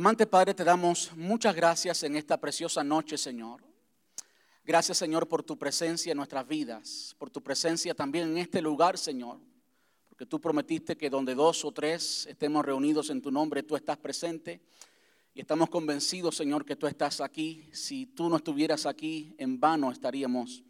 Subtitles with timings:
[0.00, 3.62] Amante Padre, te damos muchas gracias en esta preciosa noche, Señor.
[4.64, 8.96] Gracias, Señor, por tu presencia en nuestras vidas, por tu presencia también en este lugar,
[8.96, 9.38] Señor.
[10.08, 13.98] Porque tú prometiste que donde dos o tres estemos reunidos en tu nombre, tú estás
[13.98, 14.62] presente.
[15.34, 17.68] Y estamos convencidos, Señor, que tú estás aquí.
[17.70, 20.62] Si tú no estuvieras aquí, en vano estaríamos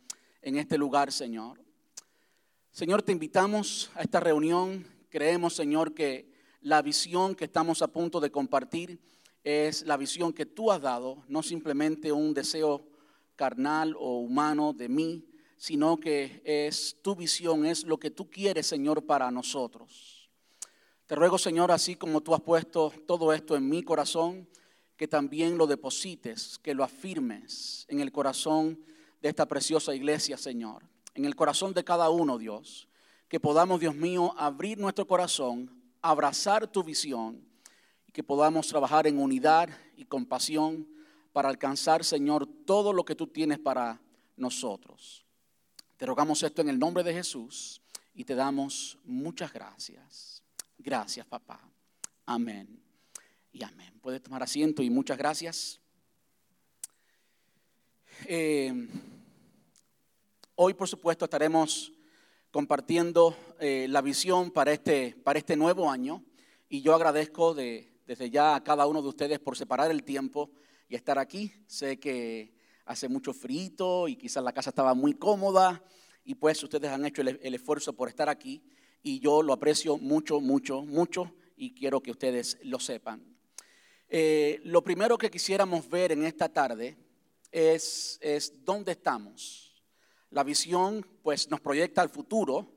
[0.43, 1.63] en este lugar, Señor.
[2.73, 4.85] Señor, te invitamos a esta reunión.
[5.09, 8.99] Creemos, Señor, que la visión que estamos a punto de compartir
[9.45, 12.87] es la visión que tú has dado, no simplemente un deseo
[13.37, 15.25] carnal o humano de mí,
[15.57, 20.31] sino que es tu visión, es lo que tú quieres, Señor, para nosotros.
[21.07, 24.49] Te ruego, Señor, así como tú has puesto todo esto en mi corazón,
[24.97, 28.79] que también lo deposites, que lo afirmes en el corazón
[29.21, 30.85] de esta preciosa iglesia, Señor,
[31.15, 32.89] en el corazón de cada uno, Dios,
[33.29, 35.71] que podamos, Dios mío, abrir nuestro corazón,
[36.03, 37.50] abrazar tu visión
[38.11, 40.85] y que podamos trabajar en unidad y compasión
[41.33, 44.01] para alcanzar, Señor, todo lo que tú tienes para
[44.37, 45.25] nosotros.
[45.97, 47.81] Te rogamos esto en el nombre de Jesús
[48.13, 50.43] y te damos muchas gracias.
[50.77, 51.61] Gracias, papá.
[52.27, 52.83] Amén
[53.53, 53.97] y amén.
[54.01, 55.81] Puedes tomar asiento y muchas gracias.
[58.27, 58.89] Eh,
[60.57, 61.93] hoy, por supuesto, estaremos
[62.51, 66.25] compartiendo eh, la visión para este, para este nuevo año
[66.69, 70.51] y yo agradezco de, desde ya a cada uno de ustedes por separar el tiempo
[70.89, 71.53] y estar aquí.
[71.69, 72.53] Sé que
[72.85, 75.81] hace mucho frito y quizás la casa estaba muy cómoda
[76.25, 78.65] y pues ustedes han hecho el, esfuerzo por estar aquí
[79.01, 83.23] y yo lo aprecio mucho, mucho, mucho y quiero que ustedes lo sepan.
[84.09, 86.97] Eh, lo primero que quisiéramos ver en esta tarde
[87.53, 89.85] es, es dónde estamos.
[90.31, 92.75] La visión pues nos proyecta al futuro,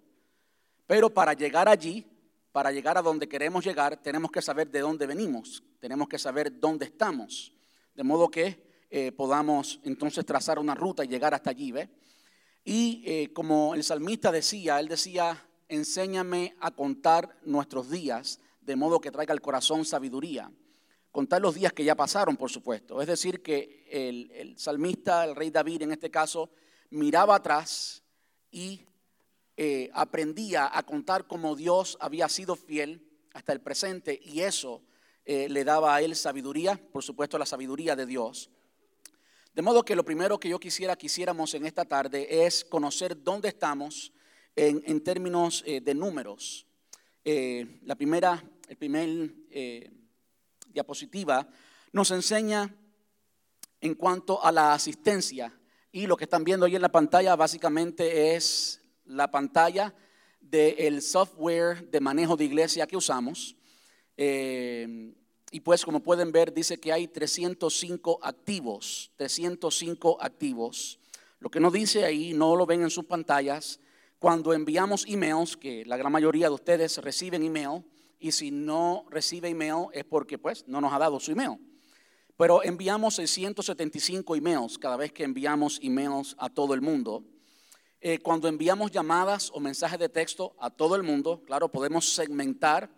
[0.86, 2.06] pero para llegar allí,
[2.54, 6.58] para llegar a donde queremos llegar, tenemos que saber de dónde venimos, tenemos que saber
[6.62, 7.54] dónde estamos
[7.96, 11.72] de modo que eh, podamos entonces trazar una ruta y llegar hasta allí.
[11.72, 11.90] ¿ve?
[12.64, 19.02] Y eh, como el salmista decía, él decía, enséñame a contar nuestros días, de modo
[19.02, 20.52] que traiga al corazón sabiduría.
[21.12, 23.00] Contar los días que ya pasaron, por supuesto.
[23.02, 26.50] Es decir, que el, salmista, el rey David en este caso,
[26.90, 28.02] miraba atrás
[28.50, 28.84] y
[29.56, 34.82] eh, aprendía a contar cómo Dios había sido fiel hasta el presente y eso
[35.26, 38.50] eh, le daba a él sabiduría, por supuesto la sabiduría de Dios.
[39.54, 43.22] De modo que lo primero que yo quisiera que hiciéramos en esta tarde es conocer
[43.22, 44.12] dónde estamos
[44.56, 46.66] en, términos eh, de números.
[47.24, 49.34] La primera, el primer
[50.68, 51.48] diapositiva
[51.92, 52.76] nos enseña
[53.80, 55.54] en cuanto a la asistencia
[55.92, 59.94] y lo que están viendo ahí en la pantalla básicamente es la pantalla
[60.40, 63.56] del software de manejo de iglesia que usamos.
[64.18, 65.14] Eh,
[65.52, 71.00] y pues como pueden ver, dice que hay 305 activos, 305 activos.
[71.40, 73.80] Lo que no dice ahí, no lo ven en sus pantallas,
[74.18, 77.84] cuando enviamos emails, que la gran mayoría de ustedes reciben email,
[78.20, 81.60] y si no recibe email es porque pues no nos ha dado su email.
[82.38, 87.24] Pero enviamos 675 emails cada vez que enviamos emails a todo el mundo.
[88.06, 92.90] Eh, cuando enviamos llamadas o mensajes de texto a todo el mundo, claro, podemos segmentar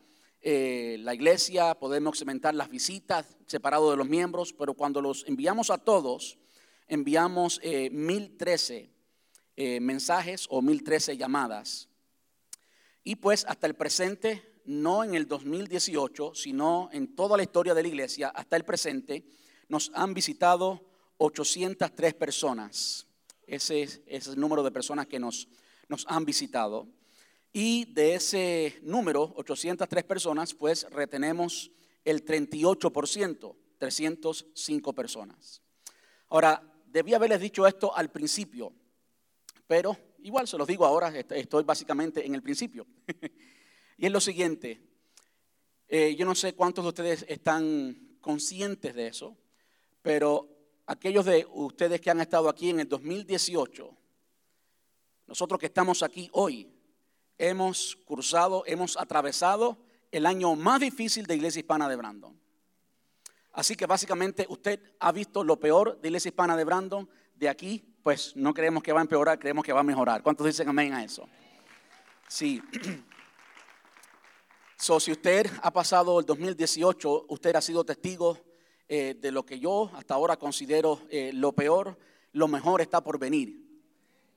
[0.42, 5.70] eh, la iglesia, podemos cementar las visitas separado de los miembros, pero cuando los enviamos
[5.70, 6.40] a todos,
[6.88, 8.90] enviamos 1013 eh,
[9.56, 11.88] eh, mensajes o 1013 llamadas.
[13.04, 17.84] Y pues hasta el presente, no en el 2018, sino en toda la historia de
[17.84, 19.24] la iglesia, hasta el presente,
[19.68, 20.84] nos han visitado
[21.18, 23.06] 803 personas.
[23.48, 25.48] Ese es, el número de personas que nos,
[25.88, 26.88] nos han visitado.
[27.54, 31.72] Y de ese número, 803 personas, pues retenemos
[32.04, 35.62] el 38%, 305 personas.
[36.30, 38.74] Ahora, debí haberles dicho esto al principio,
[39.68, 42.86] pero igual se los digo ahora, estoy básicamente en el principio.
[43.98, 44.82] y es lo siguiente,
[45.88, 49.38] eh, yo no sé cuántos de ustedes están conscientes de eso,
[50.02, 50.55] pero
[50.86, 53.96] aquellos de ustedes que han estado aquí en el 2018,
[55.28, 56.72] nosotros que estamos aquí hoy,
[57.38, 59.78] hemos cruzado, hemos atravesado
[60.12, 62.40] el año más difícil de Iglesia Hispana de Brandon.
[63.52, 67.10] Así que básicamente usted ha visto lo peor de Iglesia Hispana de Brandon.
[67.36, 70.22] De aquí, pues no creemos que va a empeorar, creemos que va a mejorar.
[70.22, 71.28] ¿Cuántos dicen amén a eso?
[72.28, 72.62] Sí.
[74.78, 78.45] So, si usted ha pasado el 2018, usted ha sido testigo
[78.88, 81.98] eh, de lo que yo hasta ahora considero eh, lo peor,
[82.34, 83.64] lo mejor está por venir.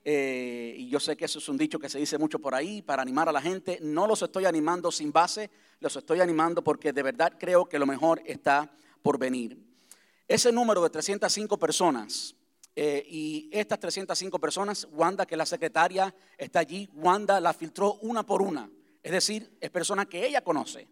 [0.04, 2.80] Eh, y yo sé que eso es un dicho que se dice mucho por ahí
[2.80, 3.78] para animar a la gente.
[3.82, 5.50] No los estoy animando sin base,
[5.80, 8.72] los estoy animando porque de verdad creo que lo mejor está
[9.02, 9.58] por venir.
[10.26, 12.34] Ese número de 305 personas
[12.76, 18.40] y estas 305 personas, Wanda, que la secretaria, está allí, Wanda la filtró una por
[18.40, 18.70] una.
[19.02, 20.86] Es decir, es persona que ella conoce.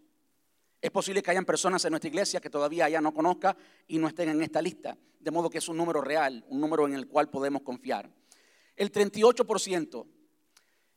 [0.80, 3.56] Es posible que hayan personas en nuestra iglesia que todavía ella no conozca
[3.88, 4.96] y no estén en esta lista.
[5.18, 8.10] De modo que es un número real, un número en el cual podemos confiar.
[8.76, 10.06] El 38%,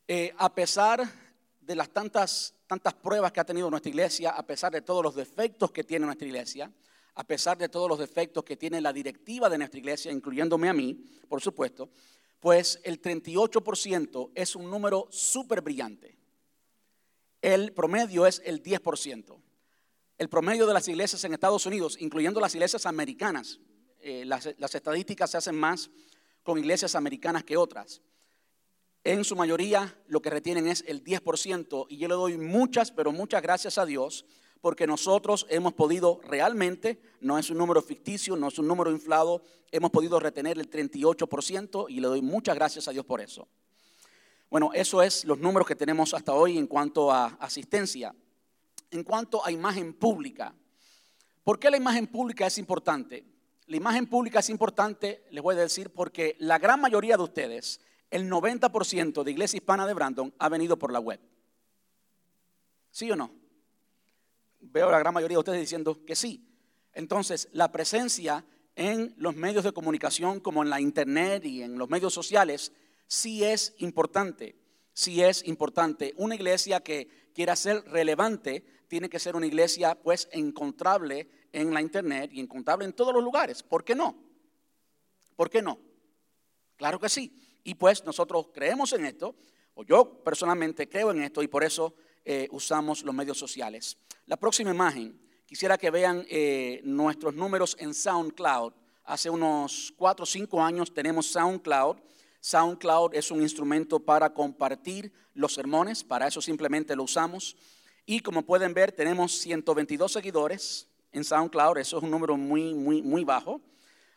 [0.06, 1.02] eh, a pesar
[1.60, 5.14] de las tantas, tantas pruebas que ha tenido nuestra iglesia, a pesar de todos los
[5.14, 6.70] defectos que tiene nuestra iglesia,
[7.14, 10.72] a pesar de todos los defectos que tiene la directiva de nuestra iglesia, incluyéndome a
[10.72, 11.90] mí, por supuesto,
[12.38, 16.16] pues el 38% es un número súper brillante.
[17.42, 19.40] El promedio es el 10%.
[20.20, 23.58] El promedio de las iglesias en Estados Unidos, incluyendo las iglesias americanas,
[24.00, 25.88] eh, las, las estadísticas se hacen más
[26.42, 28.02] con iglesias americanas que otras.
[29.02, 33.12] En su mayoría lo que retienen es el 10% y yo le doy muchas, pero
[33.12, 34.26] muchas gracias a Dios
[34.60, 39.42] porque nosotros hemos podido realmente, no es un número ficticio, no es un número inflado,
[39.70, 43.48] hemos podido retener el 38% y le doy muchas gracias a Dios por eso.
[44.50, 48.14] Bueno, eso es los números que tenemos hasta hoy en cuanto a asistencia.
[48.90, 50.54] En cuanto a imagen pública,
[51.44, 53.24] ¿por qué la imagen pública es importante?
[53.66, 57.80] La imagen pública es importante, les voy a decir, porque la gran mayoría de ustedes,
[58.10, 61.20] el 90% de Iglesia Hispana de Brandon ha venido por la web.
[62.90, 63.40] ¿Sí o no?
[64.60, 66.46] veo a la gran mayoría de ustedes diciendo que sí.
[66.92, 68.44] Entonces, la presencia
[68.76, 72.72] en los medios de comunicación como en la internet y en los medios sociales
[73.06, 74.56] sí es importante,
[74.92, 76.14] sí es importante.
[76.16, 81.80] Una iglesia que quiera ser relevante tiene que ser una iglesia pues encontrable en la
[81.80, 83.62] internet y encontrable en todos los lugares.
[83.62, 84.16] ¿Por qué no?
[85.36, 85.78] ¿Por qué no?
[86.76, 87.32] Claro que sí.
[87.62, 89.36] Y pues nosotros creemos en esto,
[89.74, 91.94] o yo personalmente creo en esto y por eso
[92.24, 93.96] eh, usamos los medios sociales.
[94.26, 98.72] La próxima imagen, quisiera que vean eh, nuestros números en SoundCloud.
[99.04, 101.96] Hace unos 4 o 5 años tenemos SoundCloud.
[102.40, 107.56] SoundCloud es un instrumento para compartir los sermones, para eso simplemente lo usamos.
[108.06, 113.02] Y como pueden ver, tenemos 122 seguidores en SoundCloud, eso es un número muy, muy,
[113.02, 113.60] muy bajo.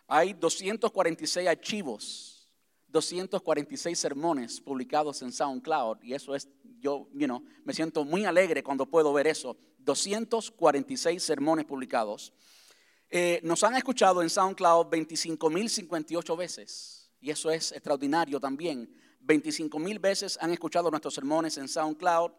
[0.08, 2.48] Hay 246 archivos,
[2.88, 6.48] 246 sermones publicados en SoundCloud, y eso es
[6.84, 7.08] yo
[7.64, 9.56] me siento muy alegre cuando puedo ver eso.
[9.80, 12.34] 246 sermones publicados.
[13.10, 17.10] Eh, nos han escuchado en SoundCloud 25.058 veces.
[17.22, 18.90] Y eso es extraordinario también.
[19.26, 22.32] 25.000 veces han escuchado nuestros sermones en SoundCloud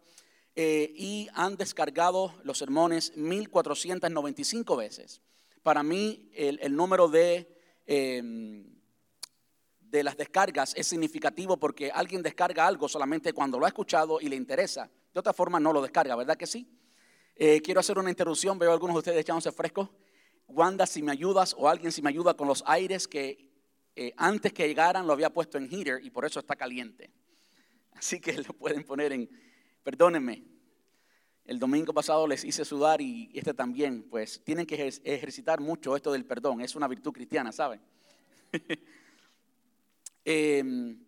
[0.56, 5.20] eh, y han descargado los sermones 1.495 veces.
[5.62, 7.48] Para mí el, número de...
[7.86, 8.74] Em,
[9.94, 14.28] de las descargas es significativo porque alguien descarga algo solamente cuando lo ha escuchado y
[14.28, 14.90] le interesa.
[15.12, 16.68] De otra forma no lo descarga, ¿verdad que sí?
[17.36, 19.88] Eh, quiero hacer una interrupción, veo algunos de ustedes echándose fresco.
[20.48, 23.52] Wanda, si me ayudas o alguien si me ayuda con los aires que
[23.94, 27.12] eh, antes que llegaran lo había puesto en heater y por eso está caliente.
[27.92, 29.30] Así que lo pueden poner en,
[29.84, 30.42] perdónenme,
[31.44, 36.10] el domingo pasado les hice sudar y este también, pues tienen que ejercitar mucho esto
[36.10, 37.82] del perdón, es una virtud cristiana, ¿saben?
[40.26, 41.04] Em,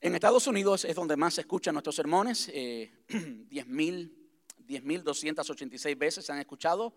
[0.00, 6.38] en Estados Unidos es donde más se escuchan nuestros sermones, eh, 10.286 veces se han
[6.38, 6.94] escuchado.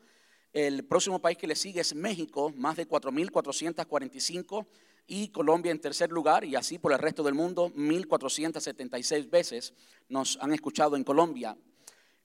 [0.54, 4.68] El próximo país que le sigue es México, más de 4.445
[5.08, 9.74] y Colombia en tercer lugar y así por el resto del mundo, 1.476 veces
[10.08, 11.58] nos han escuchado en Colombia.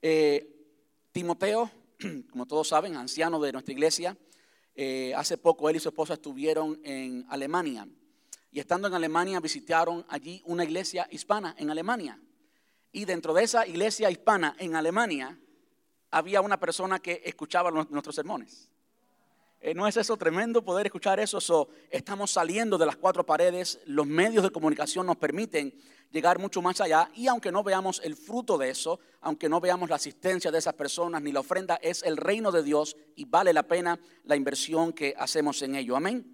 [0.01, 0.47] Eh,
[1.11, 1.71] Timoteo,
[2.31, 4.17] como todos saben, anciano de nuestra iglesia,
[4.75, 7.87] eh, hace poco él y su esposa estuvieron en Alemania
[8.55, 12.17] y estando en Alemania visitaron allí una iglesia hispana en Alemania.
[12.93, 15.37] Y dentro de esa iglesia hispana en Alemania
[16.09, 18.69] había una persona que escuchaba nuestros sermones.
[19.67, 21.67] Eh, ¿No es eso tremendo poder escuchar eso?
[21.89, 25.73] estamos saliendo de las cuatro paredes, los medios de comunicación nos permiten
[26.11, 29.89] llegar mucho más allá y aunque no veamos el fruto de eso, aunque no veamos
[29.89, 33.53] la asistencia de esas personas ni la ofrenda, es el reino de Dios y vale
[33.53, 35.95] la pena la inversión que hacemos en ello.
[35.95, 36.31] Amén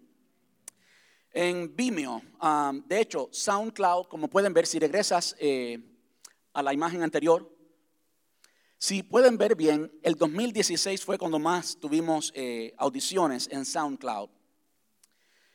[1.32, 2.22] en Vimeo.
[2.42, 5.80] Um, de hecho, SoundCloud, como pueden ver, si regresas eh,
[6.52, 7.50] a la imagen anterior,
[8.84, 14.28] si pueden ver bien, el 2016 fue cuando más tuvimos eh, audiciones en SoundCloud.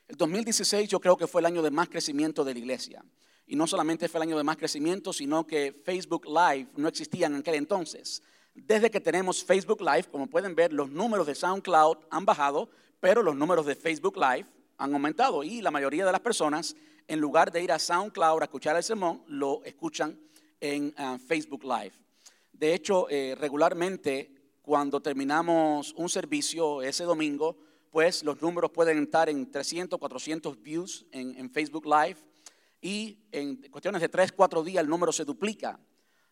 [0.06, 3.04] El 2016 yo creo que fue el año de más crecimiento de la iglesia.
[3.44, 7.26] Y no solamente fue el año de más crecimiento, sino que Facebook Live no existía
[7.26, 8.22] en aquel entonces.
[8.54, 13.24] Desde que tenemos Facebook Live, como pueden ver, los números de SoundCloud han bajado, pero
[13.24, 14.46] los números de Facebook Live
[14.78, 16.76] han aumentado y la mayoría de las personas,
[17.08, 20.16] en lugar de ir a SoundCloud a escuchar el sermón, lo escuchan
[20.60, 22.05] en ah, Facebook Live.
[22.58, 24.32] De hecho, eh, regularmente
[24.62, 27.58] cuando terminamos un servicio ese domingo,
[27.90, 32.16] pues los números pueden estar en 300, 400 views en, en Facebook Live
[32.80, 35.78] y en cuestiones de 3, 4 días el número se duplica,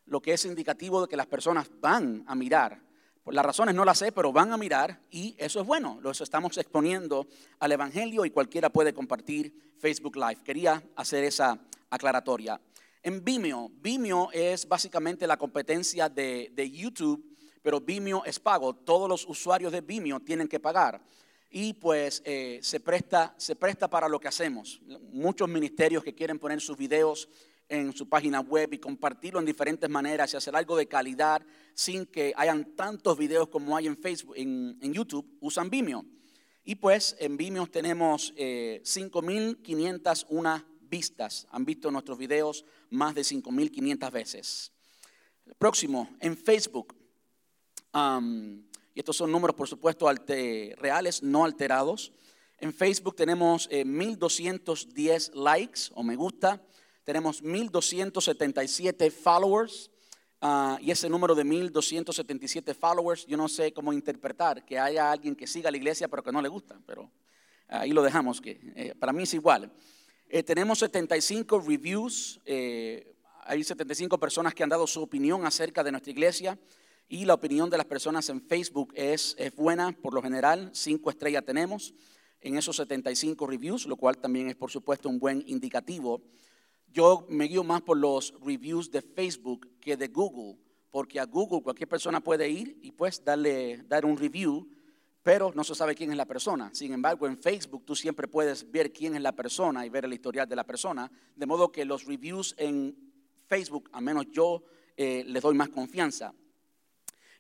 [0.07, 2.81] lo que es indicativo de que las personas van a mirar.
[3.23, 5.99] Pues las razones no las sé, pero van a mirar y eso es bueno.
[6.00, 7.26] Los estamos exponiendo
[7.59, 10.43] al Evangelio y cualquiera puede compartir Facebook Live.
[10.43, 11.59] Quería hacer esa
[11.90, 12.59] aclaratoria.
[13.04, 18.75] En Vimeo, Vimeo es básicamente la competencia de, de YouTube, pero Vimeo es pago.
[18.75, 21.02] Todos los usuarios de Vimeo tienen que pagar
[21.50, 24.80] y pues eh, se, presta, se presta para lo que hacemos.
[25.12, 27.28] Muchos ministerios que quieren poner sus videos
[27.68, 31.42] en su página web y compartirlo en diferentes maneras y hacer algo de calidad
[31.75, 36.04] sin que hayan tantos videos como hay en Facebook, en, YouTube, usan Vimeo.
[36.64, 41.48] Y pues en Vimeo tenemos eh, 5.501 vistas.
[41.50, 44.70] Han visto nuestros videos más de 5.500 veces.
[45.58, 46.94] próximo, en Facebook.
[48.94, 50.08] Y estos son números, por supuesto,
[50.76, 52.12] reales, no alterados.
[52.58, 56.62] En Facebook tenemos 1210 eh, likes o me gusta.
[57.02, 59.90] Tenemos 1277 followers.
[60.40, 65.34] Ah, y ese número de 1277 followers, yo no sé cómo interpretar que haya alguien
[65.34, 66.78] que siga la iglesia pero que no le gusta.
[66.86, 67.10] Pero
[67.66, 69.72] ahí lo dejamos, que eh, para mí es igual.
[70.28, 72.40] Eh, tenemos 75 reviews.
[73.47, 76.59] hay 75 personas que han dado su opinión acerca de nuestra iglesia
[77.09, 81.45] y la opinión de las personas en Facebook es, buena por lo general, cinco estrellas
[81.45, 81.95] tenemos
[82.45, 86.23] en esos 75 reviews, lo cual también es por supuesto un buen indicativo.
[86.93, 90.59] Yo me guío más por los reviews de Facebook que de Google,
[90.90, 94.69] porque a Google cualquier persona puede ir y pues darle, dar un review,
[95.25, 96.71] pero no se sabe quién es la persona.
[96.75, 100.12] Sin embargo, en Facebook tú siempre puedes ver quién es la persona y ver el
[100.12, 102.95] historial de la persona, de modo que los reviews en
[103.47, 104.62] Facebook, al menos yo
[104.97, 106.35] eh, les doy más confianza.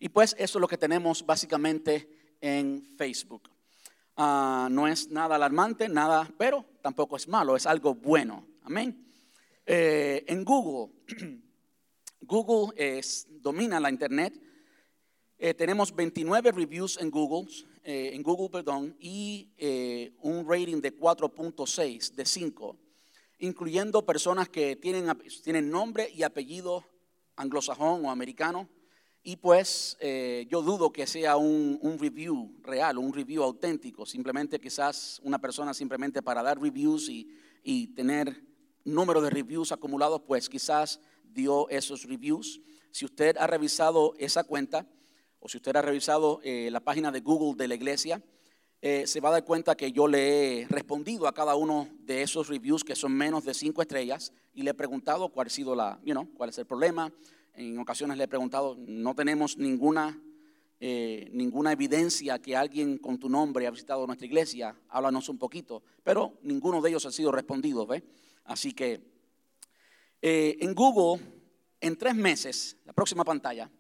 [0.00, 2.08] Y pues eso es lo que tenemos básicamente
[2.40, 3.50] en Facebook.
[4.16, 8.46] Ah, no es nada alarmante, nada, pero tampoco es malo, es algo bueno.
[8.62, 9.12] Amén.
[9.66, 10.94] Eh, en Google,
[12.22, 14.40] Google domina la Internet.
[15.36, 17.52] Eh, tenemos 29 reviews en Google,
[17.84, 19.50] eh, en Google, perdón, y
[20.20, 22.76] un rating de 4.6 de 5,
[23.38, 25.06] incluyendo personas que tienen,
[25.42, 26.84] tienen nombre y apellido
[27.36, 28.68] anglosajón o americano
[29.26, 35.18] y pues eh, yo dudo que sea un, review real, un review auténtico, simplemente quizás
[35.24, 38.44] una persona simplemente para dar reviews y, tener
[38.84, 42.60] número de reviews acumulados, pues quizás dio esos reviews.
[42.90, 44.86] Si usted ha revisado esa cuenta
[45.44, 48.22] o si usted ha revisado eh, la página de Google de la iglesia,
[48.80, 52.22] eh, se va a dar cuenta que yo le he respondido a cada uno de
[52.22, 55.48] esos reviews que son menos de cinco estrellas y le he preguntado cuál
[56.34, 57.12] cuál es el problema,
[57.56, 60.18] en ocasiones le he preguntado, no tenemos ninguna,
[60.80, 65.82] eh, ninguna evidencia que alguien con tu nombre ha visitado nuestra iglesia, háblanos un poquito,
[66.02, 68.02] pero ninguno de ellos ha sido respondido, ¿ve?
[68.44, 69.02] Así que
[70.22, 71.22] en Google,
[71.82, 73.70] en tres meses, la próxima pantalla,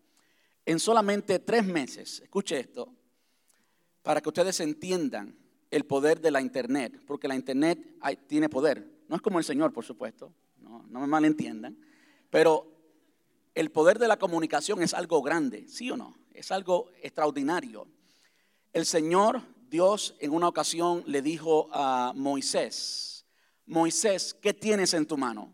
[0.66, 2.92] en solamente tres meses, escuche esto,
[4.02, 5.36] para que ustedes entiendan
[5.70, 9.72] el poder de la Internet, porque la Internet tiene poder, no es como el Señor,
[9.72, 11.76] por supuesto, no, no me malentiendan,
[12.30, 12.70] pero
[13.54, 16.16] el poder de la comunicación es algo grande, ¿sí o no?
[16.32, 17.86] Es algo extraordinario.
[18.72, 23.26] El Señor Dios en una ocasión le dijo a Moisés,
[23.66, 25.52] Moisés, ¿qué tienes en tu mano?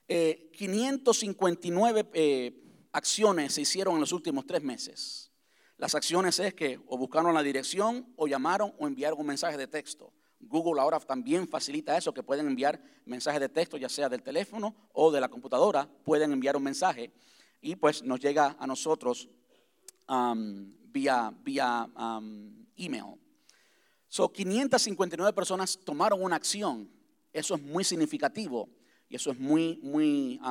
[0.07, 2.53] 559 eh, eh,
[2.91, 5.28] acciones se hicieron en los últimos tres meses.
[5.79, 9.65] Las acciones es que o buscaron la dirección o llamaron o enviaron un mensaje de
[9.65, 10.11] texto.
[10.41, 14.75] Google ahora también facilita eso, que pueden enviar mensajes de texto, ya sea del teléfono
[14.91, 17.13] o de la computadora, pueden enviar un mensaje
[17.61, 19.29] y pues nos llega a nosotros
[20.09, 23.15] um, vía, vía um, email.
[24.09, 26.91] So, 559 personas tomaron una acción.
[27.31, 28.67] Eso es muy significativo.
[29.07, 30.41] Y eso es muy, muy,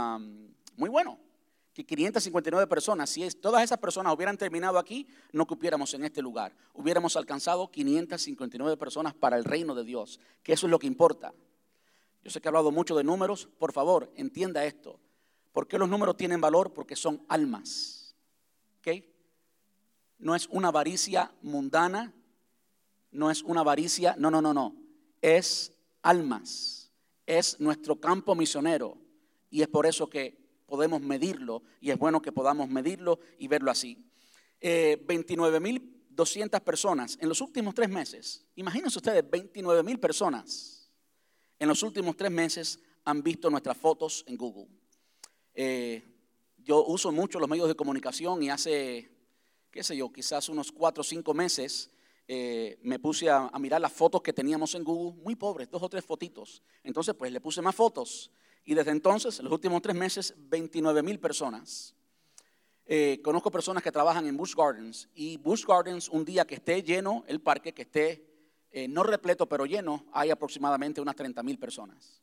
[0.75, 1.19] muy bueno.
[1.79, 6.21] Que 559 personas, si es, todas esas personas hubieran terminado aquí, no cupiéramos en este
[6.21, 6.53] lugar.
[6.75, 11.33] Hubiéramos alcanzado 559 personas para el reino de Dios, que eso es lo que importa.
[12.25, 14.99] Yo sé que he hablado mucho de números, por favor, entienda esto.
[15.53, 16.73] ¿Por qué los números tienen valor?
[16.73, 18.17] Porque son almas.
[18.81, 19.05] ¿Ok?
[20.19, 22.13] No es una avaricia mundana,
[23.13, 24.75] no es una avaricia, no, no, no, no.
[25.23, 26.91] Es almas,
[27.25, 28.99] es nuestro campo misionero
[29.49, 33.71] y es por eso que podemos medirlo y es bueno que podamos medirlo y verlo
[33.71, 34.07] así.
[34.61, 38.47] Eh, 29.200 personas en los últimos tres meses.
[38.55, 40.93] Imagínense ustedes, 29.000 personas
[41.59, 44.69] en los últimos tres meses han visto nuestras fotos en Google.
[45.55, 46.05] Eh,
[46.59, 49.11] yo uso mucho los medios de comunicación y hace,
[49.71, 51.91] qué sé yo, quizás unos cuatro o cinco meses
[52.31, 55.89] eh, me puse a, mirar las fotos que teníamos en Google, muy pobres, dos o
[55.89, 56.63] tres fotitos.
[56.85, 58.31] Entonces, pues le puse más fotos.
[58.69, 61.95] Y desde entonces, en los últimos tres meses, 29 mil personas.
[62.85, 66.83] Eh, conozco personas que trabajan en Busch Gardens y Busch Gardens, un día que esté
[66.83, 68.29] lleno el parque, que esté
[68.71, 72.21] eh, no repleto, pero lleno, hay aproximadamente unas 30 mil personas.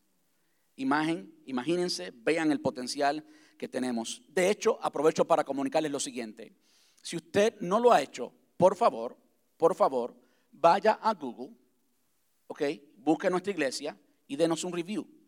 [0.76, 3.26] Imagen, imagínense, vean el potencial
[3.58, 4.22] que tenemos.
[4.28, 6.54] De hecho, aprovecho para comunicarles lo siguiente.
[7.02, 9.18] Si usted no lo ha hecho, por favor,
[9.58, 10.16] por favor,
[10.52, 11.58] vaya a Google,
[12.46, 12.62] ¿ok?
[12.98, 13.98] Busque nuestra iglesia
[14.28, 15.25] y denos un review.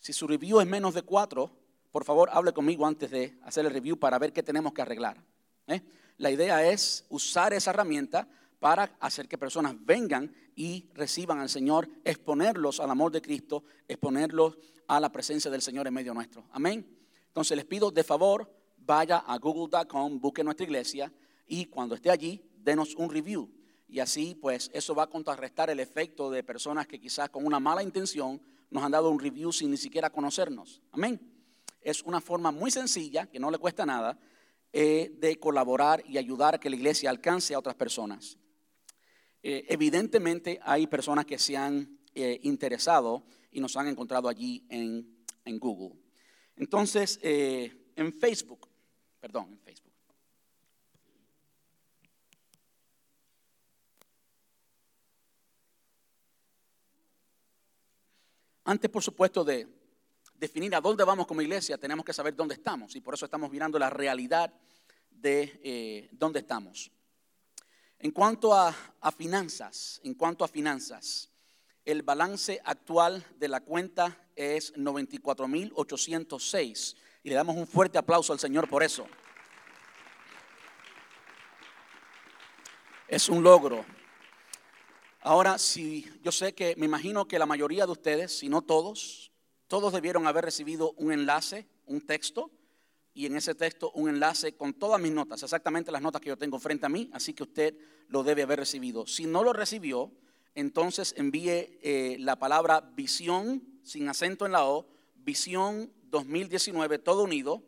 [0.00, 1.50] Si su review es menos de cuatro,
[1.92, 5.22] por favor, hable conmigo antes de hacer el review para ver qué tenemos que arreglar.
[5.66, 5.82] ¿eh?
[6.16, 8.26] La idea es usar esa herramienta
[8.58, 14.58] para hacer que personas vengan y reciban al Señor, exponerlos al amor de Cristo, exponerlos
[14.86, 16.44] a la presencia del Señor en medio nuestro.
[16.52, 16.86] Amén.
[17.26, 21.12] Entonces les pido de favor, vaya a google.com, busque nuestra iglesia
[21.46, 23.50] y cuando esté allí, denos un review.
[23.88, 27.58] Y así, pues, eso va a contrarrestar el efecto de personas que quizás con una
[27.58, 30.80] mala intención nos han dado un review sin ni siquiera conocernos.
[30.92, 31.20] Amén.
[31.80, 34.18] Es una forma muy sencilla, que no le cuesta nada,
[34.72, 38.38] eh, de colaborar y ayudar a que la iglesia alcance a otras personas.
[39.42, 45.24] Eh, evidentemente hay personas que se han eh, interesado y nos han encontrado allí en,
[45.44, 45.98] en Google.
[46.56, 48.68] Entonces, en Facebook,
[49.18, 49.89] perdón, en Facebook.
[58.64, 59.68] Antes, por supuesto, de
[60.34, 62.96] definir a dónde vamos como iglesia, tenemos que saber dónde estamos.
[62.96, 64.52] Y por eso estamos mirando la realidad
[65.10, 66.90] de eh, dónde estamos.
[67.98, 68.74] En cuanto a,
[69.14, 71.28] finanzas, en cuanto a finanzas,
[71.84, 76.96] el balance actual de la cuenta es 94.806.
[77.22, 79.06] Y le damos un fuerte aplauso al Señor por eso.
[83.06, 83.84] Es un logro.
[85.22, 89.30] Ahora, si yo sé que me imagino que la mayoría de ustedes, si no todos,
[89.68, 92.50] todos debieron haber recibido un enlace, un texto,
[93.12, 96.38] y en ese texto un enlace con todas mis notas, exactamente las notas que yo
[96.38, 97.76] tengo frente a mí, así que usted
[98.08, 99.06] lo debe haber recibido.
[99.06, 100.10] Si no lo recibió,
[100.54, 107.62] entonces envíe eh, la palabra visión, sin acento en la O, visión 2019, todo unido.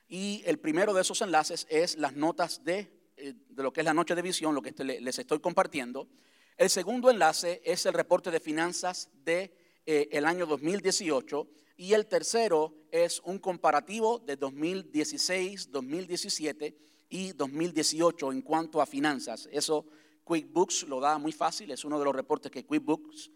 [0.09, 3.85] y el primero de esos enlaces es las notas de, eh, de lo que es
[3.85, 6.09] la noche de visión, lo que este les estoy compartiendo.
[6.57, 9.55] El segundo enlace es el reporte de finanzas de
[9.87, 16.79] eh, el año 2018 y el tercero es un comparativo de 2016, 2017
[17.11, 19.49] y 2018 en cuanto a finanzas.
[19.53, 19.85] Eso
[20.25, 23.31] QuickBooks lo da muy fácil, es uno de los reportes que QuickBooks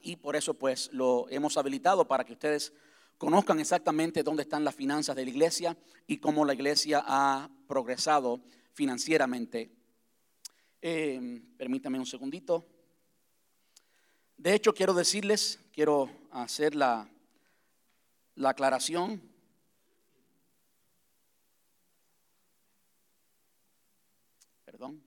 [0.00, 2.72] y por eso pues lo hemos habilitado para que ustedes
[3.18, 5.76] conozcan exactamente dónde están las finanzas de la iglesia
[6.06, 8.40] y cómo la iglesia ha progresado
[8.72, 9.70] financieramente.
[10.80, 12.66] Eh, permítame un segundito.
[14.38, 17.06] De hecho, quiero decirles, quiero hacer la,
[18.36, 19.20] la aclaración.
[24.64, 25.02] Perdón.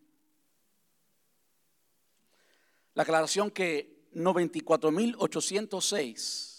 [2.93, 6.52] La aclaración que 94.806.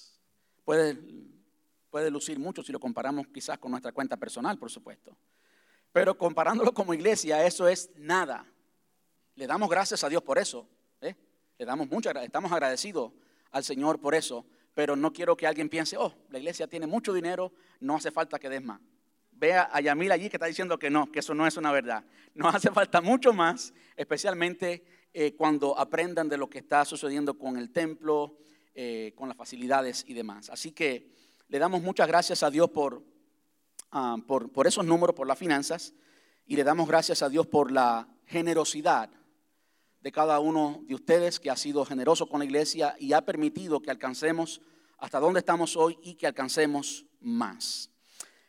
[0.65, 0.99] Puede,
[1.91, 5.17] puede lucir mucho si lo comparamos quizás con nuestra cuenta personal, por supuesto.
[5.93, 8.47] Pero comparándolo como iglesia, eso es nada.
[9.35, 10.69] Le damos gracias a Dios por eso.
[11.01, 11.15] ¿eh?
[11.59, 13.13] Le damos mucho, estamos agradecidos
[13.51, 14.47] al Señor por eso.
[14.75, 18.39] Pero no quiero que alguien piense, oh, la iglesia tiene mucho dinero, no hace falta
[18.39, 18.81] que des más.
[19.33, 22.05] Vea a Yamil allí que está diciendo que no, que eso no es una verdad.
[22.35, 24.85] No hace falta mucho más, especialmente
[25.15, 28.39] eh, cuando aprendan de lo que está sucediendo con el templo,
[28.75, 30.49] eh, con las facilidades y demás.
[30.49, 31.13] Así que
[31.49, 33.03] le damos muchas gracias a Dios por,
[33.91, 35.93] ah, por, por esos números, por las finanzas,
[36.47, 39.11] y le damos gracias a Dios por la generosidad
[40.01, 43.81] de cada uno de ustedes que ha sido generoso con la iglesia y ha permitido
[43.81, 44.61] que alcancemos
[44.99, 47.91] hasta donde estamos hoy y que alcancemos más.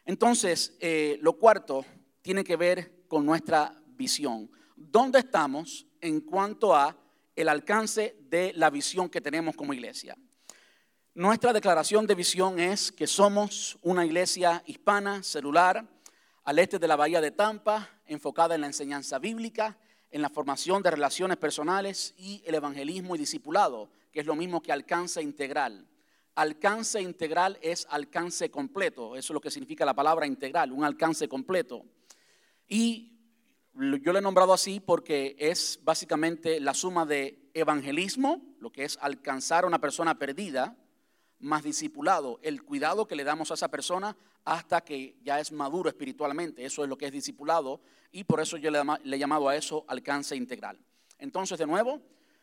[0.05, 1.85] Entonces, eh, lo cuarto
[2.21, 4.49] tiene que ver con nuestra visión.
[4.75, 6.95] ¿Dónde estamos en cuanto a
[7.35, 10.15] el alcance de la visión que tenemos como iglesia?
[11.15, 15.87] Nuestra declaración de visión es que somos una iglesia hispana, celular,
[16.43, 19.77] al este de la bahía de Tampa, enfocada en la enseñanza bíblica,
[20.11, 24.61] en la formación de relaciones personales y el evangelismo y discipulado, que es lo mismo
[24.61, 25.87] que alcance integral.
[26.35, 31.27] Alcance integral es alcance completo, eso es lo que significa la palabra integral, un alcance
[31.27, 31.85] completo.
[32.67, 33.12] Y
[33.75, 38.97] yo lo he nombrado así porque es básicamente la suma de evangelismo, lo que es
[39.01, 40.77] alcanzar a una persona perdida,
[41.39, 45.89] más discipulado, el cuidado que le damos a esa persona hasta que ya es maduro
[45.89, 46.65] espiritualmente.
[46.65, 47.81] Eso es lo que es discipulado
[48.11, 50.79] y por eso yo le, he llamado a eso alcance integral.
[51.17, 52.01] Entonces, de nuevo,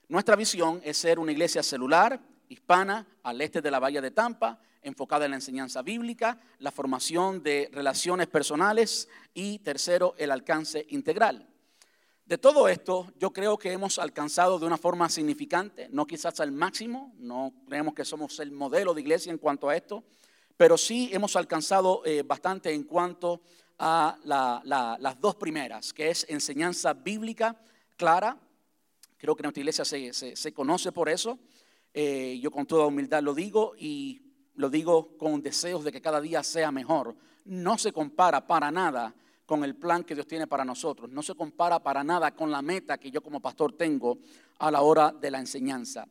[0.08, 4.60] nuestra visión es ser una iglesia celular, hispana, al este de la Bahía de Tampa,
[4.82, 11.48] enfocada en la enseñanza bíblica, la formación de relaciones personales y tercero, el alcance integral.
[12.26, 16.52] De todo esto, yo creo que hemos alcanzado de una forma significante, no quizás al
[16.52, 20.04] máximo, no creemos que somos el modelo de iglesia en cuanto a esto,
[20.56, 23.40] pero sí hemos alcanzado eh, bastante en cuanto
[23.80, 27.56] a las dos primeras, que es enseñanza bíblica
[27.96, 28.36] clara.
[29.16, 31.38] Creo que nuestra iglesia se, conoce por eso.
[31.92, 34.22] Eh, yo con toda humildad lo digo y
[34.54, 37.16] lo digo con deseos de que cada día sea mejor.
[37.44, 39.14] No se compara para nada
[39.46, 41.10] con el plan que Dios tiene para nosotros.
[41.10, 44.18] No se compara para nada con la meta que yo como pastor tengo
[44.58, 46.06] a la hora de la enseñanza.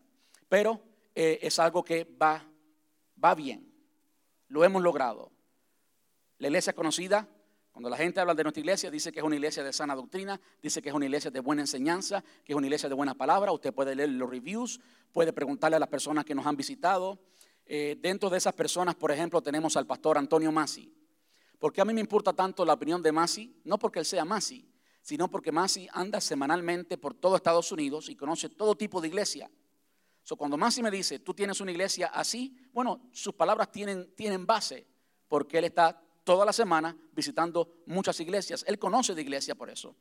[0.49, 0.81] Pero
[1.15, 2.43] eh, es algo que va,
[3.23, 3.71] va bien.
[4.47, 5.31] Lo hemos logrado.
[6.39, 7.27] La iglesia conocida,
[7.79, 10.37] cuando la gente habla de nuestra iglesia, dice que es una iglesia de sana doctrina,
[10.61, 13.53] dice que es una iglesia de buena enseñanza, que es una iglesia de buena palabra.
[13.53, 14.81] Usted puede leer los reviews,
[15.13, 17.17] puede preguntarle a las personas que nos han visitado.
[17.65, 20.93] Eh, dentro de esas personas, por ejemplo, tenemos al pastor Antonio Masi.
[21.57, 23.61] ¿Por qué a mí me importa tanto la opinión de Masi?
[23.63, 24.69] No porque él sea Masi,
[25.01, 29.49] sino porque Masi anda semanalmente por todo Estados Unidos y conoce todo tipo de iglesia.
[30.23, 34.45] So, cuando Masi me dice, tú tienes una iglesia así, bueno, sus palabras tienen, tienen
[34.45, 34.85] base,
[35.29, 38.63] porque él está toda la semana visitando muchas iglesias.
[38.67, 39.95] Él conoce de iglesia por eso.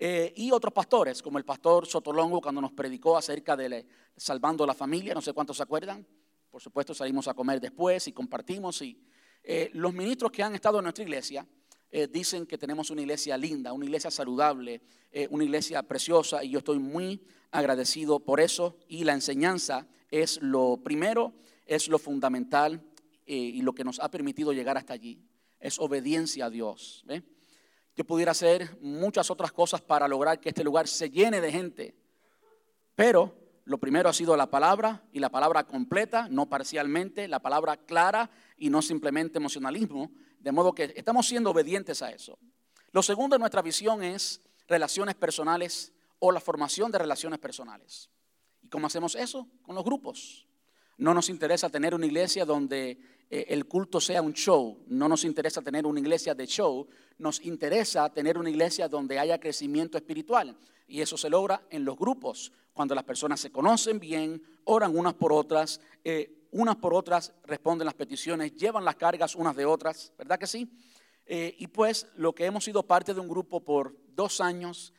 [0.00, 3.84] Eh, y otros pastores, como el pastor Sotolongo, cuando nos predicó acerca de
[4.16, 6.06] salvando la familia, no sé cuántos se acuerdan.
[6.50, 8.96] Por supuesto, salimos a comer después y compartimos y
[9.42, 11.44] eh, los ministros que han estado en nuestra iglesia
[11.90, 14.82] eh, dicen que tenemos una iglesia linda, una iglesia saludable,
[15.30, 20.76] una iglesia preciosa y yo estoy muy agradecido por eso y la enseñanza es lo
[20.84, 21.32] primero,
[21.64, 22.84] es lo fundamental
[23.24, 25.18] y lo que nos ha permitido llegar hasta allí,
[25.60, 27.04] es obediencia a Dios.
[27.96, 31.94] Yo pudiera hacer muchas otras cosas para lograr que este lugar se llene de gente,
[32.94, 37.76] pero lo primero ha sido la palabra y la palabra completa, no parcialmente, la palabra
[37.76, 42.38] clara y no simplemente emocionalismo, de modo que estamos siendo obedientes a eso.
[42.92, 48.08] Lo segundo en nuestra visión es relaciones personales o la formación de relaciones personales.
[48.62, 49.46] ¿Y cómo hacemos eso?
[49.62, 50.47] Con los grupos.
[50.98, 52.98] No nos interesa tener una iglesia donde
[53.30, 56.86] eh, el culto sea un show, no nos interesa tener una iglesia de show,
[57.18, 60.56] nos interesa tener una iglesia donde haya crecimiento espiritual.
[60.86, 65.14] Y eso se logra en los grupos, cuando las personas se conocen bien, oran unas
[65.14, 70.12] por otras, eh, unas por otras responden las peticiones, llevan las cargas unas de otras,
[70.16, 70.70] ¿verdad que sí?
[71.26, 74.94] Eh, y pues lo que hemos sido parte de un grupo por dos años,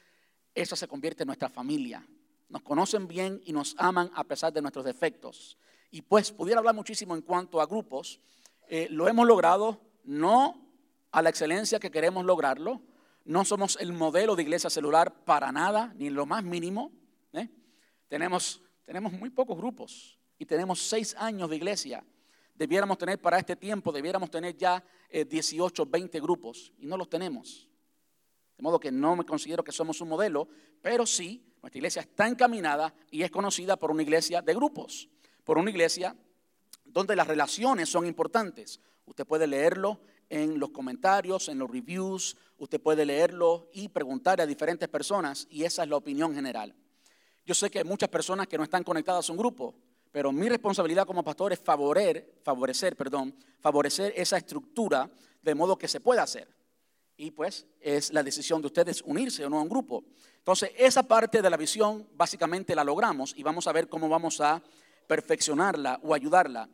[0.53, 2.05] esa se convierte en nuestra familia.
[2.49, 5.57] Nos conocen bien y nos aman a pesar de nuestros defectos.
[5.91, 8.19] Y pues pudiera hablar muchísimo en cuanto a grupos.
[8.67, 10.69] Eh, lo hemos logrado no
[11.11, 12.81] a la excelencia que queremos lograrlo.
[13.25, 16.91] No somos el modelo de iglesia celular para nada, ni lo más mínimo.
[17.33, 17.49] ¿eh?
[18.07, 22.05] Tenemos, tenemos muy pocos grupos y tenemos seis años de iglesia.
[22.53, 27.09] Debiéramos tener para este tiempo, debiéramos tener ya 18, eh, 20 grupos y no los
[27.09, 27.67] tenemos.
[28.57, 30.47] De modo que no me considero que somos un modelo,
[30.81, 35.09] pero sí, nuestra iglesia está encaminada y es conocida por una iglesia de grupos
[35.49, 36.15] por una iglesia
[36.85, 38.79] donde las relaciones son importantes.
[39.05, 44.45] Usted puede leerlo en los comentarios, en los reviews, usted puede leerlo y preguntar a
[44.45, 46.75] diferentes personas y esa es la opinión general.
[47.47, 49.73] Yo sé que hay muchas personas que no están conectadas a un grupo,
[50.11, 55.09] pero mi responsabilidad como pastor es favorecer, favorecer, perdón, favorecer esa estructura
[55.41, 56.47] de modo que se pueda hacer.
[57.17, 60.03] Y pues es la decisión de ustedes unirse o no a un grupo.
[60.37, 64.39] Entonces, esa parte de la visión básicamente la logramos y vamos a ver cómo vamos
[64.41, 64.61] a
[65.09, 66.69] perfeccionarla o ayudarla.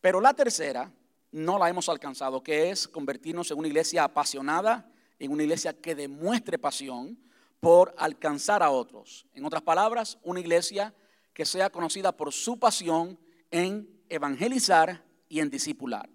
[0.00, 0.92] Pero la tercera
[1.32, 5.96] no la hemos alcanzado, que es convertirnos en una iglesia apasionada, en una iglesia que
[5.96, 7.18] demuestre pasión
[7.58, 9.26] por alcanzar a otros.
[9.34, 10.94] En otras palabras, una iglesia
[11.34, 13.18] que sea conocida por su pasión
[13.50, 16.08] en evangelizar y en discipular.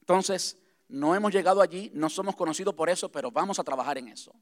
[0.00, 0.56] Entonces,
[0.88, 4.32] no hemos llegado allí, no somos conocidos por eso, pero vamos a trabajar en eso.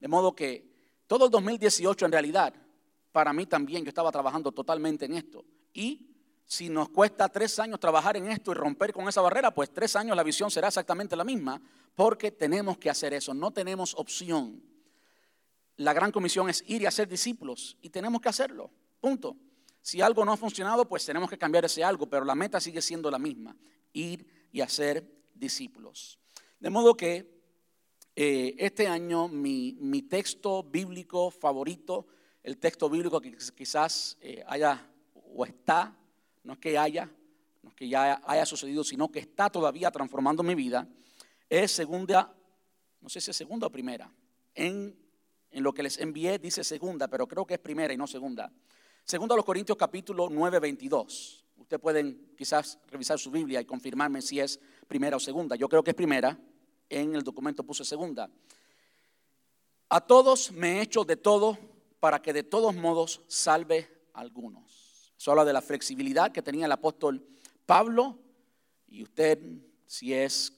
[0.00, 0.70] De modo que
[1.06, 2.52] todo el 2018 en realidad,
[3.10, 5.46] para mí también, yo estaba trabajando totalmente en esto.
[5.78, 6.10] Y
[6.44, 9.94] si nos cuesta tres años trabajar en esto y romper con esa barrera, pues tres
[9.94, 11.62] años la visión será exactamente la misma,
[11.94, 14.60] porque tenemos que hacer eso, no tenemos opción.
[15.76, 19.36] La gran comisión es ir y hacer discípulos y tenemos que hacerlo, punto.
[19.80, 22.82] Si algo no ha funcionado, pues tenemos que cambiar ese algo, pero la meta sigue
[22.82, 23.56] siendo la misma,
[23.92, 26.18] ir y hacer discípulos.
[26.58, 27.40] De modo que
[28.16, 32.08] eh, este año mi, texto bíblico favorito,
[32.42, 34.84] el texto bíblico que quizás eh, haya
[35.38, 35.96] o está,
[36.42, 37.08] no es que haya,
[37.62, 40.88] no es que ya haya sucedido, sino que está todavía transformando mi vida,
[41.48, 42.34] es segunda,
[43.00, 44.12] no sé si es segunda o primera.
[44.52, 44.98] En,
[45.52, 48.52] en lo que les envié dice segunda, pero creo que es primera y no segunda.
[49.04, 51.44] Segunda a los Corintios capítulo 9, 22.
[51.56, 55.54] Ustedes pueden quizás revisar su Biblia y confirmarme si es primera o segunda.
[55.54, 56.36] Yo creo que es primera.
[56.90, 58.28] En el documento puse segunda.
[59.88, 61.56] A todos me he hecho de todo
[62.00, 64.87] para que de todos modos salve a algunos.
[65.18, 67.26] Eso habla de la flexibilidad que tenía el apóstol
[67.66, 68.18] Pablo.
[68.86, 69.38] Y usted,
[69.84, 70.52] si es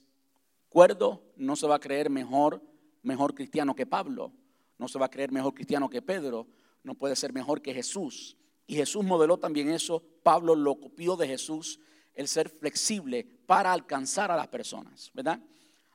[0.69, 2.61] cuerdo, no se va a creer mejor,
[3.01, 4.31] mejor cristiano que Pablo.
[4.77, 6.47] No se va a creer mejor cristiano que Pedro.
[6.83, 8.37] No puede ser mejor que Jesús.
[8.67, 10.03] Y Jesús modeló también eso.
[10.23, 11.79] Pablo lo copió de Jesús,
[12.13, 15.41] el ser flexible para alcanzar a las personas, ¿verdad?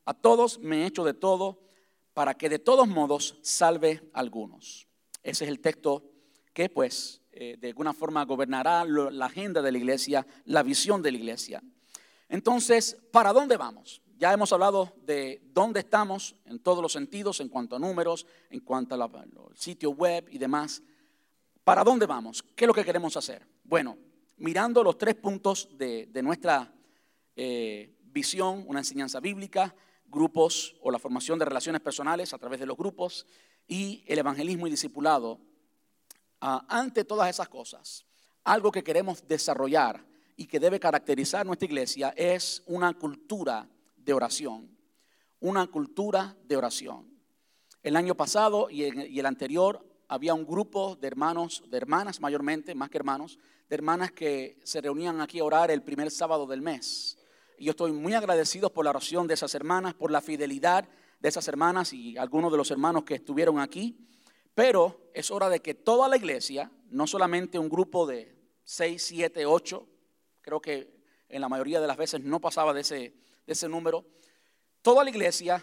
[0.04, 1.60] A todos me he hecho de todo
[2.12, 4.88] para que de todos modos salve a algunos.
[5.22, 6.04] Ese es el texto
[6.52, 11.12] que pues eh, de alguna forma gobernará la agenda de la iglesia, la visión de
[11.12, 11.62] la iglesia.
[12.30, 14.00] Entonces, ¿para dónde vamos?
[14.16, 18.60] Ya hemos hablado de dónde estamos en todos los sentidos, en cuanto a números, en
[18.60, 19.10] cuanto al
[19.54, 20.82] sitio web y demás.
[21.62, 22.42] ¿Para dónde vamos?
[22.42, 23.46] ¿Qué es lo que queremos hacer?
[23.64, 23.98] Bueno,
[24.38, 26.72] mirando los tres puntos de, nuestra
[27.36, 29.74] eh, visión, una enseñanza bíblica,
[30.06, 33.26] grupos o la formación de relaciones personales a través de los grupos
[33.68, 35.38] y el evangelismo y discipulado,
[36.40, 38.04] ante todas esas cosas,
[38.44, 40.04] algo que queremos desarrollar
[40.36, 44.76] y que debe caracterizar nuestra iglesia es una cultura de oración,
[45.40, 47.10] una cultura de oración.
[47.82, 48.84] El año pasado y
[49.18, 54.12] el anterior había un grupo de hermanos, de hermanas mayormente, más que hermanos, de hermanas
[54.12, 57.18] que se reunían aquí a orar el primer sábado del mes.
[57.58, 60.88] Y yo estoy muy agradecido por la oración de esas hermanas, por la fidelidad
[61.20, 63.98] de esas hermanas y algunos de los hermanos que estuvieron aquí.
[64.56, 69.44] Pero es hora de que toda la iglesia, no solamente un grupo de seis, siete,
[69.44, 69.86] ocho,
[70.40, 70.96] creo que
[71.28, 74.06] en la mayoría de las veces no pasaba de ese, de ese número,
[74.80, 75.62] toda la iglesia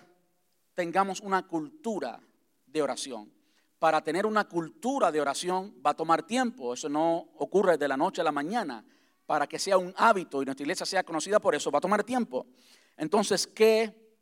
[0.75, 2.21] tengamos una cultura
[2.67, 3.33] de oración
[3.79, 6.73] para tener una cultura de oración va a tomar tiempo.
[6.73, 8.85] Eso no ocurre de la noche a la mañana.
[9.25, 12.01] Para que sea un hábito y nuestra iglesia sea conocida por eso, va a tomar
[12.05, 12.45] tiempo.
[12.95, 14.15] Entonces, ¿qué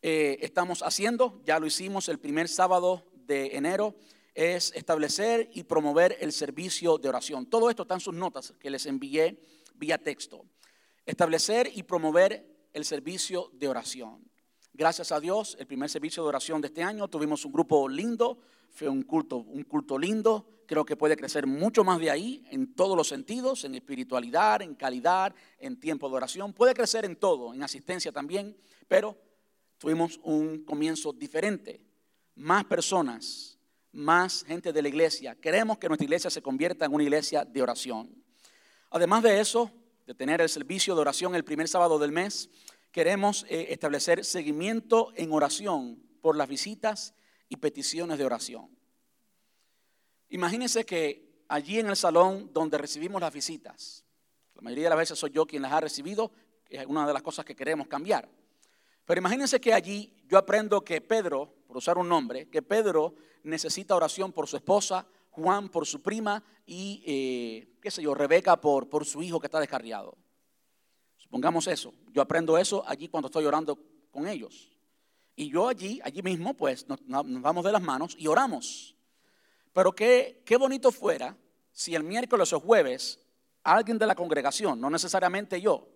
[0.00, 1.42] eh, estamos haciendo?
[1.44, 3.94] Ya lo hicimos el primer sábado de enero.
[4.34, 7.46] Es establecer y promover el servicio de oración.
[7.46, 9.38] Todo esto está en sus notas que les envié
[9.74, 10.46] vía texto.
[11.04, 14.30] Establecer y promover el servicio de oración.
[14.74, 18.38] Gracias a Dios, el primer servicio de oración de este año tuvimos un grupo lindo,
[18.70, 20.48] fue un culto, un culto lindo.
[20.66, 24.74] Creo que puede crecer mucho más de ahí en todos los sentidos, en espiritualidad, en
[24.74, 26.54] calidad, en tiempo de oración.
[26.54, 28.56] Puede crecer en todo, en asistencia también,
[28.88, 29.18] pero
[29.76, 31.82] tuvimos un comienzo diferente.
[32.34, 33.58] Más personas,
[33.92, 35.34] más gente de la iglesia.
[35.34, 38.22] Queremos que nuestra iglesia se convierta en una iglesia de oración.
[38.90, 39.70] Además de eso,
[40.06, 42.50] de tener el servicio de oración el primer sábado del mes,
[42.90, 47.14] queremos eh, establecer seguimiento en oración por las visitas
[47.48, 48.68] y peticiones de oración.
[50.28, 54.04] Imagínense que allí en el salón donde recibimos las visitas,
[54.54, 56.32] la mayoría de las veces soy yo quien las ha recibido,
[56.68, 58.28] es una de las cosas que queremos cambiar.
[59.04, 63.96] Pero imagínense que allí yo aprendo que Pedro, por usar un nombre, que Pedro necesita
[63.96, 68.90] oración por su esposa, Juan por su prima y, eh, qué sé yo, Rebeca por,
[68.90, 70.14] por su hijo que está descarriado.
[71.16, 71.94] Supongamos eso.
[72.12, 73.78] Yo aprendo eso allí cuando estoy orando
[74.10, 74.70] con ellos.
[75.34, 78.94] Y yo allí, allí mismo, pues nos, vamos de las manos y oramos.
[79.72, 81.38] Pero qué, qué bonito fuera
[81.72, 83.18] si el miércoles o jueves
[83.62, 85.88] alguien de la congregación, no necesariamente yo,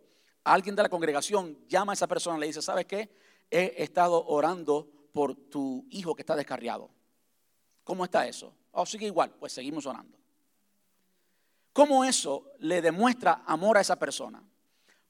[0.42, 3.10] alguien de la congregación llama a esa persona y le dice, ¿sabes qué?
[3.50, 6.90] He estado orando por tu hijo que está descarriado.
[7.84, 8.52] ¿Cómo está eso?
[8.72, 10.18] Oh, sigue igual, pues seguimos orando.
[11.72, 14.42] ¿Cómo eso le demuestra amor a esa persona?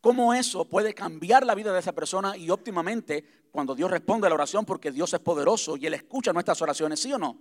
[0.07, 4.31] cómo eso puede cambiar la vida de esa persona y óptimamente cuando Dios responde a
[4.31, 7.41] la oración, porque Dios es poderoso y Él escucha nuestras oraciones, ¿sí o no?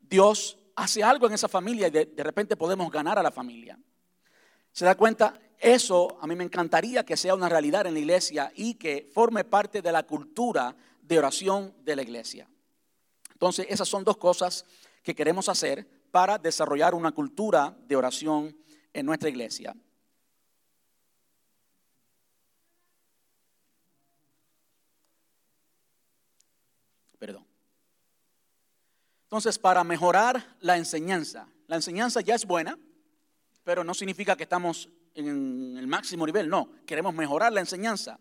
[0.00, 3.78] Dios hace algo en esa familia y de, de repente podemos ganar a la familia.
[4.72, 5.38] ¿Se da cuenta?
[5.56, 9.44] Eso a mí me encantaría que sea una realidad en la iglesia y que forme
[9.44, 10.74] parte de la cultura
[11.06, 12.48] de oración de la iglesia.
[13.32, 14.64] Entonces, esas son dos cosas
[15.02, 18.56] que queremos hacer para desarrollar una cultura de oración
[18.92, 19.76] en nuestra iglesia.
[27.18, 27.46] Perdón.
[29.24, 32.78] Entonces, para mejorar la enseñanza, la enseñanza ya es buena,
[33.62, 38.18] pero no significa que estamos en el máximo nivel, no, queremos mejorar la enseñanza.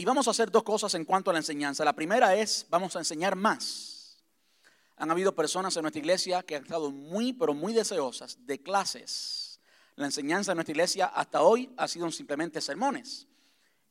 [0.00, 1.84] Y vamos a hacer dos cosas en cuanto a la enseñanza.
[1.84, 4.16] La primera es, vamos a enseñar más.
[4.96, 9.60] Han habido personas en nuestra iglesia que han estado muy, pero muy deseosas de clases.
[9.96, 13.26] La enseñanza en nuestra iglesia hasta hoy ha sido simplemente sermones.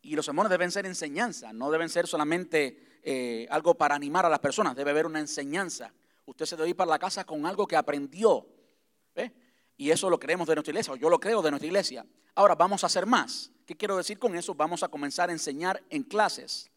[0.01, 4.29] Y los sermones deben ser enseñanza, no deben ser solamente eh, algo para animar a
[4.29, 5.93] las personas, debe haber una enseñanza.
[6.25, 8.47] Usted se debe ir para la casa con algo que aprendió.
[9.79, 12.05] Y eso lo creemos de nuestra iglesia, o yo lo creo de nuestra iglesia.
[12.35, 13.49] Ahora vamos a hacer más.
[13.65, 14.53] ¿Qué quiero decir con eso?
[14.53, 16.69] Vamos a comenzar a enseñar en clases.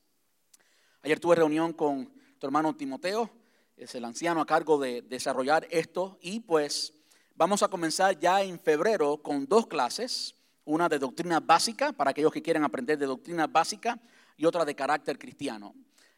[1.02, 3.28] Ayer tuve reunión con tu hermano Timoteo,
[3.76, 6.94] es el anciano a cargo de desarrollar esto, y pues
[7.34, 12.30] vamos a comenzar ya en febrero con dos clases, una de doctrina básica, para aquellos
[12.30, 14.00] que quieren aprender de doctrina básica,
[14.36, 15.74] y otra de carácter cristiano.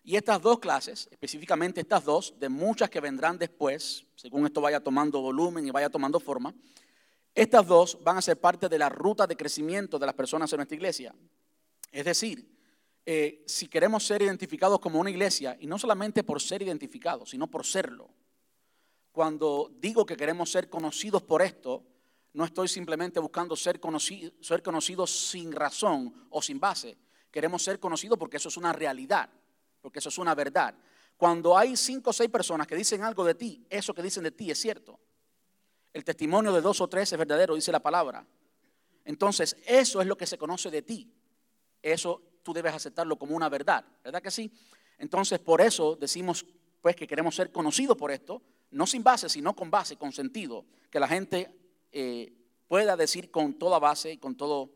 [0.06, 4.78] Y estas dos clases, específicamente estas dos, de muchas que vendrán después, según esto vaya
[4.78, 6.54] tomando volumen y vaya tomando forma,
[7.34, 10.58] estas dos van a ser parte de la ruta de crecimiento de las personas en
[10.58, 11.14] nuestra iglesia.
[11.90, 12.46] Es decir,
[13.06, 17.46] eh, si queremos ser identificados como una iglesia, y no solamente por ser identificados, sino
[17.46, 18.10] por serlo,
[19.10, 21.82] cuando digo que queremos ser conocidos por esto,
[22.34, 23.80] no estoy simplemente buscando ser,
[24.40, 26.98] ser conocidos sin razón o sin base.
[27.30, 29.30] Queremos ser conocidos porque eso es una realidad
[29.84, 30.74] porque eso es una verdad.
[31.14, 34.30] Cuando hay cinco o seis personas que dicen algo de ti, eso que dicen de
[34.30, 34.98] ti es cierto.
[35.92, 38.26] El testimonio de dos o tres es verdadero, dice la palabra.
[39.04, 41.12] Entonces, eso es lo que se conoce de ti.
[41.82, 44.50] Eso tú debes aceptarlo como una verdad, ¿verdad que sí?
[44.96, 46.46] Entonces, por eso decimos
[46.80, 50.64] pues que queremos ser conocidos por esto, no sin base, sino con base, con sentido,
[50.90, 51.54] que la gente
[51.92, 52.32] eh,
[52.68, 54.70] pueda decir con toda base y con, todo,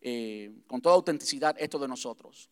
[0.00, 2.48] eh, con toda autenticidad esto de nosotros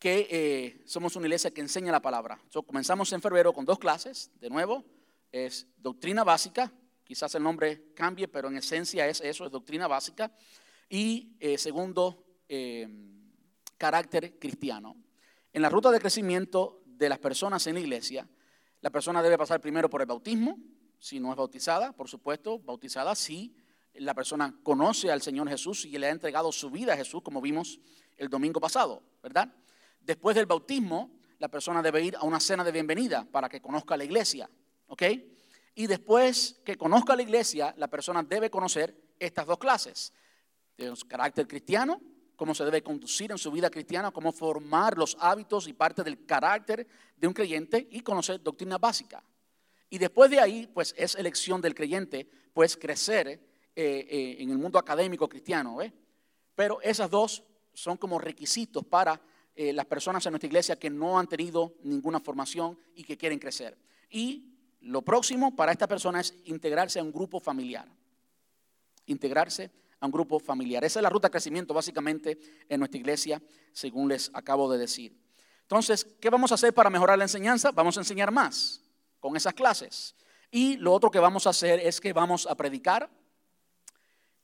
[0.00, 2.40] que eh, somos una iglesia que enseña la palabra.
[2.66, 4.82] comenzamos en febrero con dos clases, de nuevo,
[5.30, 6.72] es doctrina básica,
[7.04, 10.32] quizás el nombre cambie, pero en esencia es eso, es doctrina básica.
[10.88, 12.88] Y eh, segundo, eh,
[13.76, 14.96] carácter cristiano.
[15.52, 18.26] En la ruta de crecimiento de las personas en la iglesia,
[18.80, 20.58] la persona debe pasar primero por el bautismo,
[20.98, 23.54] si no es bautizada, por supuesto, bautizada si
[23.92, 27.42] la persona conoce al Señor Jesús y le ha entregado su vida a Jesús, como
[27.42, 27.80] vimos
[28.16, 29.52] el domingo pasado, ¿verdad?
[30.00, 33.96] Después del bautismo, la persona debe ir a una cena de bienvenida para que conozca
[33.96, 34.50] la iglesia.
[34.88, 35.02] ¿Ok?
[35.74, 40.12] Y después que conozca la iglesia, la persona debe conocer estas dos clases.
[40.76, 42.00] De carácter cristiano,
[42.36, 46.24] cómo se debe conducir en su vida cristiana, cómo formar los hábitos y parte del
[46.24, 46.86] carácter
[47.16, 49.22] de un creyente y conocer doctrina básica.
[49.90, 53.40] Y después de ahí, pues es elección del creyente, pues crecer eh,
[53.76, 55.78] eh, en el mundo académico cristiano.
[56.54, 59.20] Pero esas dos son como requisitos para
[59.54, 63.38] eh, las personas en nuestra iglesia que no han tenido ninguna formación y que quieren
[63.38, 63.76] crecer.
[64.08, 67.86] Y lo próximo para esta persona es integrarse a un grupo familiar.
[69.06, 70.84] Integrarse a un grupo familiar.
[70.84, 75.16] Esa es la ruta de crecimiento básicamente en nuestra iglesia, según les acabo de decir.
[75.62, 77.70] Entonces, ¿qué vamos a hacer para mejorar la enseñanza?
[77.70, 78.82] Vamos a enseñar más
[79.20, 80.16] con esas clases.
[80.50, 83.08] Y lo otro que vamos a hacer es que vamos a predicar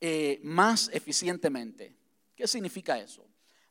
[0.01, 1.97] eh, más eficientemente.
[2.37, 3.26] ¿Qué significa eso?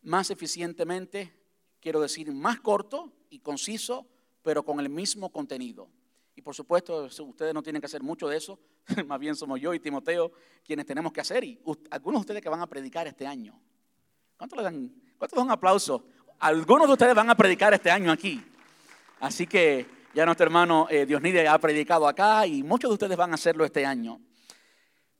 [0.06, 1.34] Más eficientemente,
[1.82, 4.08] quiero decir, más corto y conciso,
[4.42, 5.90] pero con el mismo contenido.
[6.36, 8.60] Y por supuesto, ustedes no tienen que hacer mucho de eso,
[9.08, 10.32] más bien somos yo y Timoteo
[10.64, 11.44] quienes tenemos que hacer.
[11.44, 13.60] Y algunos de ustedes que van a predicar este año,
[14.38, 14.94] ¿cuánto le dan?
[15.18, 16.06] ¿Cuánto dan aplauso?
[16.40, 18.44] Algunos de ustedes van a predicar este año aquí.
[19.22, 23.32] Así que ya nuestro hermano eh, Diosnide ha predicado acá y muchos de ustedes van
[23.32, 24.20] a hacerlo este año.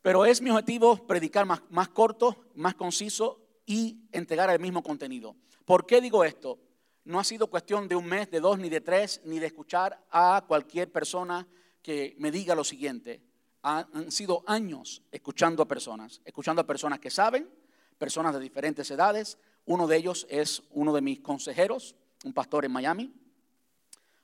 [0.02, 5.36] Pero es mi objetivo predicar más, más corto, más conciso y entregar el mismo contenido.
[5.66, 6.60] ¿Por qué digo esto?
[7.06, 10.06] No ha sido cuestión de un mes, de dos, ni de tres, ni de escuchar
[10.12, 11.48] a cualquier persona
[11.82, 13.22] que me diga lo siguiente.
[13.62, 17.50] Han sido años escuchando a personas, escuchando a personas que saben,
[17.98, 19.38] personas de diferentes edades.
[19.66, 23.14] Uno de ellos es uno de mis consejeros, un pastor en Miami,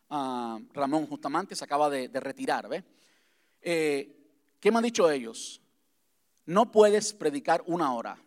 [0.09, 2.67] ah, Ramón Justamante, se acaba de, retirar.
[3.61, 4.17] Eh,
[4.59, 5.61] ¿Qué me han dicho ellos?
[6.45, 8.17] No puedes predicar una hora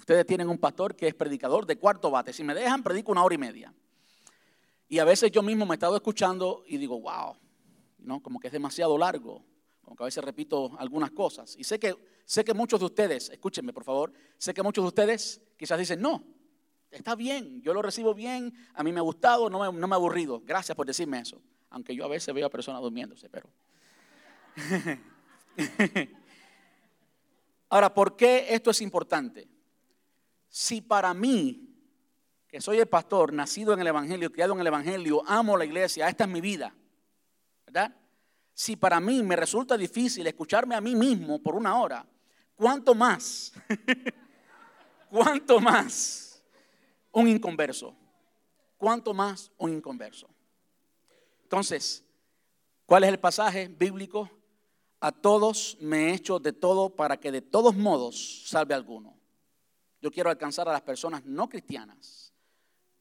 [0.00, 2.32] Ustedes tienen un pastor que es predicador de cuarto bate.
[2.32, 3.74] Si me dejan, predico una hora y media.
[4.88, 7.36] Y a veces yo mismo me he estado escuchando y digo, wow,
[7.98, 8.22] ¿no?
[8.22, 9.44] como que es demasiado largo.
[9.82, 11.54] Como que a veces repito algunas cosas.
[11.54, 11.94] Y sé que,
[12.24, 16.00] sé que muchos de ustedes, escúchenme por favor, sé que muchos de ustedes quizás dicen,
[16.00, 16.24] no,
[16.90, 19.94] está bien, yo lo recibo bien, a mí me ha gustado, no me, no me
[19.94, 20.40] ha aburrido.
[20.46, 21.42] Gracias por decirme eso.
[21.68, 23.50] Aunque yo a veces veo a personas durmiéndose, pero...
[27.68, 29.59] Ahora, ¿por qué esto es importante?
[30.50, 31.68] Si para mí,
[32.48, 36.08] que soy el pastor, nacido en el Evangelio, criado en el Evangelio, amo la iglesia,
[36.08, 36.74] esta es mi vida,
[37.64, 37.94] ¿verdad?
[38.52, 42.04] Si para mí me resulta difícil escucharme a mí mismo por una hora,
[42.56, 43.52] ¿cuánto más?
[45.08, 46.42] ¿Cuánto más
[47.12, 47.94] un inconverso?
[48.76, 50.28] ¿Cuánto más un inconverso?
[51.44, 52.04] Entonces,
[52.86, 54.28] ¿cuál es el pasaje bíblico?
[54.98, 59.19] A todos me he hecho de todo para que de todos modos salve alguno.
[60.00, 62.32] Yo quiero alcanzar a las personas no cristianas.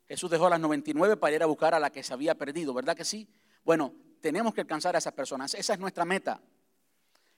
[0.08, 2.74] Jesús dejó a las 99 para ir a buscar a la que se había perdido,
[2.74, 3.28] ¿verdad que sí?
[3.64, 5.54] Bueno, tenemos que alcanzar a esas personas.
[5.54, 6.42] Esa es nuestra meta.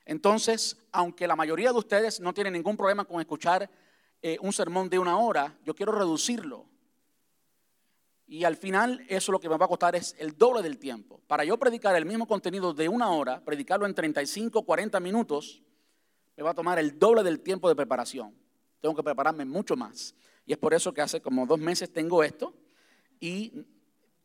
[0.06, 3.70] Entonces, aunque la mayoría de ustedes no tienen ningún problema con escuchar
[4.22, 6.66] eh, un sermón de una hora, yo quiero reducirlo.
[8.26, 11.20] Y al final eso lo que me va a costar es el doble del tiempo.
[11.28, 15.62] Para yo predicar el mismo contenido de una hora, predicarlo en 35, 40 minutos,
[16.38, 18.41] me va a tomar el doble del tiempo de preparación.
[18.82, 20.16] Tengo que prepararme mucho más.
[20.46, 22.54] Y es por eso que hace como dos meses tengo esto
[23.20, 23.64] y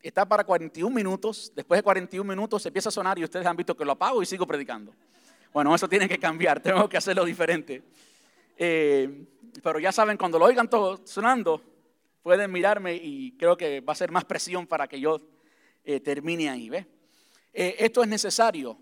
[0.01, 1.51] está para 41 minutos.
[1.55, 4.21] Después de 41 minutos se empieza a sonar y ustedes han visto que lo apago
[4.21, 4.93] y sigo predicando.
[5.53, 7.83] Bueno, eso tiene que cambiar, tengo que hacerlo diferente.
[8.57, 9.25] Eh,
[9.61, 11.61] pero ya saben, cuando lo oigan todo sonando,
[12.23, 15.21] pueden mirarme y creo que va a ser más presión para que yo
[15.83, 16.69] eh, termine ahí.
[16.69, 16.85] ¿ve?
[17.53, 18.77] Eh, esto es necesario.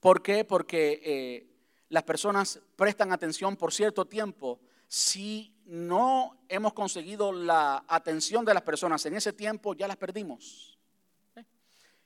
[0.00, 0.44] ¿Por qué?
[0.44, 1.48] Porque
[1.88, 4.58] las personas prestan atención por cierto tiempo
[4.92, 10.78] si no hemos conseguido la atención de las personas en ese tiempo, ya las perdimos.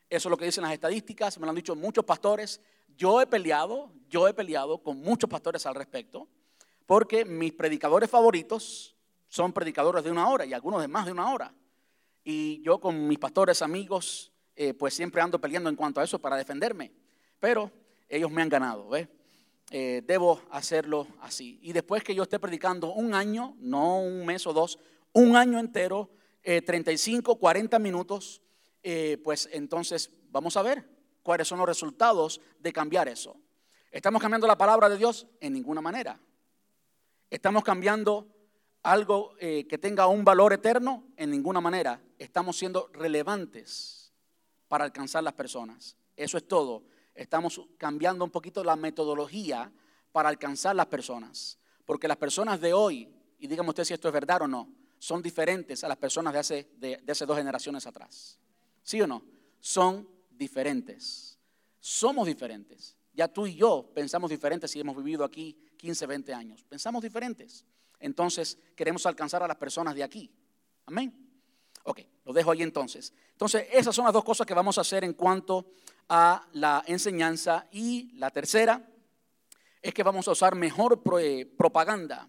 [0.08, 2.60] Eso es lo que dicen las estadísticas, me lo han dicho muchos pastores.
[2.96, 6.28] Yo he peleado, yo he peleado con muchos pastores al respecto,
[6.86, 8.94] porque mis predicadores favoritos
[9.26, 11.52] son predicadores de una hora y algunos de más de una hora.
[12.22, 16.20] Y yo con mis pastores amigos, eh, pues siempre ando peleando en cuanto a eso
[16.20, 16.92] para defenderme.
[17.40, 17.68] Pero
[18.08, 19.08] ellos me han ganado, ¿ves?
[19.70, 21.58] Eh, debo hacerlo así.
[21.60, 24.78] Y después que yo esté predicando un año, no un mes o dos,
[25.12, 26.10] un año entero,
[26.42, 28.40] 35, eh, 40 minutos,
[28.84, 30.88] eh, pues entonces vamos a ver
[31.24, 33.36] cuáles son los resultados de cambiar eso.
[33.90, 35.26] ¿Estamos cambiando la palabra de Dios?
[35.40, 36.20] En ninguna manera.
[37.28, 38.28] ¿Estamos cambiando
[38.82, 41.08] algo que tenga un valor eterno?
[41.16, 42.00] En ninguna manera.
[42.18, 44.12] Estamos siendo relevantes
[44.68, 45.96] para alcanzar las personas.
[46.14, 46.84] Eso es todo
[47.16, 49.72] estamos cambiando un poquito la metodología
[50.12, 51.58] para alcanzar las personas.
[51.84, 53.08] Porque las personas de hoy,
[53.38, 56.38] y dígame usted si esto es verdad o no, son diferentes a las personas de
[56.38, 58.38] hace, de, hace dos generaciones atrás.
[58.82, 59.22] ¿Sí o no?
[59.60, 61.38] Son diferentes.
[61.80, 62.96] Somos diferentes.
[63.12, 66.64] Ya tú y yo pensamos diferentes si hemos vivido aquí 15, 20 años.
[66.64, 67.64] Pensamos diferentes.
[67.98, 70.30] Entonces queremos alcanzar a las personas de aquí.
[70.86, 71.25] Amén.
[71.88, 73.12] Ok, lo dejo ahí entonces.
[73.30, 75.66] Entonces, esas son las dos cosas que vamos a hacer en cuanto
[76.08, 77.68] a la enseñanza.
[77.70, 78.84] Y la tercera
[79.80, 82.28] es que vamos a usar mejor eh, propaganda.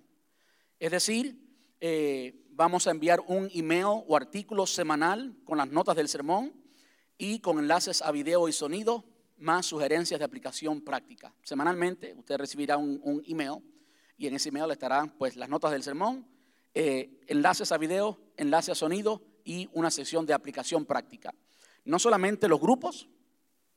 [0.80, 1.40] Es decir,
[1.80, 6.54] eh, vamos a enviar un email o artículo semanal con las notas del sermón
[7.18, 9.06] y con enlaces a video y sonido,
[9.38, 11.34] más sugerencias de aplicación práctica.
[11.42, 13.64] Semanalmente usted recibirá un, email
[14.18, 16.28] y en ese email estarán pues las notas del sermón,
[16.76, 21.34] eh, enlaces a video, enlaces a sonido y una sesión de aplicación práctica.
[21.86, 23.08] No solamente los grupos,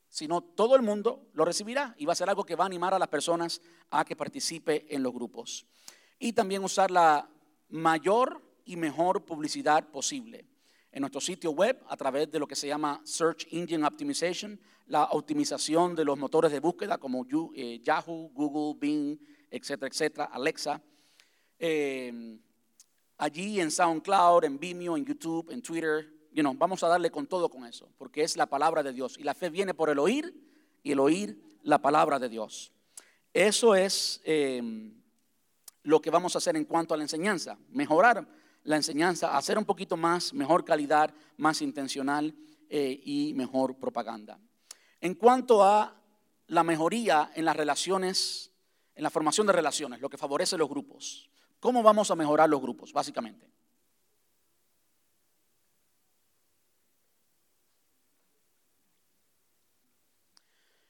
[0.09, 2.93] sino todo el mundo lo recibirá y va a ser algo que va a animar
[2.93, 5.65] a las personas a que participe en los grupos.
[6.19, 7.29] Y también usar la
[7.69, 10.45] mayor y mejor publicidad posible
[10.91, 15.05] en nuestro sitio web a través de lo que se llama Search Engine Optimization, la
[15.05, 19.17] optimización de los motores de búsqueda como eh, Yahoo, Google, Bing,
[19.49, 20.81] etcétera, etcétera, Alexa.
[21.57, 22.41] Eh,
[23.21, 26.11] allí en SoundCloud, en Vimeo, en YouTube, en Twitter.
[26.33, 29.17] You vamos a darle con todo con eso, porque es la palabra de Dios.
[29.19, 30.33] Y la fe viene por el oír
[30.81, 32.71] y el oír la palabra de Dios.
[33.31, 34.93] Eso es em,
[35.83, 38.27] lo que vamos a hacer en cuanto a la enseñanza, mejorar
[38.63, 42.33] la enseñanza, hacer un poquito más, mejor calidad, más intencional
[42.69, 44.39] eh, y mejor propaganda.
[44.99, 45.95] En cuanto a
[46.47, 48.51] la mejoría en las relaciones,
[48.95, 51.30] en la formación de relaciones, lo que favorece los grupos.
[51.61, 53.47] ¿Cómo vamos a mejorar los grupos, básicamente?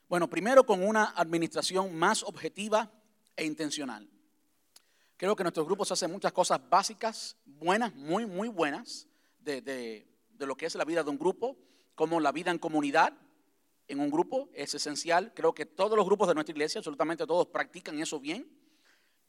[0.08, 2.90] Bueno, primero con una administración más objetiva
[3.36, 4.10] e intencional.
[5.18, 9.10] Creo que nuestros grupos hacen muchas cosas básicas, buenas, muy, muy buenas,
[9.40, 10.08] de, de,
[10.40, 11.58] lo que es la vida de un grupo,
[11.96, 13.14] como la vida en comunidad
[13.90, 15.34] en un grupo es esencial.
[15.36, 18.50] Creo que todos los grupos de nuestra iglesia, absolutamente todos, practican eso bien.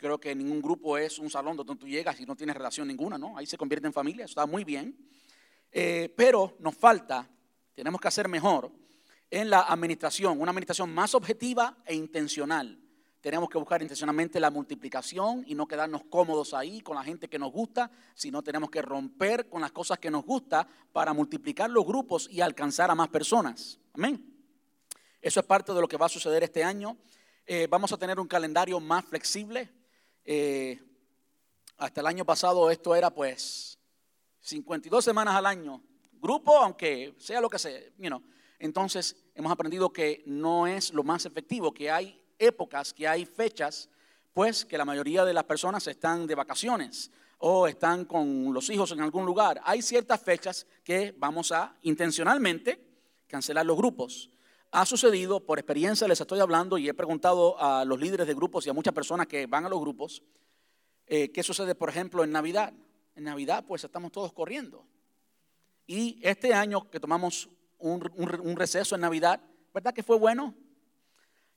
[0.02, 3.16] Creo que ningún grupo es un salón donde tú llegas y no tienes relación ninguna,
[3.16, 3.38] ¿no?
[3.38, 4.98] Ahí se convierte en familia, eso está muy bien.
[5.70, 7.30] Eh, pero nos falta,
[7.72, 8.72] tenemos que hacer mejor
[9.30, 12.80] en la administración, una administración más objetiva e intencional.
[13.20, 17.38] Tenemos que buscar intencionalmente la multiplicación y no quedarnos cómodos ahí con la gente que
[17.38, 21.86] nos gusta, sino tenemos que romper con las cosas que nos gusta para multiplicar los
[21.86, 23.78] grupos y alcanzar a más personas.
[23.92, 24.34] Amén.
[25.20, 26.96] Eso es parte de lo que va a suceder este año.
[27.46, 29.81] Eh, vamos a tener un calendario más flexible.
[30.24, 30.80] Eh,
[31.76, 33.78] hasta el año pasado esto era pues
[34.40, 35.82] 52 semanas al año.
[36.12, 37.80] Grupo, aunque sea lo que sea.
[38.58, 43.88] Entonces hemos aprendido que no es lo más efectivo, que hay épocas, que hay fechas,
[44.32, 48.92] pues que la mayoría de las personas están de vacaciones o están con los hijos
[48.92, 49.60] en algún lugar.
[49.64, 52.80] Hay ciertas fechas que vamos a intencionalmente
[53.26, 54.30] cancelar los grupos.
[54.72, 58.66] Ha sucedido, por experiencia les estoy hablando y he preguntado a los líderes de grupos
[58.66, 60.22] y a muchas personas que van a los grupos,
[61.06, 62.72] eh, ¿qué sucede, por ejemplo, en Navidad?
[63.14, 64.86] En Navidad, pues estamos todos corriendo.
[65.86, 69.40] Y este año que tomamos un, un receso en Navidad,
[69.74, 70.54] ¿verdad que fue bueno?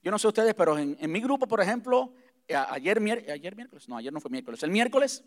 [0.05, 2.13] Yo no sé ustedes, pero en, mi grupo, por ejemplo,
[2.47, 2.99] ayer,
[3.31, 5.23] ayer miércoles, no, ayer no fue miércoles, el miércoles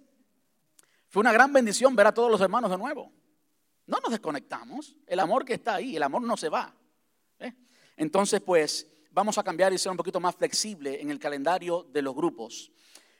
[1.08, 3.10] fue una gran bendición ver a todos los hermanos de nuevo.
[3.86, 6.72] No nos desconectamos, el amor que está ahí, el amor no se va.
[7.40, 7.54] ¿eh?
[7.98, 12.00] Entonces, pues, vamos a cambiar y ser un poquito más flexible en el calendario de
[12.00, 12.70] los grupos.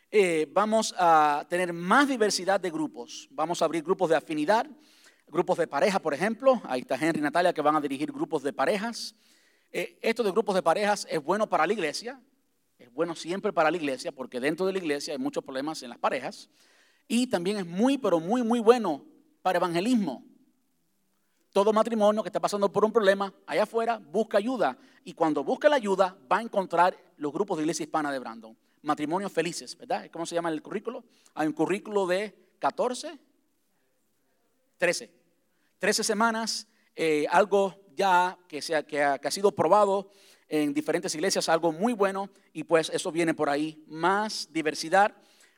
[0.09, 3.29] Eh, vamos a tener más diversidad de grupos.
[3.33, 4.67] Vamos a abrir grupos de afinidad,
[5.27, 6.63] grupos de pareja, por ejemplo.
[6.65, 9.17] Ahí está Henry y Natalia que van a dirigir grupos de parejas.
[9.73, 12.21] Eh, esto de grupos de parejas es bueno para la iglesia,
[12.79, 15.91] es bueno siempre para la iglesia, porque dentro de la iglesia hay muchos problemas en
[15.91, 16.49] las parejas,
[17.09, 19.05] y también es muy, pero muy, muy bueno
[19.43, 20.25] para evangelismo.
[21.59, 25.69] Todo matrimonio que está pasando por un problema allá afuera busca ayuda, y cuando busca
[25.69, 28.57] la ayuda va a encontrar los grupos de iglesia hispana de Brandon.
[28.83, 30.09] Matrimonios felices, ¿verdad?
[30.13, 31.03] ¿Cómo se llama el currículo?
[31.35, 33.19] Hay un currículo de 14,
[34.77, 35.11] 13.
[35.81, 40.13] 13 semanas, eh, algo ya que, sea, que, ha, sido probado
[40.47, 43.83] en diferentes iglesias, algo muy bueno, y pues eso viene por ahí.
[43.89, 45.13] Más diversidad,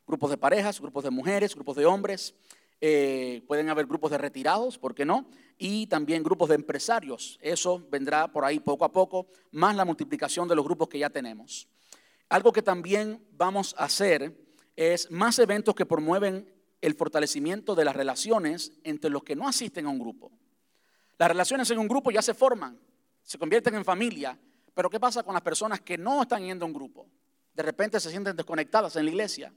[0.07, 2.35] grupos de parejas, grupos de mujeres, grupos de hombres,
[2.81, 5.27] eh, pueden haber grupos de retirados, ¿por qué no?
[5.59, 7.39] Y también grupos de empresarios.
[7.43, 11.11] Eso vendrá por ahí poco a poco, más la multiplicación de los grupos que ya
[11.11, 11.69] tenemos.
[12.31, 14.35] Algo que también vamos a hacer
[14.77, 16.51] es más eventos que promueven
[16.81, 20.33] el fortalecimiento de las relaciones entre los que no asisten a un grupo.
[21.19, 22.81] Las relaciones en un grupo ya se forman,
[23.23, 24.39] se convierten en familia,
[24.73, 27.07] pero ¿qué pasa con las personas que no están yendo a un grupo?
[27.53, 29.53] De repente se sienten desconectadas en la iglesia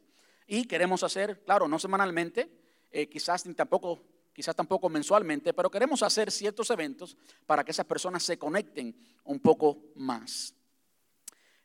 [0.45, 2.62] y queremos hacer, claro, no semanalmente,
[2.93, 7.17] eh, quizás tampoco, quizás tampoco mensualmente, pero queremos hacer ciertos eventos
[7.47, 10.53] para que esas personas se conecten un poco más.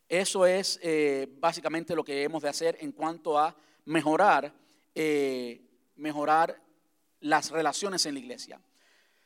[0.09, 3.55] Eso es eh, básicamente lo que hemos de hacer en cuanto a
[3.85, 4.55] mejorar,
[4.95, 5.61] eh,
[5.97, 6.59] mejorar
[7.21, 8.61] las relaciones en la iglesia.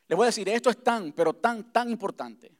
[0.09, 2.51] Le voy a decir, esto es tan, pero tan, tan importante.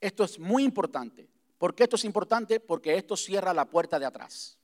[0.00, 1.28] Esto es muy importante.
[1.58, 2.60] ¿Por qué esto es importante?
[2.60, 4.56] Porque esto cierra la puerta de atrás.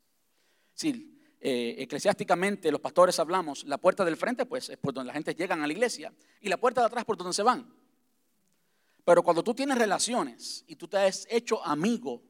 [0.72, 1.15] Sí,
[1.48, 5.32] eh, eclesiásticamente los pastores hablamos, la puerta del frente pues es por donde la gente
[5.32, 7.72] llega a la iglesia y la puerta de atrás por donde se van.
[9.04, 12.20] Pero cuando tú tienes relaciones y tú te has hecho amigo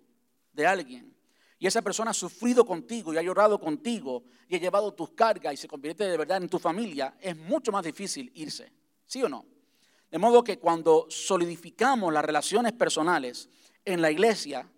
[0.52, 1.16] de alguien
[1.58, 5.54] y esa persona ha sufrido contigo y ha llorado contigo y ha llevado tus cargas
[5.54, 8.70] y se convierte de verdad en tu familia, es mucho más difícil irse.
[9.06, 9.46] ¿Sí o no?
[10.10, 13.48] De modo que cuando solidificamos las relaciones personales
[13.82, 14.70] en la iglesia,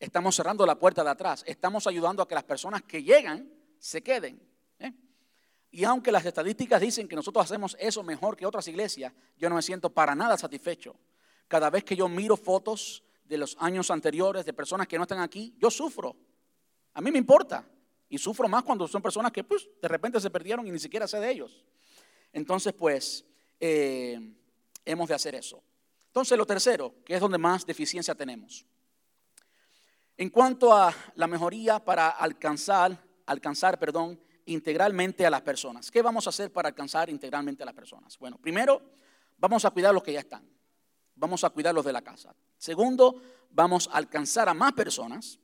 [0.00, 4.02] estamos cerrando la puerta de atrás, estamos ayudando a que las personas que llegan se
[4.02, 4.40] queden.
[4.78, 4.92] ¿eh?
[5.70, 9.56] Y aunque las estadísticas dicen que nosotros hacemos eso mejor que otras iglesias, yo no
[9.56, 10.96] me siento para nada satisfecho.
[11.48, 15.20] Cada vez que yo miro fotos de los años anteriores de personas que no están
[15.20, 16.16] aquí, yo sufro.
[16.94, 17.64] A mí me importa.
[18.08, 21.08] Y sufro más cuando son personas que pues, de repente se perdieron y ni siquiera
[21.08, 21.64] sé de ellos.
[22.32, 23.24] Entonces, pues,
[23.58, 24.20] eh,
[24.84, 25.62] hemos de hacer eso.
[26.06, 28.64] Entonces, lo tercero, que es donde más deficiencia tenemos.
[30.16, 35.90] En cuanto a la mejoría para alcanzar, alcanzar, perdón, integralmente a las personas.
[35.90, 38.18] ¿Qué vamos a hacer para alcanzar integralmente a las personas?
[38.18, 38.80] Bueno, primero,
[39.36, 40.48] vamos a cuidar los que ya están.
[41.14, 42.34] Vamos a cuidar los de la casa.
[42.58, 43.20] Segundo,
[43.50, 45.38] vamos a alcanzar a más personas.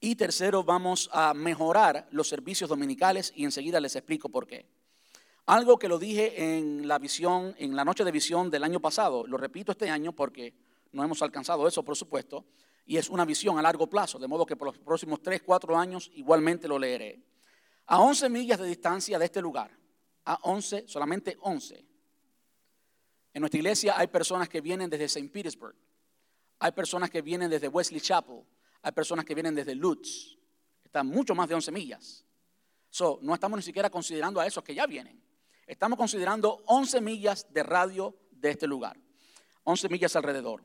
[0.00, 4.68] Y tercero, vamos a mejorar los servicios dominicales y enseguida les explico por qué.
[5.46, 9.26] Algo que lo dije en la visión, en la noche de visión del año pasado,
[9.26, 10.54] lo repito este año porque
[10.92, 12.44] no hemos alcanzado eso, por supuesto,
[12.86, 15.76] y es una visión a largo plazo, de modo que por los próximos 3, 4
[15.76, 17.22] años igualmente lo leeré.
[17.86, 19.70] A 11 millas de distancia de este lugar,
[20.24, 21.84] a 11, solamente 11.
[23.32, 25.28] En nuestra iglesia hay personas que vienen desde St.
[25.28, 25.74] Petersburg,
[26.58, 28.42] hay personas que vienen desde Wesley Chapel,
[28.82, 30.38] hay personas que vienen desde Lutz,
[30.84, 32.24] están mucho más de 11 millas.
[32.90, 35.20] So, no estamos ni siquiera considerando a esos que ya vienen.
[35.66, 38.96] Estamos considerando 11 millas de radio de este lugar,
[39.64, 40.62] 11 millas alrededor.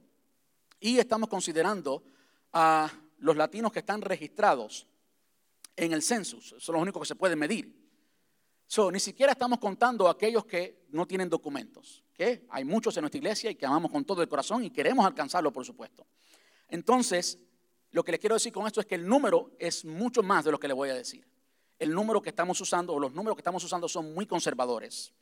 [0.79, 2.03] Y estamos considerando
[2.53, 4.87] a los latinos que están registrados
[5.75, 7.79] en el census, son los únicos que se pueden medir.
[8.67, 13.01] So, ni siquiera estamos contando a aquellos que no tienen documentos, que hay muchos en
[13.01, 16.05] nuestra iglesia y que amamos con todo el corazón y queremos alcanzarlo, por supuesto.
[16.67, 17.39] Entonces,
[17.91, 20.51] lo que les quiero decir con esto es que el número es mucho más de
[20.51, 21.27] lo que les voy a decir.
[21.79, 25.13] El número que estamos usando o los números que estamos usando son muy conservadores.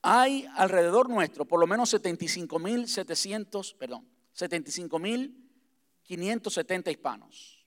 [0.00, 7.64] Hay alrededor nuestro por lo menos 75.700, perdón, 75.570 hispanos.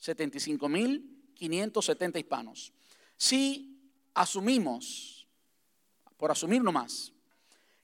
[0.00, 2.72] 75.570 hispanos.
[3.16, 3.80] Si
[4.14, 5.26] asumimos,
[6.16, 7.12] por asumir nomás,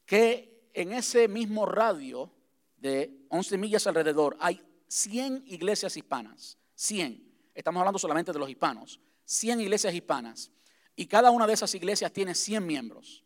[0.07, 2.33] que en ese mismo radio
[2.77, 9.01] de 11 millas alrededor hay 100 iglesias hispanas, 100, estamos hablando solamente de los hispanos,
[9.25, 10.51] 100 iglesias hispanas,
[10.97, 13.25] y cada una de esas iglesias tiene 100 miembros.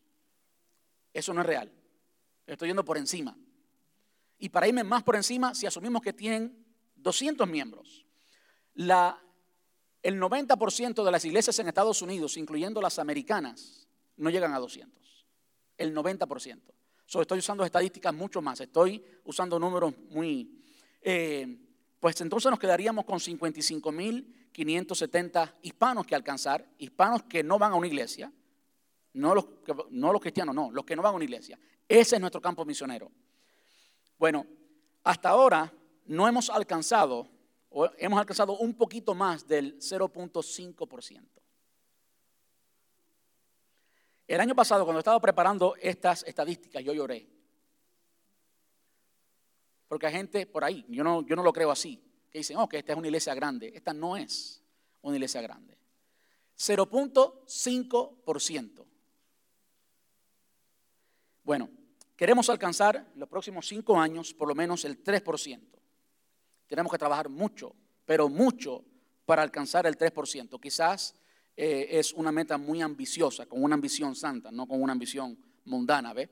[1.13, 1.73] Eso no es real.
[2.47, 3.37] Estoy yendo por encima.
[4.39, 6.65] Y para irme más por encima, si asumimos que tienen
[6.97, 8.07] 200 miembros,
[8.75, 9.21] la,
[10.03, 15.27] el 90% de las iglesias en Estados Unidos, incluyendo las americanas, no llegan a 200.
[15.79, 16.61] El 90%.
[17.07, 18.61] So, estoy usando estadísticas mucho más.
[18.61, 20.57] Estoy usando números muy
[21.09, 21.47] eh,
[22.01, 27.87] pues entonces nos quedaríamos con 55.570 hispanos que alcanzar, hispanos que no van a una
[27.87, 28.33] iglesia,
[29.13, 29.47] no los,
[29.91, 31.59] no los cristianos, no, los que no van a una iglesia.
[31.89, 33.13] Ese es nuestro campo misionero.
[34.19, 34.47] Bueno,
[35.05, 35.73] hasta ahora
[36.07, 37.29] no hemos alcanzado,
[37.71, 41.23] o hemos alcanzado un poquito más del 0.5%.
[44.27, 47.29] El año pasado, cuando estaba preparando estas estadísticas, yo lloré.
[49.89, 52.69] Porque hay gente por ahí, yo no, yo no lo creo así, que dicen, oh,
[52.69, 53.71] que esta es una iglesia grande.
[53.75, 54.63] Esta no es
[55.03, 55.77] una iglesia grande.
[56.59, 58.87] 0.5%.
[61.45, 61.69] Bueno,
[62.17, 65.61] queremos alcanzar los próximos cinco años por lo menos el 3%.
[66.67, 68.85] Tenemos que trabajar mucho, pero mucho
[69.25, 70.61] para alcanzar el 3%.
[70.61, 71.15] Quizás
[71.57, 76.13] eh, es una meta muy ambiciosa, con una ambición santa, no con una ambición mundana,
[76.13, 76.29] ¿ve?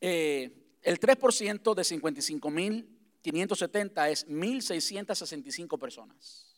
[0.00, 6.54] Eh, el 3% de 55.570 es 1.665 personas.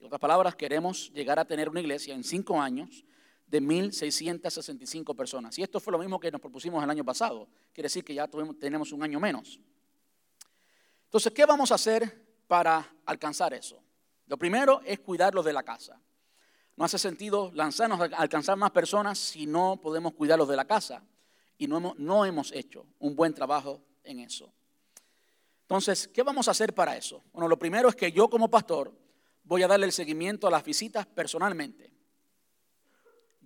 [0.00, 3.04] En otras palabras, queremos llegar a tener una iglesia en cinco años
[3.46, 5.58] de 1.665 personas.
[5.58, 7.48] Y esto fue lo mismo que nos propusimos el año pasado.
[7.72, 8.28] Quiere decir que ya
[8.58, 9.60] tenemos un año menos.
[11.04, 13.80] Entonces, ¿qué vamos a hacer para alcanzar eso?
[14.26, 16.00] Lo primero es cuidarlos de la casa.
[16.76, 21.04] No hace sentido lanzarnos a alcanzar más personas si no podemos cuidarlos de la casa
[21.56, 24.52] y no hemos, no hemos hecho un buen trabajo en eso.
[25.62, 27.22] Entonces, ¿qué vamos a hacer para eso?
[27.32, 28.92] Bueno, lo primero es que yo como pastor
[29.44, 31.93] voy a darle el seguimiento a las visitas personalmente.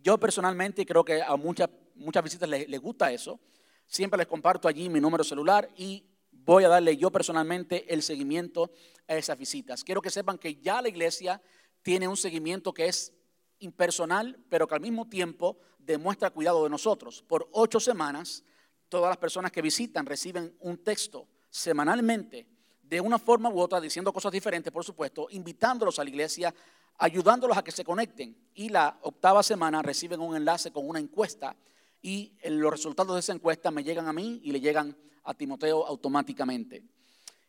[0.03, 3.41] Yo personalmente creo que a muchas, muchas visitas les, les gusta eso.
[3.87, 8.71] Siempre les comparto allí mi número celular y voy a darle yo personalmente el seguimiento
[9.07, 9.85] a esas visitas.
[9.85, 11.41] Quiero que sepan que ya la iglesia
[11.83, 13.13] tiene un seguimiento que es
[13.59, 17.23] impersonal, pero que al mismo tiempo demuestra cuidado de nosotros.
[17.23, 18.45] Por ocho semanas,
[18.89, 22.47] todas las personas que visitan reciben un texto semanalmente,
[22.83, 26.55] de una forma u otra, diciendo cosas diferentes, por supuesto, invitándolos a la iglesia,
[26.99, 28.37] ayudándolos a que se conecten.
[28.55, 31.57] Y la octava semana reciben un enlace con una encuesta
[32.03, 35.87] y los resultados de esa encuesta me llegan a mí y le llegan a Timoteo
[35.87, 36.83] automáticamente.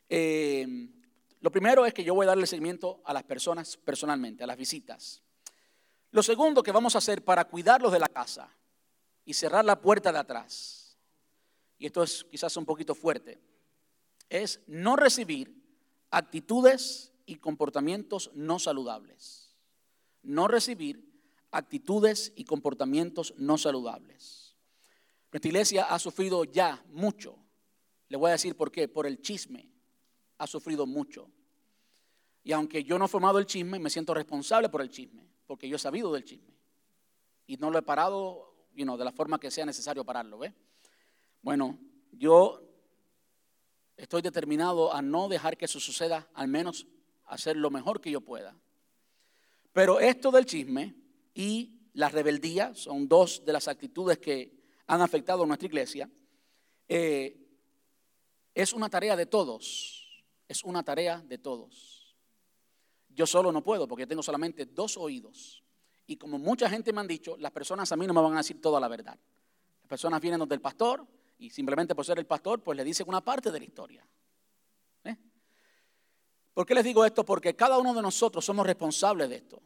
[0.07, 0.89] Eh,
[1.41, 4.57] lo primero es que yo voy a darle seguimiento a las personas personalmente, a las
[4.57, 5.21] visitas.
[6.11, 8.49] Lo segundo que vamos a hacer para cuidarlos de la casa
[9.23, 10.97] y cerrar la puerta de atrás,
[11.77, 13.39] y esto es quizás un poquito fuerte,
[14.27, 15.55] es no recibir
[16.09, 19.55] actitudes y comportamientos no saludables.
[20.23, 21.07] No recibir
[21.51, 24.55] actitudes y comportamientos no saludables.
[25.31, 27.37] Nuestra iglesia ha sufrido ya mucho.
[28.07, 28.87] Le voy a decir por qué.
[28.87, 29.69] Por el chisme.
[30.39, 31.29] Ha sufrido mucho.
[32.43, 35.67] Y aunque yo no he formado el chisme, me siento responsable por el chisme porque
[35.67, 36.53] yo he sabido del chisme.
[37.47, 40.37] Y no lo he parado de la forma que sea necesario pararlo.
[40.37, 40.53] ¿ve?
[41.41, 41.79] Bueno,
[42.11, 42.61] yo
[43.97, 46.85] estoy determinado a no dejar que eso suceda, al menos
[47.29, 48.55] hacer lo mejor que yo pueda.
[49.71, 50.95] Pero esto del chisme
[51.33, 56.09] y la rebeldía son dos de las actitudes que han afectado a nuestra iglesia.
[56.87, 57.37] Eh,
[58.53, 62.15] es una tarea de todos, es una tarea de todos.
[63.09, 65.63] Yo solo no puedo porque tengo solamente dos oídos
[66.07, 68.37] Y como mucha gente me han dicho, las personas a mí no me van a
[68.37, 69.19] decir toda la verdad.
[69.81, 71.05] Las personas vienen donde el pastor
[71.37, 74.07] y simplemente por ser el pastor, pues le dicen una parte de la historia.
[76.53, 77.25] ¿Por qué les digo esto?
[77.25, 79.61] Porque cada uno de nosotros somos responsables de esto.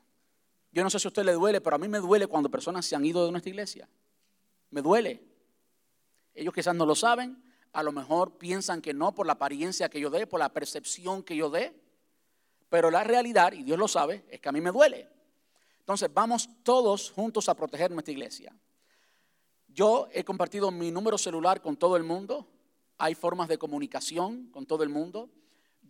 [0.72, 2.86] Yo no sé si a usted le duele, pero a mí me duele cuando personas
[2.86, 3.88] se han ido de nuestra iglesia.
[4.72, 5.24] Me duele.
[6.34, 10.00] Ellos quizás no lo saben, a lo mejor piensan que no por la apariencia que
[10.00, 11.80] yo dé, por la percepción que yo dé,
[12.70, 15.08] pero la realidad, y Dios lo sabe, es que a mí me duele.
[15.80, 18.56] Entonces vamos todos juntos a proteger nuestra iglesia.
[19.68, 22.48] Yo he compartido mi número celular con todo el mundo.
[22.98, 25.30] Hay formas de comunicación con todo el mundo.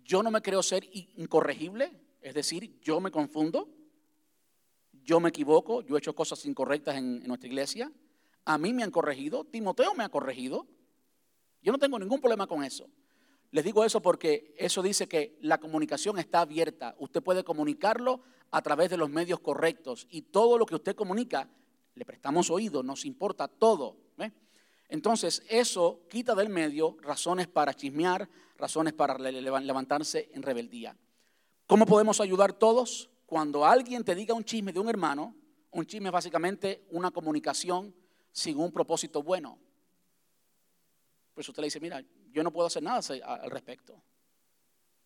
[0.04, 1.92] Yo no me creo ser incorregible,
[2.22, 3.70] es decir, yo me confundo,
[5.04, 7.92] yo me equivoco, yo he hecho cosas incorrectas en, nuestra iglesia.
[8.46, 10.68] A mí me han corregido, Timoteo me ha corregido.
[11.62, 12.90] Yo no tengo ningún problema con eso.
[13.52, 16.96] Les digo eso porque eso dice que la comunicación está abierta.
[17.00, 21.50] Usted puede comunicarlo a través de los medios correctos y todo lo que usted comunica,
[21.96, 23.98] le prestamos oído, nos importa todo.
[24.94, 28.30] Entonces, eso quita del medio razones para chismear,
[28.60, 30.96] razones para levantarse en rebeldía.
[31.66, 33.10] ¿Cómo podemos ayudar todos?
[33.26, 35.36] Cuando alguien te diga un chisme de un hermano,
[35.72, 37.92] un chisme es básicamente una comunicación
[38.32, 39.58] sin un propósito bueno.
[41.34, 44.00] Pues usted le dice, mira, yo no puedo hacer nada al respecto.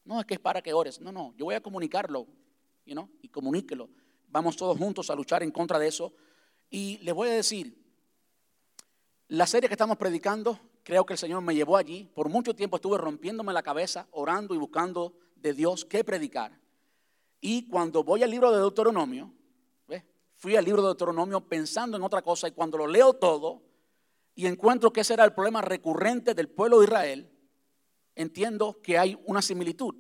[0.03, 0.99] No, es que es para que ores.
[0.99, 2.27] No, no, yo voy a comunicarlo,
[2.85, 3.89] you know, y comuníquelo.
[4.27, 6.13] Vamos todos juntos a luchar en contra de eso.
[6.69, 7.86] Y les voy a decir,
[9.29, 12.09] la serie que estamos predicando, creo que el Señor me llevó allí.
[12.15, 16.57] Por mucho tiempo estuve rompiéndome la cabeza, orando y buscando de Dios qué predicar.
[17.41, 19.33] Y cuando voy al libro de Deuteronomio,
[20.37, 23.63] fui al libro de Deuteronomio pensando en otra cosa y cuando lo leo todo,
[24.35, 27.31] y encuentro que ese era el problema recurrente del pueblo de Israel,
[28.15, 29.95] entiendo que hay una similitud.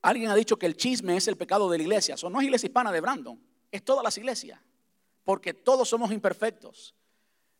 [0.00, 2.14] Alguien ha dicho que el chisme es el pecado de la iglesia.
[2.14, 3.38] Eso no es iglesia hispana de Brandon,
[3.70, 4.58] es todas las iglesias,
[5.22, 6.94] porque todos somos imperfectos.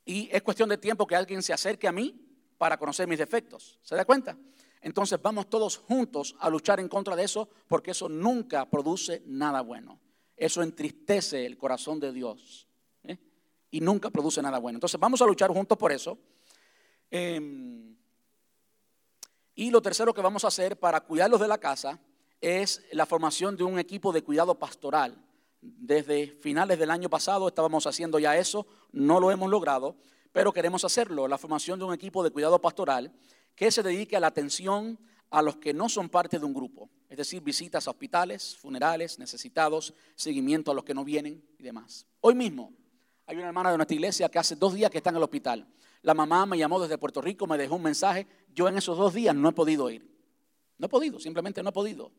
[0.05, 2.15] Y es cuestión de tiempo que alguien se acerque a mí
[2.59, 3.79] para conocer mis defectos.
[3.83, 4.37] ¿Se da cuenta?
[4.81, 9.61] Entonces vamos todos juntos a luchar en contra de eso, porque eso nunca produce nada
[9.61, 10.01] bueno.
[10.37, 12.67] Eso entristece el corazón de Dios
[13.73, 14.77] y nunca produce nada bueno.
[14.77, 16.19] Entonces vamos a luchar juntos por eso.
[17.11, 17.97] Em,
[19.55, 21.99] y lo tercero que vamos a hacer para cuidarlos de la casa
[22.41, 25.17] es la formación de un equipo de cuidado pastoral.
[25.63, 29.97] Desde finales del año pasado estábamos haciendo ya eso, no lo hemos logrado,
[30.33, 33.13] pero queremos hacerlo, la formación de un equipo de cuidado pastoral
[33.55, 34.99] que se dedique a la atención
[35.31, 39.21] a los que no son parte de un grupo, es decir, visitas a hospitales, funerales,
[39.21, 42.07] necesitados, seguimiento a los que no vienen y demás.
[42.21, 42.73] Hoy mismo
[43.27, 45.67] hay una hermana de nuestra iglesia que hace dos días que está en el hospital.
[46.03, 48.27] La mamá me llamó desde Puerto Rico, me dejó un mensaje.
[48.53, 50.11] Yo en esos dos días no he podido ir.
[50.77, 52.11] No he podido, simplemente no he podido.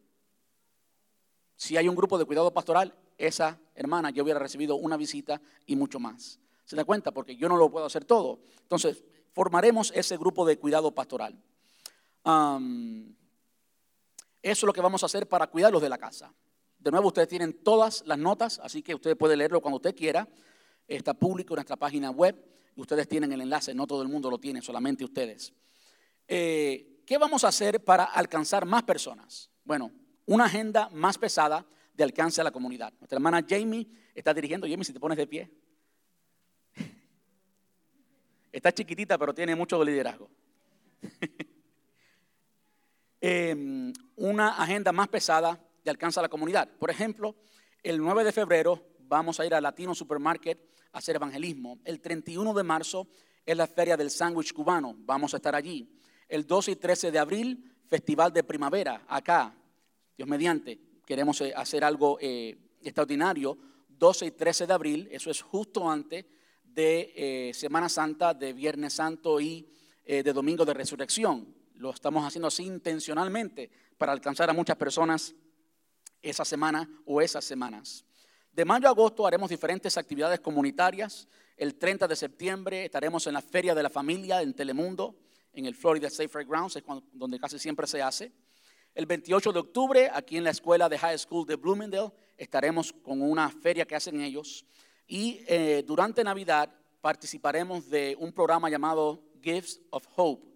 [1.56, 5.76] Si hay un grupo de cuidado pastoral, esa hermana yo hubiera recibido una visita y
[5.76, 6.40] mucho más.
[6.66, 7.12] ¿Se da cuenta?
[7.12, 8.40] Porque yo no lo puedo hacer todo.
[8.62, 11.42] Entonces, formaremos ese grupo de cuidado pastoral.
[12.26, 12.62] eso
[14.42, 16.34] es lo que vamos a hacer para cuidarlos de la casa.
[16.80, 20.28] De nuevo, ustedes tienen todas las notas, así que usted puede leerlo cuando usted quiera
[20.88, 22.36] está público en nuestra página web
[22.76, 25.54] y ustedes tienen el enlace, no todo el mundo lo tiene, solamente ustedes.
[26.28, 29.50] Eh, ¿Qué vamos a hacer para alcanzar más personas?
[29.64, 29.92] Bueno,
[30.26, 32.94] una agenda más pesada de alcance a la comunidad.
[33.00, 34.68] Nuestra hermana Jamie está dirigiendo.
[34.68, 35.52] Jamie, si te pones de pie.
[38.52, 40.30] Está chiquitita, pero tiene mucho liderazgo.
[43.26, 46.68] Em, una agenda más pesada de alcance a la comunidad.
[46.78, 47.38] Por ejemplo,
[47.82, 50.60] el 9 de febrero vamos a ir a Latino Supermarket
[50.92, 51.80] a hacer evangelismo.
[51.86, 53.08] El 31 de marzo
[53.46, 55.90] es la feria del sándwich cubano, vamos a estar allí.
[56.28, 59.56] El 12 y 13 de abril, festival de primavera, acá,
[60.16, 63.58] Dios mediante, queremos eh, hacer algo eh, extraordinario.
[63.90, 66.26] 12 y 13 de abril, eso es justo antes
[66.64, 69.70] de eh, Semana Santa, de Viernes Santo y
[70.06, 71.56] de Domingo de Resurrección.
[71.76, 75.34] Lo estamos haciendo así intencionalmente para alcanzar a muchas personas
[76.22, 78.04] esa semana o esas semanas.
[78.52, 81.30] De mayo a agosto haremos diferentes actividades comunitarias.
[81.56, 85.16] El 30 de septiembre estaremos en la Feria de la Familia en Telemundo,
[85.54, 86.84] en el Florida Safe Grounds, es
[87.14, 88.34] donde casi siempre se hace.
[88.96, 93.24] El 28 de octubre, aquí en la escuela de High School de Bloomingdale, estaremos con
[93.24, 94.68] una feria que hacen ellos.
[95.08, 96.72] Y eh, durante Navidad
[97.02, 100.48] participaremos de un programa llamado Gifts of Hope,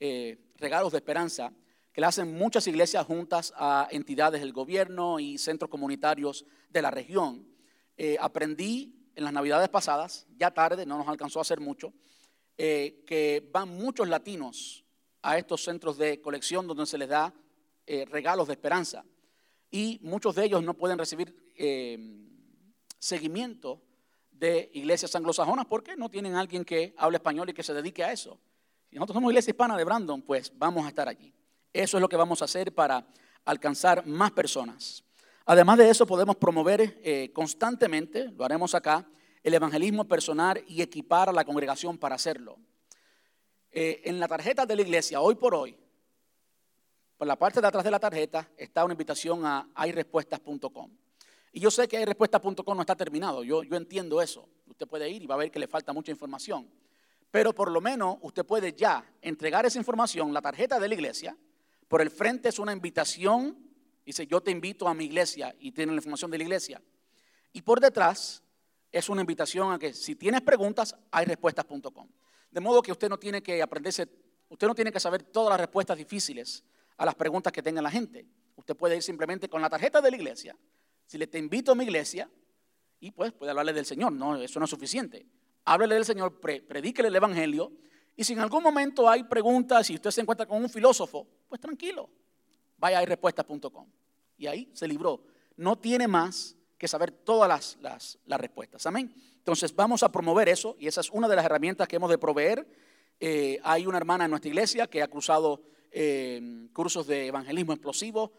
[0.00, 1.52] eh, regalos de esperanza,
[1.92, 6.90] que le hacen muchas iglesias juntas a entidades del gobierno y centros comunitarios de la
[6.90, 7.46] región.
[7.98, 11.92] Eh, aprendí en las navidades pasadas, ya tarde, no nos alcanzó a hacer mucho,
[12.56, 14.84] que van muchos latinos
[15.20, 17.34] a estos centros de colección donde se les da
[17.86, 19.04] eh, regalos de esperanza.
[19.70, 21.34] Y muchos de ellos no pueden recibir
[22.98, 23.80] seguimiento
[24.30, 28.12] de iglesias anglosajonas porque no tienen alguien que hable español y que se dedique a
[28.12, 28.38] eso.
[28.90, 31.32] Si nosotros somos iglesia hispana de Brandon, pues vamos a estar allí.
[31.72, 33.06] Eso es lo que vamos a hacer para
[33.44, 35.04] alcanzar más personas.
[35.46, 39.08] Además de eso, podemos promover eh, constantemente, lo haremos acá,
[39.42, 42.58] el evangelismo personal y equipar a la congregación para hacerlo.
[43.70, 45.76] Eh, en la tarjeta de la iglesia, hoy por hoy,
[47.22, 50.90] por la parte de atrás de la tarjeta está una invitación a hayrespuestas.com.
[51.52, 54.48] Y yo sé que hayrespuestas.com no está terminado, yo, yo entiendo eso.
[54.66, 56.68] Usted puede ir y va a ver que le falta mucha información.
[57.30, 61.36] Pero por lo menos usted puede ya entregar esa información, la tarjeta de la iglesia.
[61.86, 63.56] Por el frente es una invitación,
[64.04, 66.82] dice yo te invito a mi iglesia y tiene la información de la iglesia.
[67.52, 68.42] Y por detrás
[68.90, 72.08] es una invitación a que si tienes preguntas, hayrespuestas.com.
[72.50, 74.08] De modo que usted no tiene que aprenderse,
[74.48, 76.64] usted no tiene que saber todas las respuestas difíciles
[77.02, 78.24] a las preguntas que tenga la gente.
[78.54, 80.56] Usted puede ir simplemente con la tarjeta de la iglesia.
[81.04, 82.30] Si le te invito a mi iglesia,
[83.00, 85.26] y pues puede hablarle del Señor, no, eso no es suficiente.
[85.64, 87.72] Háblele del Señor, predíquele el Evangelio.
[88.14, 91.60] Y si en algún momento hay preguntas, si usted se encuentra con un filósofo, pues
[91.60, 92.08] tranquilo,
[92.78, 93.88] vaya a respuestas.com.
[94.38, 95.24] Y ahí se libró.
[95.56, 98.86] No tiene más que saber todas las, las, las respuestas.
[98.86, 99.12] Amén.
[99.38, 102.18] Entonces vamos a promover eso y esa es una de las herramientas que hemos de
[102.18, 102.64] proveer.
[103.18, 108.32] Eh, hay una hermana en nuestra iglesia que ha cruzado eh, cursos de evangelismo explosivo.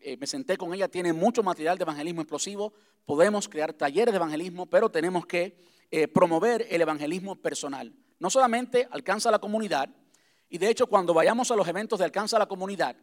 [0.00, 2.72] Eh, me senté con ella, tiene mucho material de evangelismo explosivo.
[3.04, 5.70] Podemos crear talleres de evangelismo, pero tenemos que
[6.12, 7.92] promover el evangelismo personal.
[8.20, 9.90] No solamente alcanza la comunidad,
[10.48, 12.94] y de hecho cuando vayamos a los eventos de alcanza la comunidad,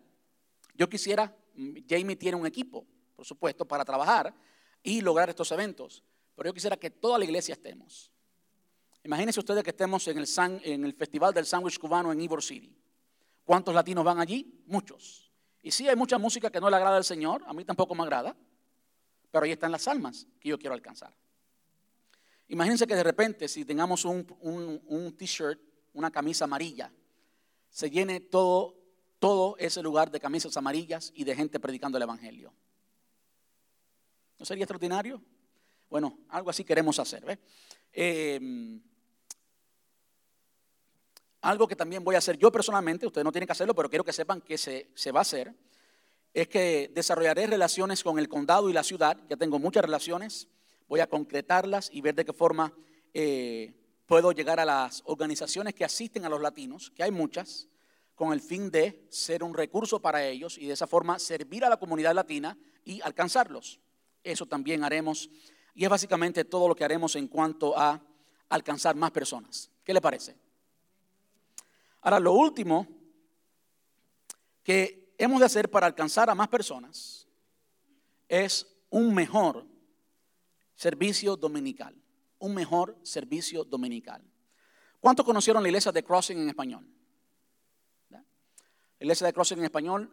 [0.74, 4.34] yo quisiera, mm, Jamie tiene un equipo, por supuesto, para trabajar
[4.82, 6.02] y lograr estos eventos
[6.38, 8.12] pero yo quisiera que toda la iglesia estemos.
[9.04, 10.28] Imagínense ustedes que estemos en el,
[10.64, 12.78] en el Festival del Sándwich Cubano en Ybor City.
[13.48, 14.62] ¿Cuántos latinos van allí?
[14.66, 15.32] Muchos.
[15.64, 18.04] Y sí, hay mucha música que no le agrada al Señor, a mí tampoco me
[18.04, 18.36] agrada,
[19.32, 21.16] pero ahí están las almas que yo quiero alcanzar.
[22.50, 25.62] Imagínense que de repente, si tengamos un, un t-shirt,
[25.94, 26.92] una camisa amarilla,
[27.70, 28.76] se llene todo,
[29.18, 32.54] todo ese lugar de camisas amarillas y de gente predicando el Evangelio.
[34.38, 35.24] ¿No sería extraordinario?
[35.90, 37.40] Bueno, algo así queremos hacer.
[37.94, 38.82] Em,
[41.48, 44.04] algo que también voy a hacer yo personalmente, ustedes no tienen que hacerlo, pero quiero
[44.04, 45.56] que sepan que se, va a hacer,
[46.34, 49.18] es que desarrollaré relaciones con el condado y la ciudad.
[49.30, 50.50] Ya tengo muchas relaciones,
[50.90, 52.74] voy a concretarlas y ver de qué forma
[53.14, 53.74] eh,
[54.06, 57.70] puedo llegar a las organizaciones que asisten a los latinos, que hay muchas,
[58.14, 61.70] con el fin de ser un recurso para ellos y de esa forma servir a
[61.70, 63.80] la comunidad latina y alcanzarlos.
[64.22, 65.30] Eso también haremos
[65.74, 68.02] y es básicamente todo lo que haremos en cuanto a
[68.50, 69.72] alcanzar más personas.
[69.86, 70.47] ¿Qué le parece?
[72.08, 72.88] Ahora, lo último
[74.64, 77.28] que hemos de hacer para alcanzar a más personas
[78.30, 79.66] es un mejor
[80.74, 81.94] servicio dominical.
[82.40, 84.24] Un mejor servicio dominical.
[85.02, 86.88] ¿Cuántos conocieron la iglesia de Crossing en español?
[88.10, 88.24] La
[89.02, 90.10] iglesia de Crossing en español,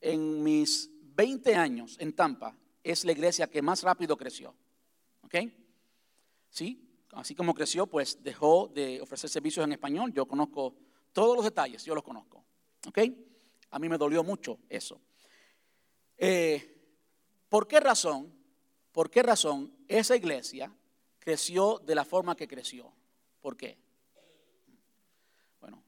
[0.00, 4.54] en mis 20 años en Tampa, es la iglesia que más rápido creció.
[5.20, 5.34] ¿Ok?
[6.48, 10.10] Sí, así como creció, pues dejó de ofrecer servicios en español.
[10.10, 10.74] Yo conozco
[11.14, 12.44] todos los detalles, yo los conozco.
[12.86, 12.98] ¿Ok?
[13.70, 15.00] A mí me dolió mucho eso.
[16.18, 16.74] Eh,
[17.48, 18.34] ¿Por qué razón?
[18.92, 20.70] ¿Por qué razón esa iglesia
[21.18, 22.92] creció de la forma que creció?
[23.40, 23.78] ¿Por qué?
[25.60, 25.82] Bueno,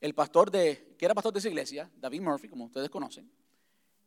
[0.00, 3.30] el pastor de, que era pastor de esa iglesia, David Murphy, como ustedes conocen,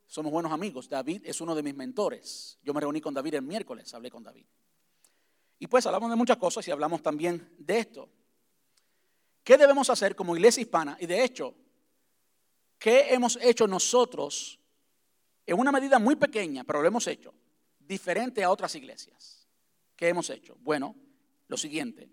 [0.08, 0.90] somos buenos amigos.
[0.90, 2.60] David es uno de mis mentores.
[2.64, 4.46] Yo me reuní con David el miércoles, hablé con David.
[5.60, 8.10] Y pues hablamos de muchas cosas y hablamos también de esto.
[9.44, 10.98] ¿Qué debemos hacer como iglesia hispana?
[11.00, 11.54] Y de hecho,
[12.78, 14.60] ¿qué hemos hecho nosotros
[15.46, 17.34] en una medida muy pequeña, pero lo hemos hecho,
[17.80, 19.48] diferente a otras iglesias?
[19.96, 20.56] ¿Qué hemos hecho?
[20.60, 20.96] Bueno,
[21.48, 22.10] lo siguiente.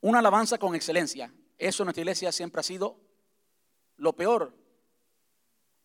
[0.00, 1.32] Una alabanza con excelencia.
[1.58, 2.98] Eso en nuestra iglesia siempre ha sido
[3.96, 4.56] lo peor.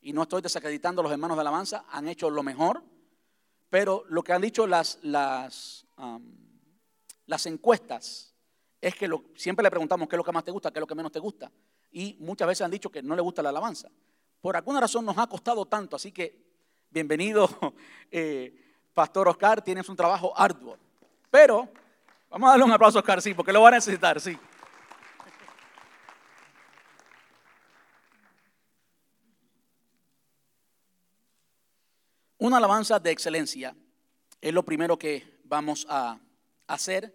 [0.02, 2.84] Y no estoy desacreditando a los hermanos de alabanza, han hecho lo mejor.
[3.70, 5.88] Pero lo que han dicho las, las
[7.28, 8.27] las encuestas
[8.88, 10.88] es que siempre le preguntamos qué es lo que más te gusta, qué es lo
[10.88, 11.52] que menos te gusta.
[11.92, 13.90] Y muchas veces han dicho que no le gusta la alabanza.
[14.40, 16.42] Por alguna razón nos ha costado tanto, así que
[16.90, 17.50] bienvenido,
[18.12, 20.78] eh, Pastor Oscar, tienes un trabajo arduo.
[21.30, 21.68] Pero
[22.30, 24.38] vamos a darle un aplauso a Oscar, sí, porque lo va a necesitar, sí.
[32.38, 33.76] Una alabanza de excelencia
[34.40, 36.18] es lo primero que vamos a
[36.68, 37.14] hacer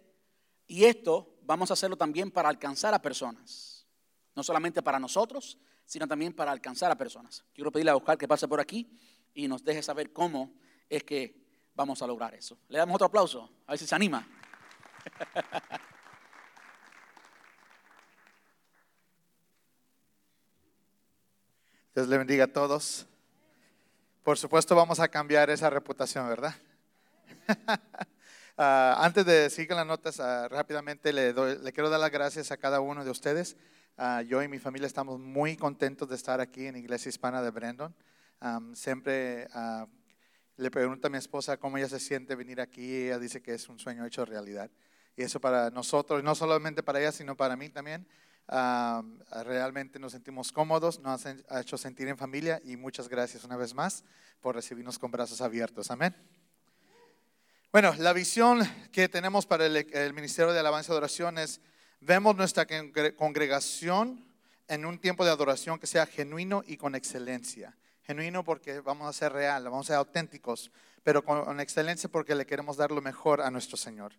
[0.67, 3.85] y esto vamos a hacerlo también para alcanzar a personas.
[4.35, 7.43] No solamente para nosotros, sino también para alcanzar a personas.
[7.53, 8.89] Quiero pedirle a Oscar que pase por aquí
[9.33, 10.53] y nos deje saber cómo
[10.89, 11.43] es que
[11.75, 12.57] vamos a lograr eso.
[12.69, 14.27] Le damos otro aplauso, a ver si se anima.
[21.95, 23.05] Dios le bendiga a todos.
[24.23, 26.55] Por supuesto vamos a cambiar esa reputación, ¿verdad?
[28.65, 32.49] Ah, antes de seguir con las notas, ah, rápidamente le, le, quiero dar las gracias
[32.49, 33.57] a cada uno de ustedes.
[33.97, 37.51] Ah, yo y mi familia estamos muy contentos de estar aquí en Iglesia Hispana de
[37.51, 37.93] Brandon.
[38.73, 39.49] siempre
[40.55, 43.07] le pregunto a mi esposa cómo ella se siente venir aquí.
[43.07, 44.71] Ella dice que es un sueño hecho realidad.
[45.17, 48.07] Y eso para nosotros, no solamente para ella, sino para mí también.
[48.47, 53.73] realmente nos sentimos cómodos, nos ha hecho sentir en familia y muchas gracias una vez
[53.73, 54.05] más
[54.39, 55.91] por recibirnos con brazos abiertos.
[55.91, 56.15] Amén.
[57.73, 58.61] Bueno, la visión
[58.91, 61.59] que tenemos para el, Ministerio de Alabanza y Adoración es,
[62.01, 62.67] vemos nuestra
[63.15, 64.23] congregación
[64.67, 67.75] en un tiempo de adoración que sea genuino y con excelencia.
[68.03, 70.69] Genuino porque vamos a ser real, vamos a ser auténticos,
[71.01, 74.13] pero con excelencia porque le queremos dar lo mejor a nuestro Señor.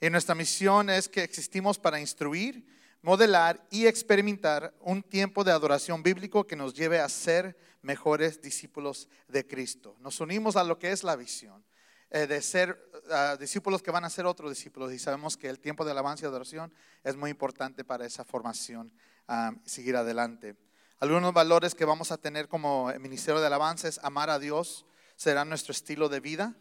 [0.00, 2.66] Y nuestra misión es que existimos para instruir,
[3.02, 9.08] modelar y experimentar un tiempo de adoración bíblico que nos lleve a ser mejores discípulos
[9.28, 9.94] de Cristo.
[10.00, 11.64] Nos unimos a lo que es la visión
[12.10, 12.78] eh, de ser
[13.10, 16.24] ah, discípulos que van a ser otros discípulos y sabemos que el tiempo de alabanza
[16.24, 18.92] y adoración es muy importante para esa formación
[19.26, 20.56] ah, seguir adelante.
[21.00, 24.86] Algunos valores que vamos a tener como ministerio de alabanza es amar a Dios,
[25.16, 26.54] será nuestro estilo de vida.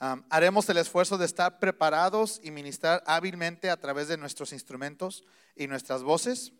[0.00, 5.24] Ah, haremos el esfuerzo de estar preparados y ministrar hábilmente a través de nuestros instrumentos
[5.54, 6.52] y nuestras voces.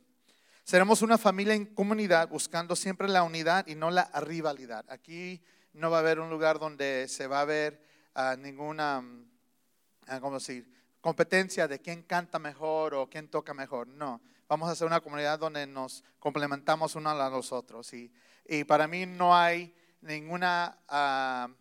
[0.62, 4.84] Seremos una familia en comunidad buscando siempre la unidad y no la rivalidad.
[4.88, 5.42] Aquí
[5.72, 7.93] no va a haber un lugar donde se va a ver
[8.38, 10.74] ninguna, mm, ¿cómo decir?
[11.04, 13.86] competencia de quién canta mejor o quién toca mejor.
[13.86, 17.92] No, vamos a ser una comunidad donde nos complementamos uno a los otros.
[17.92, 18.10] Y,
[18.46, 21.52] y para mí no hay ninguna, uh,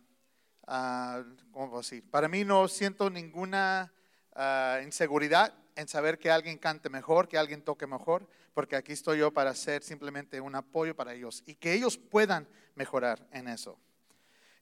[1.52, 2.10] ¿cómo decir?
[2.10, 3.92] Para mí no siento ninguna
[4.34, 9.18] ah, inseguridad en saber que alguien cante mejor, que alguien toque mejor, porque aquí estoy
[9.18, 13.78] yo para ser simplemente un apoyo para ellos y que ellos puedan mejorar en eso.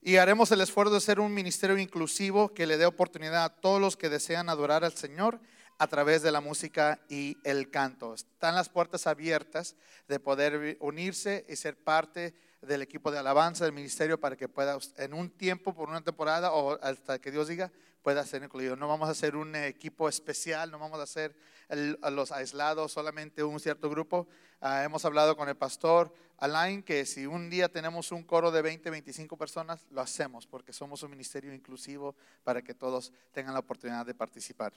[0.05, 3.81] Y haremos el esfuerzo de ser un ministerio inclusivo que le dé oportunidad a todos
[3.81, 5.39] los que desean adorar al Señor
[5.79, 8.13] a través de la música y el canto.
[8.13, 9.77] Están las puertas abiertas
[10.09, 14.79] de poder unirse y ser parte del equipo de alabanza del ministerio para que pueda
[14.97, 18.77] en un tiempo, por una temporada o hasta que Dios diga, pueda ser incluido.
[18.77, 21.35] No vamos a hacer un equipo especial, no vamos a hacer
[21.69, 24.29] los aislados, solamente un cierto grupo.
[24.61, 28.63] Ah, hemos hablado con el pastor Alain que si un día tenemos un coro de
[28.63, 33.61] 20, 25 personas, lo hacemos porque somos un ministerio inclusivo para que todos tengan la
[33.61, 34.73] oportunidad de participar.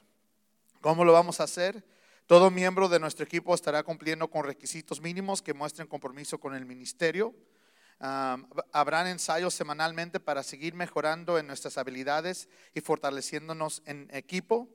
[0.82, 1.84] ¿Cómo lo vamos a hacer?
[2.26, 6.66] Todo miembro de nuestro equipo estará cumpliendo con requisitos mínimos que muestren compromiso con el
[6.66, 7.36] ministerio
[8.00, 14.70] habrán ensayos semanalmente para seguir mejorando en nuestras habilidades y fortaleciéndonos en equipo.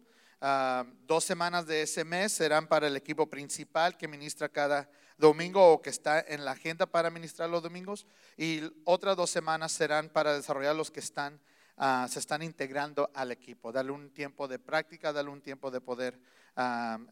[1.06, 5.82] dos semanas de ese mes serán para el equipo principal que ministra cada domingo o
[5.82, 8.06] que está en la agenda para ministrar los domingos
[8.36, 11.38] y otras dos semanas serán para desarrollar los que están,
[11.76, 13.70] ah, se están integrando al equipo.
[13.70, 16.18] Darle un tiempo de práctica, darle un tiempo de poder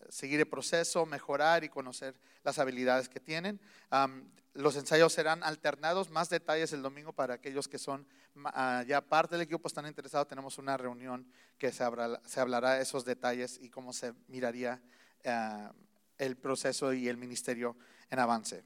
[0.09, 2.14] seguir el proceso, mejorar y conocer
[2.45, 3.61] las habilidades que tienen.
[4.55, 8.07] los ensayos serán alternados, más detalles el domingo para aquellos que son
[8.47, 10.28] ah, ya parte del equipo, están interesados.
[10.28, 11.26] Tenemos una reunión
[11.59, 11.84] que se,
[12.24, 14.80] se hablará de esos detalles y cómo se miraría
[16.18, 17.76] el proceso y el ministerio
[18.11, 18.64] en avance.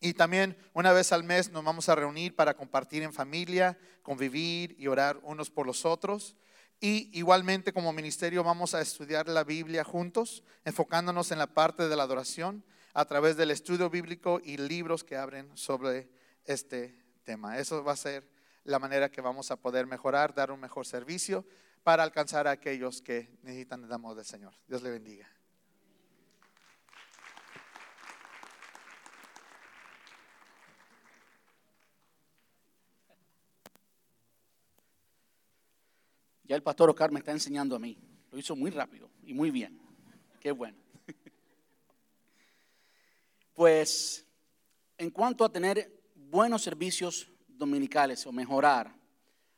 [0.00, 4.76] Y también una vez al mes nos vamos a reunir para compartir en familia, convivir
[4.78, 6.36] y orar unos por los otros.
[6.80, 11.96] Y igualmente como ministerio vamos a estudiar la Biblia juntos, enfocándonos en la parte de
[11.96, 12.64] la adoración
[12.94, 16.08] a través del estudio bíblico y libros que abren sobre
[16.44, 17.58] este tema.
[17.58, 18.28] Eso va a ser
[18.64, 21.44] la manera que vamos a poder mejorar, dar un mejor servicio
[21.82, 24.54] para alcanzar a aquellos que necesitan el amor del Señor.
[24.68, 25.28] Dios le bendiga.
[36.48, 37.98] Ya el pastor Oscar me está enseñando a mí.
[38.32, 39.78] Lo hizo muy rápido y muy bien.
[40.40, 40.78] Qué bueno.
[43.52, 44.24] Pues
[44.96, 48.94] en cuanto a tener buenos servicios dominicales o mejorar,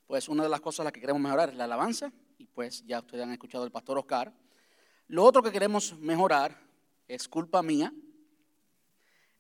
[0.07, 2.13] pues una de las cosas las que queremos mejorar es la alabanza.
[2.39, 4.35] Y pues ya ustedes han escuchado al pastor Oscar.
[5.07, 6.59] Lo otro que queremos mejorar
[7.07, 7.93] es culpa mía.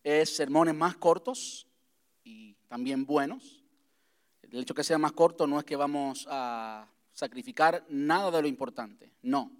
[0.04, 1.66] Es sermones más cortos
[2.22, 3.64] y también buenos.
[4.42, 6.86] El hecho que sea más corto no es que vamos a
[7.20, 9.12] sacrificar nada de lo importante.
[9.20, 9.52] No,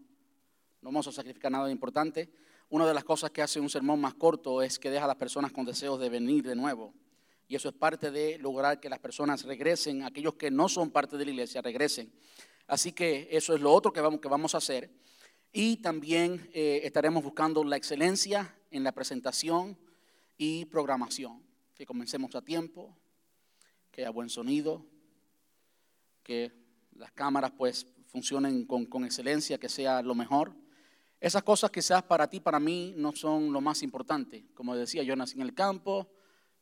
[0.81, 2.31] no vamos a sacrificar nada de lo importante.
[2.71, 5.17] Una de las cosas que hace un sermón más corto es que deja a las
[5.17, 6.95] personas con deseos de venir de nuevo.
[7.49, 11.19] Y eso es parte de lograr que las personas regresen, aquellos que no son parte
[11.19, 12.11] de la iglesia regresen.
[12.67, 14.91] Así que eso es lo otro que vamos, que vamos a hacer.
[15.53, 19.77] Y también eh, estaremos buscando la excelencia en la presentación
[20.39, 21.43] y programación.
[21.75, 22.97] Que comencemos a tiempo,
[23.91, 24.87] que haya buen sonido,
[26.23, 26.60] que
[27.01, 30.53] las cámaras pues funcionen con, con excelencia, que sea lo mejor.
[31.19, 34.45] Esas cosas quizás para ti, para mí, no son lo más importante.
[34.55, 36.07] Como decía, yo nací en el campo,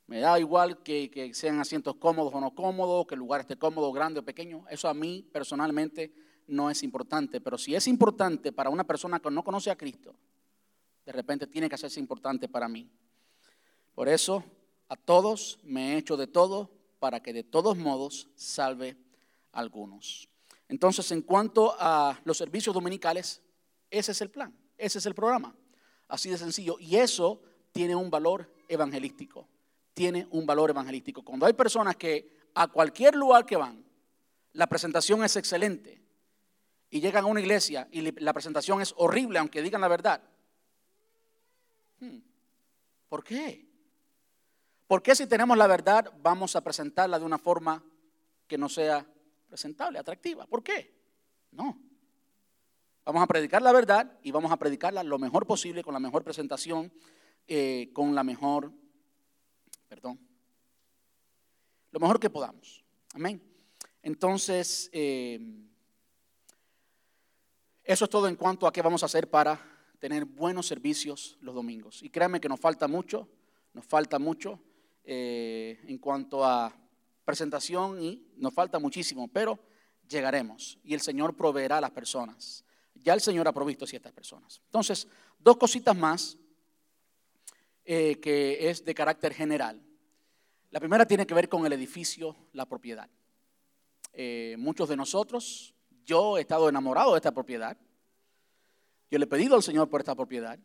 [0.06, 3.56] me da igual que, que, sean asientos cómodos o no cómodos, que el lugar esté
[3.56, 4.64] cómodo, grande o pequeño.
[4.70, 6.14] Eso a mí personalmente
[6.46, 7.40] no es importante.
[7.40, 10.14] Pero si es importante para una persona que no conoce a Cristo,
[11.04, 12.88] de repente tiene que hacerse importante para mí.
[13.94, 14.44] Por eso,
[14.88, 16.70] a todos me he hecho de todo
[17.00, 18.96] para que de todos modos salve
[19.58, 20.28] algunos.
[20.68, 23.42] Entonces, en cuanto a los servicios dominicales,
[23.90, 25.54] ese es el plan, ese es el programa.
[26.08, 26.76] Así de sencillo.
[26.78, 27.42] Y eso
[27.72, 29.48] tiene un valor evangelístico.
[29.94, 31.22] Tiene un valor evangelístico.
[31.22, 33.84] Cuando hay personas que a cualquier lugar que van,
[34.52, 36.02] la presentación es excelente
[36.90, 40.22] y llegan a una iglesia y la presentación es horrible, aunque digan la verdad.
[42.00, 42.18] Hmm,
[43.08, 43.66] ¿Por qué?
[44.86, 47.84] ¿Por qué si tenemos la verdad vamos a presentarla de una forma
[48.46, 49.06] que no sea
[49.48, 50.46] presentable, atractiva?
[50.46, 50.94] ¿Por qué?
[51.52, 51.80] No.
[53.04, 56.22] Vamos a predicar la verdad y vamos a predicarla lo mejor posible, con la mejor
[56.22, 56.92] presentación,
[57.46, 58.70] eh, con la mejor,
[59.88, 60.20] perdón,
[61.90, 62.84] lo mejor que podamos.
[63.14, 63.42] Amén.
[64.02, 65.40] Entonces, eh,
[67.82, 69.58] eso es todo en cuanto a qué vamos a hacer para
[69.98, 72.02] tener buenos servicios los domingos.
[72.02, 73.28] Y créanme que nos falta mucho,
[73.72, 74.60] nos falta mucho
[75.04, 76.74] eh, en cuanto a
[77.28, 79.58] presentación y nos falta muchísimo, pero
[80.08, 82.64] llegaremos y el Señor proveerá a las personas.
[82.94, 84.62] Ya el Señor ha provisto ciertas personas.
[84.64, 85.06] Entonces,
[85.38, 86.38] dos cositas más
[87.84, 89.78] eh, que es de carácter general.
[90.70, 93.10] La primera tiene que ver con el edificio, la propiedad.
[94.14, 95.74] Eh, muchos de nosotros,
[96.06, 97.76] yo he estado enamorado de esta propiedad.
[99.10, 100.58] Yo le he pedido al Señor por esta propiedad.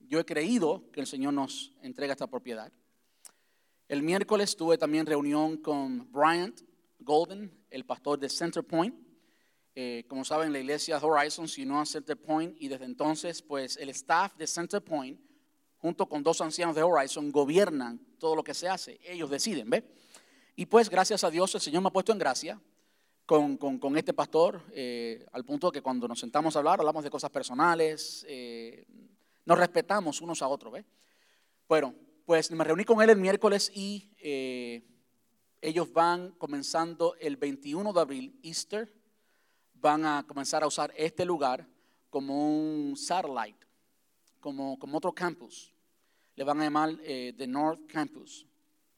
[0.00, 2.72] Yo he creído que el Señor nos entrega esta propiedad.
[3.88, 6.60] El miércoles tuve también reunión con Bryant
[6.98, 8.94] Golden, el pastor de Center Point.
[9.74, 13.78] Eh, como saben, la iglesia Horizon se unió a Center Point y desde entonces, pues
[13.78, 15.18] el staff de Center Point,
[15.78, 19.00] junto con dos ancianos de Horizon, gobiernan todo lo que se hace.
[19.02, 19.82] Ellos deciden, ¿ve?
[20.54, 22.60] Y pues gracias a Dios el Señor me ha puesto en gracia
[23.24, 27.10] con, con, este pastor, eh, al punto que cuando nos sentamos a hablar, hablamos de
[27.10, 28.84] cosas personales, eh,
[29.46, 30.84] nos respetamos unos a otros, ¿ve?
[31.66, 31.94] Bueno,
[32.28, 34.10] pues me reuní con él el miércoles y
[35.62, 38.94] ellos van comenzando el 21 de abril, Easter,
[39.72, 41.66] van a comenzar a usar este lugar
[42.10, 43.66] como un satellite,
[44.40, 45.72] como, como otro campus.
[46.36, 48.46] Le van a llamar eh, The North Campus.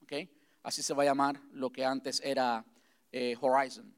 [0.03, 0.29] ¿okay?
[0.61, 2.65] Así se va a llamar lo que antes era
[3.13, 3.95] eh, Horizon.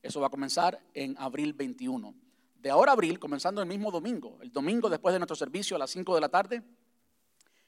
[0.00, 2.14] Eso va a comenzar en abril 21.
[2.54, 5.78] De ahora a abril, comenzando el mismo domingo, el domingo después de nuestro servicio a
[5.78, 6.62] las 5 de la tarde,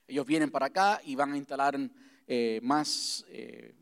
[0.06, 1.78] ellos vienen para acá y van a instalar
[2.26, 3.24] eh, más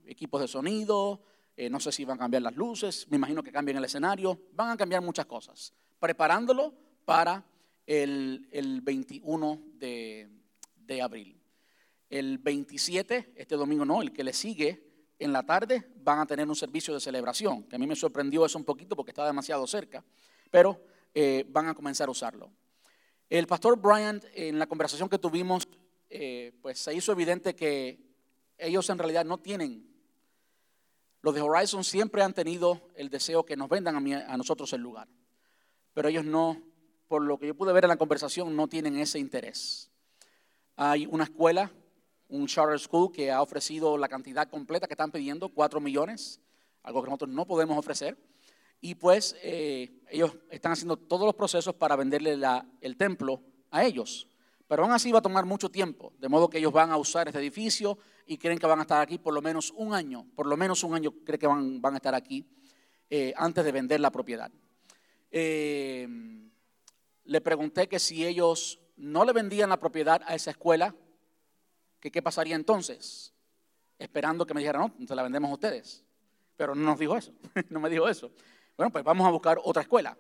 [0.07, 1.21] equipos de sonido,
[1.55, 4.41] eh, no sé si van a cambiar las luces, me imagino que cambien el escenario,
[4.55, 6.73] van a cambiar muchas cosas, preparándolo
[7.05, 7.45] para
[7.87, 10.29] el, 21 de,
[11.03, 11.39] abril.
[12.09, 16.49] El 27, este domingo no, el que le sigue, en la tarde van a tener
[16.49, 19.67] un servicio de celebración, que a mí me sorprendió eso un poquito porque está demasiado
[19.67, 20.03] cerca,
[20.51, 20.81] pero
[21.15, 22.51] eh, van a comenzar a usarlo.
[23.29, 25.69] El pastor Bryant, en la conversación que tuvimos,
[26.13, 27.99] eh, pues se hizo evidente que
[28.59, 29.93] ellos en realidad no tienen
[31.23, 35.09] los de Horizon siempre han tenido el deseo que nos vendan a, nosotros el lugar,
[35.95, 36.61] pero ellos no,
[37.07, 39.89] por lo que yo pude ver en la conversación, no tienen ese interés.
[40.75, 41.71] Hay una escuela,
[42.29, 46.41] un charter school que ha ofrecido la cantidad completa que están pidiendo, 4 millones,
[46.83, 48.19] algo que nosotros no podemos ofrecer.
[48.81, 52.37] Y pues eh, ellos están haciendo todos los procesos para venderle
[52.81, 53.41] el templo
[53.71, 54.27] a ellos.
[54.73, 57.29] Pero aún así va a tomar mucho tiempo, de modo que ellos van a usar
[57.29, 60.47] este edificio y creen que van a estar aquí por lo menos un año, por
[60.47, 62.49] lo menos un año creen que van, van a estar aquí
[63.11, 64.51] eh, antes de vender la propiedad.
[65.31, 66.09] Eh,
[67.25, 70.95] le pregunté que si ellos no le vendían la propiedad a esa escuela,
[72.01, 73.35] qué pasaría entonces,
[73.99, 76.03] esperando que me dijeran, no, se la vendemos a ustedes.
[76.57, 77.35] Pero no nos dijo eso,
[77.69, 78.31] no me dijo eso.
[78.79, 80.17] Bueno, pues vamos a buscar otra escuela.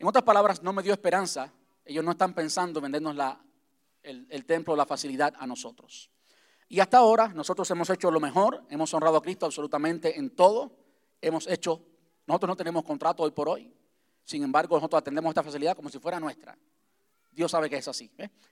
[0.00, 1.52] En otras palabras, no me dio esperanza.
[1.84, 3.40] Ellos no están pensando en vendernos la,
[4.02, 6.10] el, el templo, la facilidad a nosotros.
[6.68, 10.76] Y hasta ahora nosotros hemos hecho lo mejor, hemos honrado a Cristo absolutamente en todo,
[11.20, 11.84] hemos hecho,
[12.26, 13.72] nosotros no tenemos contrato hoy por hoy,
[14.24, 16.56] sin embargo nosotros atendemos esta facilidad como si fuera nuestra.
[17.30, 18.10] Dios sabe que es así.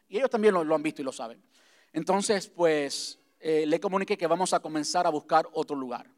[0.09, 1.43] Y ellos también lo, han visto y lo saben.
[1.93, 6.11] Entonces, pues eh, le comuniqué que vamos a comenzar a buscar otro lugar.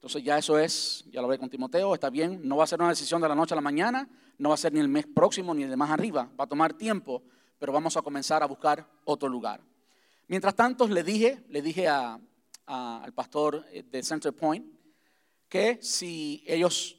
[0.00, 2.80] Entonces ya eso es, ya lo ve con Timoteo, está bien, no va a ser
[2.80, 4.08] una decisión de la noche a la mañana,
[4.38, 6.46] no va a ser ni el mes próximo ni el de más arriba, va a
[6.46, 7.22] tomar tiempo,
[7.58, 9.60] pero vamos a comenzar a buscar otro lugar.
[10.26, 14.72] Mientras tanto, le dije, le dije al pastor eh, de Center Point
[15.50, 16.96] que si ellos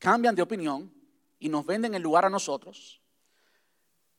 [0.00, 0.92] cambian de opinión
[1.38, 3.00] y nos venden el lugar a nosotros,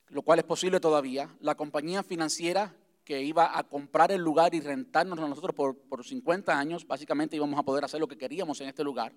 [0.08, 4.60] lo cual es posible todavía, la compañía financiera que iba a comprar el lugar y
[4.60, 8.62] rentarnos a nosotros por, por 50 años, básicamente íbamos a poder hacer lo que queríamos
[8.62, 9.14] en este lugar.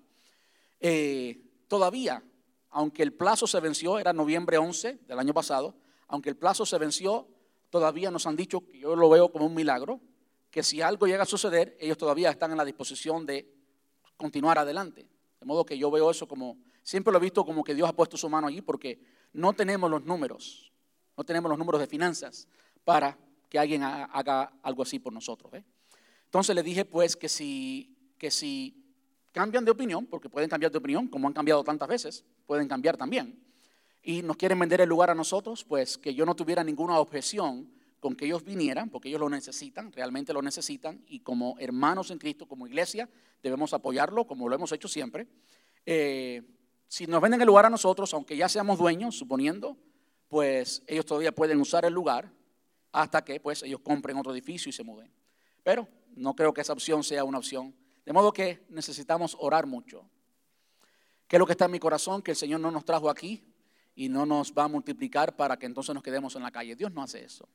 [0.79, 2.23] Eh, todavía,
[2.71, 5.75] aunque el plazo se venció, era noviembre 11 del año pasado,
[6.07, 7.27] aunque el plazo se venció,
[7.69, 10.01] todavía nos han dicho, que yo lo veo como un milagro,
[10.49, 13.51] que si algo llega a suceder, ellos todavía están en la disposición de
[14.17, 15.07] continuar adelante.
[15.39, 17.93] De modo que yo veo eso como, siempre lo he visto como que Dios ha
[17.93, 18.99] puesto su mano allí porque
[19.33, 20.71] no tenemos los números,
[21.17, 22.47] no tenemos los números de finanzas
[22.83, 23.17] para
[23.55, 25.49] que alguien haga algo así por nosotros.
[26.25, 28.83] Entonces le dije pues que si, que si
[29.31, 32.97] cambian de opinión, porque pueden cambiar de opinión, como han cambiado tantas veces, pueden cambiar
[32.97, 33.41] también,
[34.03, 37.71] y nos quieren vender el lugar a nosotros, pues que yo no tuviera ninguna objeción
[38.01, 42.17] con que ellos vinieran, porque ellos lo necesitan, realmente lo necesitan, y como hermanos en
[42.17, 43.07] Cristo, como iglesia,
[43.41, 45.27] debemos apoyarlo, como lo hemos hecho siempre.
[45.85, 46.41] Eh,
[46.89, 49.77] si nos venden el lugar a nosotros, aunque ya seamos dueños, suponiendo,
[50.27, 52.33] pues ellos todavía pueden usar el lugar
[52.95, 55.11] hasta que pues ellos compren otro edificio y se muden.
[55.63, 57.75] Pero no creo que esa opción sea una opción.
[58.05, 60.09] De modo que necesitamos orar mucho.
[61.27, 62.21] ¿Qué es lo que está en mi corazón?
[62.21, 63.43] Que el Señor no nos trajo aquí
[63.95, 66.73] y no nos va a multiplicar para que entonces nos quedemos en la calle.
[66.75, 67.49] Dios no hace eso.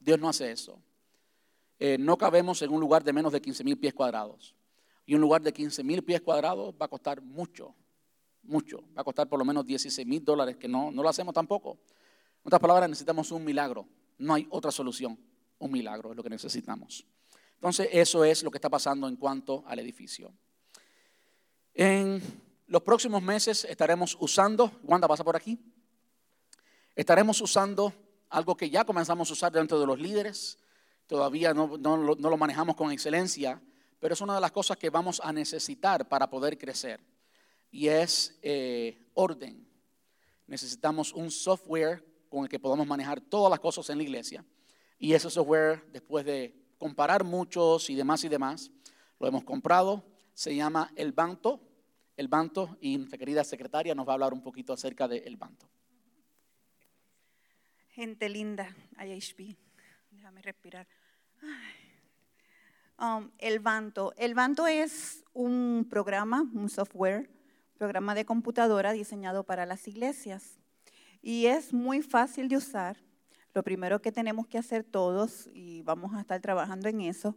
[0.00, 0.80] Dios no hace eso.
[1.78, 4.54] Eh, no cabemos en un lugar de menos de 15 mil pies cuadrados.
[5.04, 7.74] Y un lugar de 15 mil pies cuadrados va a costar mucho,
[8.42, 8.80] mucho.
[8.96, 11.78] Va a costar por lo menos 16 mil dólares, que no, no lo hacemos tampoco.
[12.42, 13.86] En otras palabras, necesitamos un milagro.
[14.18, 15.18] No hay otra solución.
[15.58, 17.06] Un milagro es lo que necesitamos.
[17.54, 20.32] Entonces, eso es lo que está pasando en cuanto al edificio.
[21.74, 22.20] En
[22.66, 25.58] los próximos meses estaremos usando, Wanda pasa por aquí,
[26.94, 27.92] estaremos usando
[28.30, 30.58] algo que ya comenzamos a usar dentro de los líderes,
[31.06, 33.62] todavía no, lo manejamos con excelencia,
[33.98, 37.00] pero es una de las cosas que vamos a necesitar para poder crecer,
[37.70, 39.66] y es eh, orden.
[40.46, 44.44] Necesitamos un software con el que podamos manejar todas las cosas en la iglesia.
[44.98, 48.70] Y ese software, después de comparar muchos y demás y demás,
[49.18, 50.04] lo hemos comprado.
[50.34, 51.60] Se llama El Banto.
[52.16, 55.36] El Banto y nuestra querida secretaria nos va a hablar un poquito acerca de El
[55.36, 55.68] Banto.
[57.90, 59.56] Gente linda, IHP.
[60.10, 60.86] Déjame respirar.
[63.00, 64.12] Um, el Banto.
[64.16, 67.30] El Banto es un programa, un software,
[67.76, 70.58] programa de computadora diseñado para las iglesias
[71.22, 72.96] y es muy fácil de usar.
[73.54, 77.34] Lo primero que tenemos que hacer todos, y vamos a estar trabajando en eso,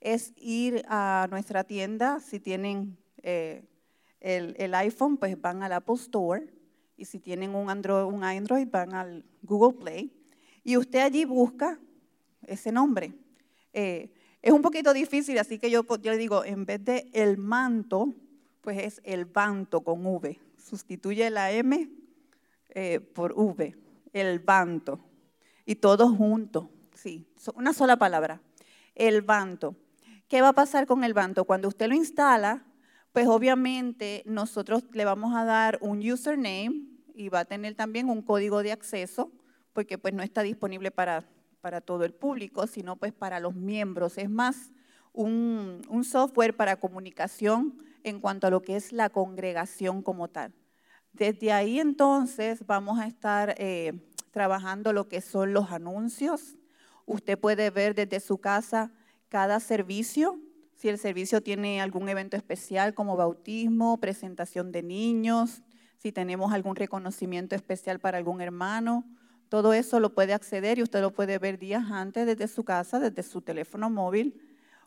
[0.00, 2.20] es ir a nuestra tienda.
[2.20, 3.64] Si tienen eh,
[4.20, 6.52] el, iPhone, pues van al Apple Store.
[6.96, 10.12] Y si tienen un Android, van al Google Play.
[10.64, 11.78] Y usted allí busca
[12.46, 13.14] ese nombre.
[13.72, 14.10] Eh,
[14.42, 18.14] es un poquito difícil, así que yo, yo le digo, en vez de el manto,
[18.62, 20.38] pues es el banto con V.
[20.56, 21.99] Sustituye la M
[22.74, 23.76] eh, por V,
[24.12, 25.00] el banto.
[25.66, 28.42] Y todos juntos, sí, una sola palabra,
[28.94, 29.76] el banto.
[30.28, 31.44] ¿Qué va a pasar con el banto?
[31.44, 32.64] Cuando usted lo instala,
[33.12, 38.22] pues obviamente nosotros le vamos a dar un username y va a tener también un
[38.22, 39.32] código de acceso,
[39.72, 41.24] porque pues no está disponible para,
[41.60, 44.18] para todo el público, sino pues para los miembros.
[44.18, 44.70] Es más,
[45.12, 50.52] un, un software para comunicación en cuanto a lo que es la congregación como tal.
[51.12, 53.92] Desde ahí entonces vamos a estar eh,
[54.30, 56.56] trabajando lo que son los anuncios.
[57.06, 58.92] Usted puede ver desde su casa
[59.28, 60.38] cada servicio,
[60.74, 65.62] si el servicio tiene algún evento especial como bautismo, presentación de niños,
[65.98, 69.04] si tenemos algún reconocimiento especial para algún hermano.
[69.50, 72.98] Todo eso lo puede acceder y usted lo puede ver días antes desde su casa,
[72.98, 74.40] desde su teléfono móvil.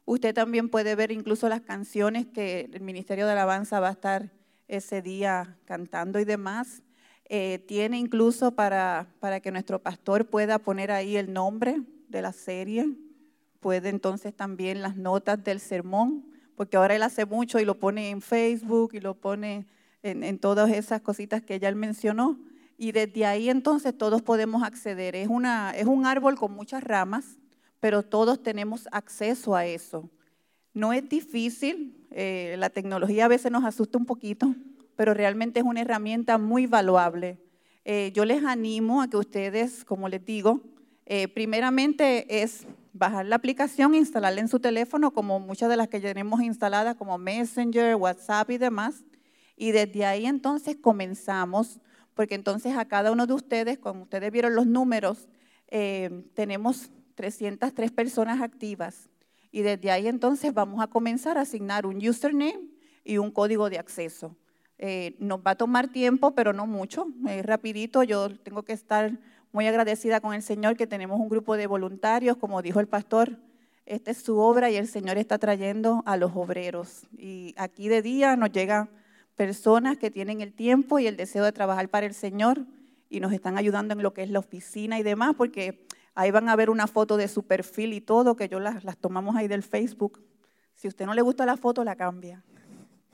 [0.06, 4.32] Usted también puede ver incluso las canciones que el Ministerio de Alabanza va a estar
[4.68, 6.84] ese día cantando y demás.
[7.26, 12.34] Eh, tiene incluso para, para que nuestro pastor pueda poner ahí el nombre de la
[12.34, 12.90] serie.
[13.60, 16.26] Puede entonces también las notas del sermón,
[16.56, 19.66] porque ahora él hace mucho y lo pone en Facebook y lo pone
[20.02, 22.40] en, en todas esas cositas que ya él mencionó.
[22.78, 25.16] Y desde ahí entonces todos podemos acceder.
[25.16, 27.38] Es, una, es un árbol con muchas ramas,
[27.80, 30.10] pero todos tenemos acceso a eso.
[30.74, 34.56] No es difícil, eh, la tecnología a veces nos asusta un poquito,
[34.96, 37.38] pero realmente es una herramienta muy valuable.
[37.86, 40.62] Eh, yo les animo a que ustedes, como les digo,
[41.06, 46.00] eh, primeramente es bajar la aplicación, instalarla en su teléfono, como muchas de las que
[46.00, 49.04] tenemos instaladas, como Messenger, WhatsApp y demás.
[49.58, 51.80] Y desde ahí entonces comenzamos,
[52.14, 55.28] porque entonces a cada uno de ustedes, como ustedes vieron los números,
[55.68, 59.10] eh, tenemos 303 personas activas.
[59.54, 62.60] Y desde ahí entonces vamos a comenzar a asignar un username
[63.06, 64.36] y un código de acceso.
[64.80, 68.02] Eh, nos va a tomar tiempo, pero no mucho, es rapidito.
[68.02, 69.20] Yo tengo que estar
[69.52, 73.38] muy agradecida con el Señor que tenemos un grupo de voluntarios, como dijo el pastor,
[73.86, 77.06] esta es su obra y el Señor está trayendo a los obreros.
[77.16, 78.90] Y aquí de día nos llegan
[79.36, 82.66] personas que tienen el tiempo y el deseo de trabajar para el Señor
[83.08, 86.50] y nos están ayudando en lo que es la oficina y demás, porque ahí van
[86.50, 89.64] a ver una foto de su perfil y todo, que yo las, tomamos ahí del
[89.64, 90.22] Facebook.
[90.76, 92.44] Si a usted no le gusta la foto, la cambia.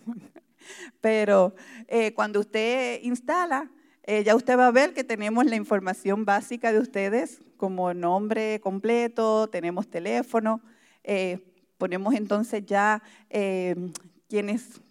[1.01, 1.53] Pero
[1.88, 3.69] eh, cuando usted instala,
[4.03, 8.59] eh, ya usted va a ver que tenemos la información básica de ustedes, como nombre
[8.61, 10.61] completo, tenemos teléfono,
[11.03, 11.39] eh,
[11.77, 14.81] ponemos entonces ya quién es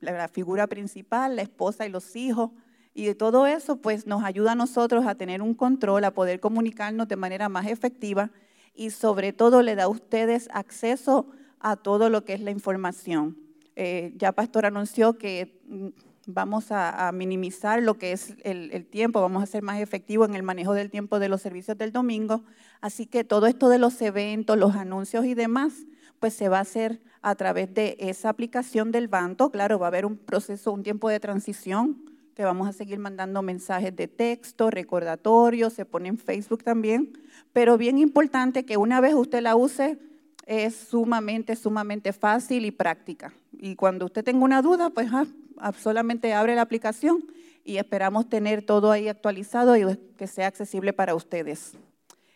[0.00, 2.50] la figura principal, la esposa y los hijos.
[2.98, 6.40] Y de todo eso, pues nos ayuda a nosotros a tener un control, a poder
[6.40, 8.32] comunicarnos de manera más efectiva
[8.74, 11.30] y sobre todo le da a ustedes acceso
[11.60, 13.38] a todo lo que es la información.
[13.76, 15.86] Eh, ya Pastor anunció que mm,
[16.26, 20.42] vamos a, minimizar lo que es el, tiempo, vamos a ser más efectivos en el
[20.42, 22.42] manejo del tiempo de los servicios del domingo.
[22.80, 25.86] Así que todo esto de los eventos, los anuncios y demás,
[26.18, 29.52] pues se va a hacer a través de esa aplicación del banco.
[29.52, 32.08] Claro, va a haber un proceso, un tiempo de transición,
[32.38, 37.18] que vamos a seguir mandando mensajes de texto, recordatorios, se pone en Facebook también.
[37.52, 39.98] Pero bien importante que una vez usted la use,
[40.46, 43.32] es sumamente, sumamente fácil y práctica.
[43.58, 47.24] Y cuando usted tenga una duda, pues ah, ah, solamente abre la aplicación
[47.64, 51.72] y esperamos tener todo ahí actualizado y que sea accesible para ustedes.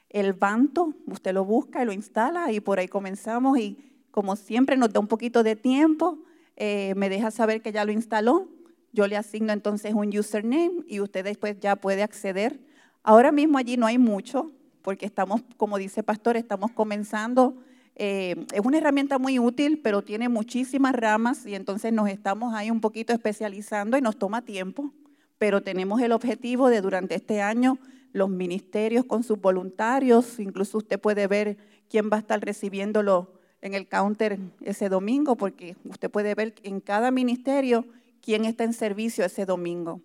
[0.09, 3.79] El Banto, usted lo busca y lo instala y por ahí comenzamos y
[4.11, 6.19] como siempre nos da un poquito de tiempo,
[6.57, 8.49] eh, me deja saber que ya lo instaló,
[8.93, 12.61] yo le asigno entonces un username y usted después ya puede acceder.
[13.03, 14.53] Ahora mismo allí no hay mucho
[14.83, 17.57] porque estamos, como dice Pastor, estamos comenzando
[17.95, 22.71] eh, es una herramienta muy útil, pero tiene muchísimas ramas y entonces nos estamos ahí
[22.71, 24.93] un poquito especializando y nos toma tiempo,
[25.39, 27.79] pero tenemos el objetivo de durante este año
[28.13, 31.57] los ministerios con sus voluntarios, incluso usted puede ver
[31.89, 36.81] quién va a estar recibiéndolo en el counter ese domingo, porque usted puede ver en
[36.81, 37.85] cada ministerio
[38.23, 40.01] quién está en servicio ese domingo.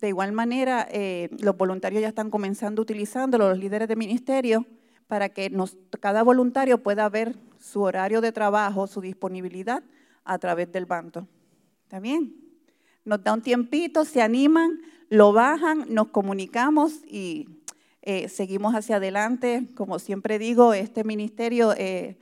[0.00, 4.66] De igual manera, eh, los voluntarios ya están comenzando utilizándolo, los líderes de ministerio,
[5.06, 9.82] para que nos, cada voluntario pueda ver su horario de trabajo, su disponibilidad
[10.24, 11.26] a través del banco.
[11.84, 12.34] ¿Está bien?
[13.04, 17.48] Nos da un tiempito, se animan, lo bajan, nos comunicamos y
[18.00, 19.68] eh, seguimos hacia adelante.
[19.76, 22.16] Como siempre digo, este ministerio, eh,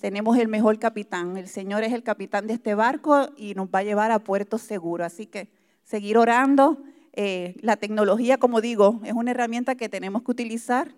[0.00, 1.36] tenemos el mejor capitán.
[1.36, 4.58] El Señor es el capitán de este barco y nos va a llevar a puerto
[4.58, 5.04] seguro.
[5.04, 5.48] Así que
[5.82, 6.82] seguir orando.
[7.12, 10.94] Eh, la tecnología, como digo, es una herramienta que tenemos que utilizar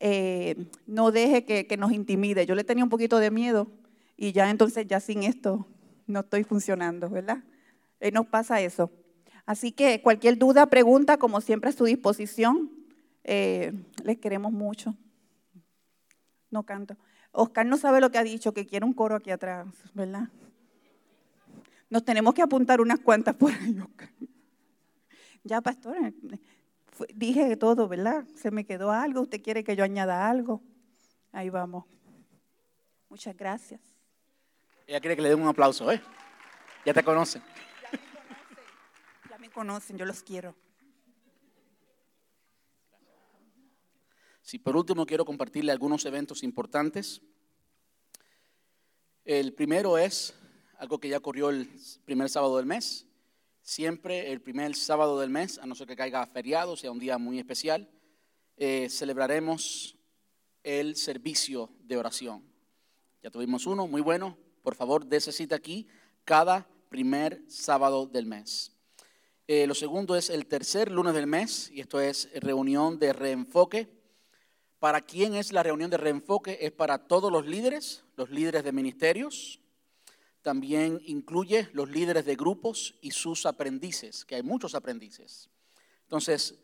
[0.00, 2.46] eh, no deje que, nos intimide.
[2.46, 3.68] Yo le tenía un poquito de miedo
[4.16, 5.66] y ya entonces ya sin esto
[6.06, 7.42] no estoy funcionando, ¿verdad?
[8.00, 8.90] Eh, nos pasa eso.
[9.44, 12.70] Así que cualquier duda, pregunta, como siempre a su disposición.
[13.24, 13.72] Eh,
[14.04, 14.94] les queremos mucho.
[16.50, 16.96] No canto.
[17.32, 20.28] Oscar no sabe lo que ha dicho, que quiere un coro aquí atrás, ¿verdad?
[21.90, 24.10] Nos tenemos que apuntar unas cuantas por ahí, Oscar.
[25.44, 26.12] Ya, pastor,
[27.14, 28.26] dije todo, ¿verdad?
[28.34, 30.62] Se me quedó algo, usted quiere que yo añada algo.
[31.32, 31.84] Ahí vamos.
[33.08, 33.80] Muchas gracias.
[34.86, 36.00] Ella quiere que le den un aplauso, ¿eh?
[36.84, 37.42] Ya te conocen.
[39.30, 40.54] Ya me conocen, yo los quiero.
[44.48, 47.20] Sí, por último quiero compartirle algunos eventos importantes.
[49.26, 50.32] El primero es
[50.78, 51.68] algo que ya ocurrió el
[52.06, 53.06] primer sábado del mes,
[53.60, 57.18] Siempre el primer sábado del mes, a no ser que caiga feriado, sea un día
[57.18, 57.90] muy especial,
[58.56, 59.98] eh, celebraremos
[60.62, 62.42] el servicio de oración.
[63.22, 64.38] Ya tuvimos uno, muy bueno.
[64.62, 65.88] Por favor, dése cita aquí
[66.24, 68.72] cada primer sábado del mes.
[69.46, 73.97] Eh, lo segundo es el tercer lunes del mes, y esto es reunión de reenfoque.
[74.78, 76.58] ¿Para quién es la reunión de reenfoque?
[76.60, 79.60] Es para todos los líderes, los líderes de ministerios,
[80.42, 85.50] también incluye los líderes de grupos y sus aprendices, que hay muchos aprendices.
[86.04, 86.54] Entonces,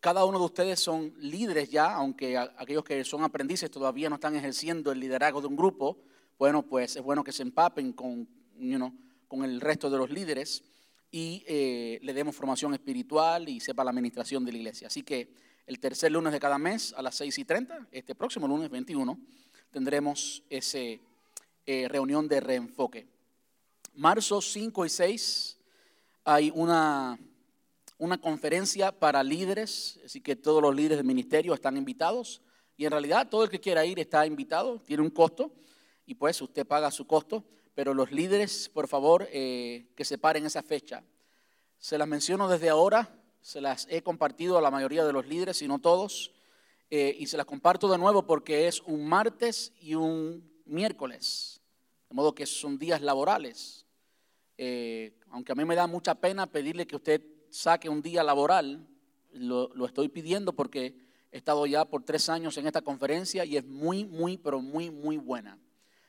[0.00, 4.34] cada uno de ustedes son líderes ya, aunque aquellos que son aprendices todavía no están
[4.34, 5.98] ejerciendo el liderazgo de un grupo,
[6.38, 8.28] bueno, pues es bueno que se empapen con,
[9.28, 10.64] con el resto de los líderes
[11.10, 14.86] y eh, le demos formación espiritual y sepa la administración de la iglesia.
[14.86, 15.34] Así que
[15.68, 19.20] el tercer lunes de cada mes a las 6 y 30, este próximo lunes 21,
[19.70, 23.06] tendremos esa eh, reunión de reenfoque.
[23.92, 25.58] Marzo 5 y 6
[26.24, 27.18] hay una,
[27.98, 32.40] una conferencia para líderes, así que todos los líderes del ministerio están invitados.
[32.78, 35.52] Y en realidad todo el que quiera ir está invitado, tiene un costo
[36.06, 40.62] y pues usted paga su costo, pero los líderes, por favor, eh, que separen esa
[40.62, 41.04] fecha.
[41.78, 43.14] Se las menciono desde ahora,
[43.48, 46.32] se las he compartido a la mayoría de los líderes, si no todos,
[46.90, 51.62] eh, y se las comparto de nuevo porque es un martes y un miércoles,
[52.10, 53.86] de modo que son días laborales.
[54.58, 58.86] Eh, aunque a mí me da mucha pena pedirle que usted saque un día laboral,
[59.32, 63.56] lo, lo estoy pidiendo porque He estado ya por tres años en esta conferencia y
[63.56, 65.58] es muy, muy, pero muy, muy buena.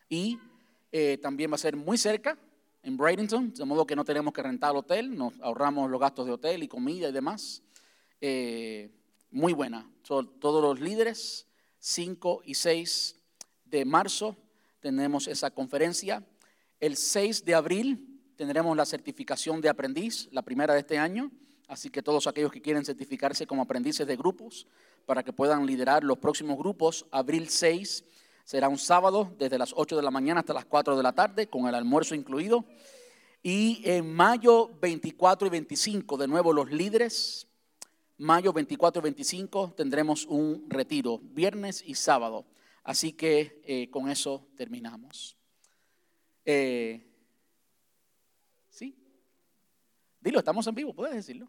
[0.08, 0.40] Y
[0.92, 2.38] eh, también va a ser muy cerca,
[2.90, 6.32] en Bradenton, de modo que no tenemos que rentar hotel, nos ahorramos los gastos de
[6.32, 7.62] hotel y comida y demás.
[8.20, 8.90] Eh,
[9.30, 9.88] muy buena.
[10.02, 11.46] todos los líderes,
[11.78, 13.16] 5 y 6
[13.66, 14.36] de marzo,
[14.80, 16.26] tenemos esa conferencia.
[16.80, 21.30] El 6 de abril tendremos la certificación de aprendiz, la primera de este año.
[21.68, 24.66] Así que todos aquellos que quieren certificarse como aprendices de grupos
[25.06, 28.04] para que puedan liderar los próximos grupos, abril 6
[28.50, 31.46] será un sábado desde las 8 de la mañana hasta las 4 de la tarde,
[31.46, 32.66] con el almuerzo incluido.
[33.44, 37.46] Y en mayo 24 y 25, de nuevo los líderes,
[38.18, 42.44] mayo 24 y 25 tendremos un retiro, viernes y sábado.
[42.84, 45.38] Así que eh, con eso terminamos.
[46.44, 47.06] Eh,
[48.72, 48.98] ¿Sí?
[50.22, 51.48] Dilo, estamos en vivo, puedes decirlo.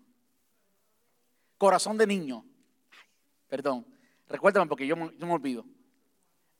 [1.57, 2.45] Corazón de niño.
[3.49, 3.87] perdón,
[4.29, 5.65] recuérdame porque yo, me olvido.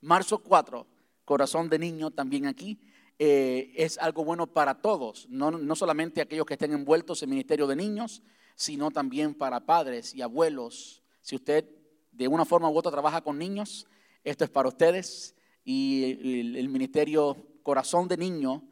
[0.01, 0.87] Marzo 4,
[1.25, 2.79] corazón de niño también aquí.
[3.19, 7.67] Eh, es algo bueno para todos, no, no solamente aquellos que estén envueltos en ministerio
[7.67, 8.23] de niños,
[8.55, 11.03] sino también para padres y abuelos.
[11.21, 11.69] Si usted
[12.11, 13.85] de una forma u otra trabaja con niños,
[14.23, 18.67] esto es para ustedes y el, ministerio Corazón de Niño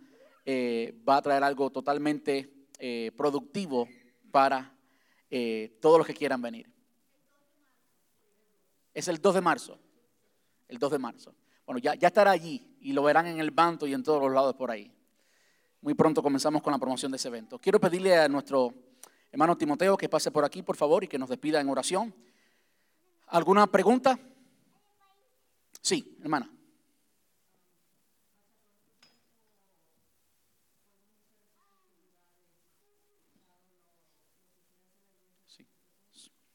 [0.46, 3.88] eh, va a traer algo totalmente eh, productivo
[4.32, 4.76] para
[5.80, 6.74] todos los que quieran venir.
[8.96, 9.80] Es el 2 de marzo.
[10.70, 11.36] El 2 de marzo.
[11.66, 14.56] Bueno, ya, estará allí y lo verán en el banto y en todos los lados
[14.56, 14.92] por ahí.
[15.82, 17.60] Muy pronto comenzamos con la promoción de ese evento.
[17.60, 18.74] Quiero pedirle a nuestro
[19.32, 22.14] hermano Timoteo que pase por aquí, por favor, y que nos despida en oración.
[23.28, 24.20] ¿Alguna pregunta?
[25.82, 26.52] Sí, hermana.
[35.48, 35.66] Sí,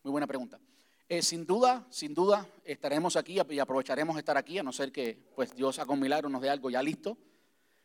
[0.03, 0.59] muy buena pregunta.
[1.07, 5.19] Eh, sin duda, sin duda, estaremos aquí y aprovecharemos estar aquí, a no ser que
[5.35, 7.19] pues, Dios haga un milagro, nos dé algo ya listo,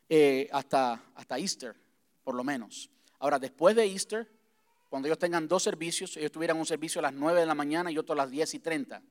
[0.07, 1.75] eh, hasta, hasta Easter,
[2.23, 2.89] por lo menos.
[3.19, 4.31] Ahora, después de Easter,
[4.87, 7.91] cuando ellos tengan dos servicios, ellos tuvieran un servicio a las 9 de la mañana
[7.91, 9.01] y otro a las 10 y 30.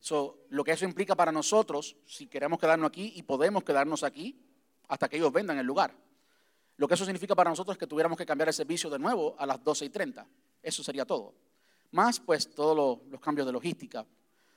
[0.00, 4.36] So, lo que eso implica para nosotros, si queremos quedarnos aquí y podemos quedarnos aquí
[4.88, 5.94] hasta que ellos vendan el lugar.
[6.76, 9.36] Lo que eso significa para nosotros es que tuviéramos que cambiar el servicio de nuevo
[9.38, 10.26] a las 12 y 30.
[10.60, 11.34] Eso sería todo.
[11.92, 14.04] Más pues todos los, cambios de logística.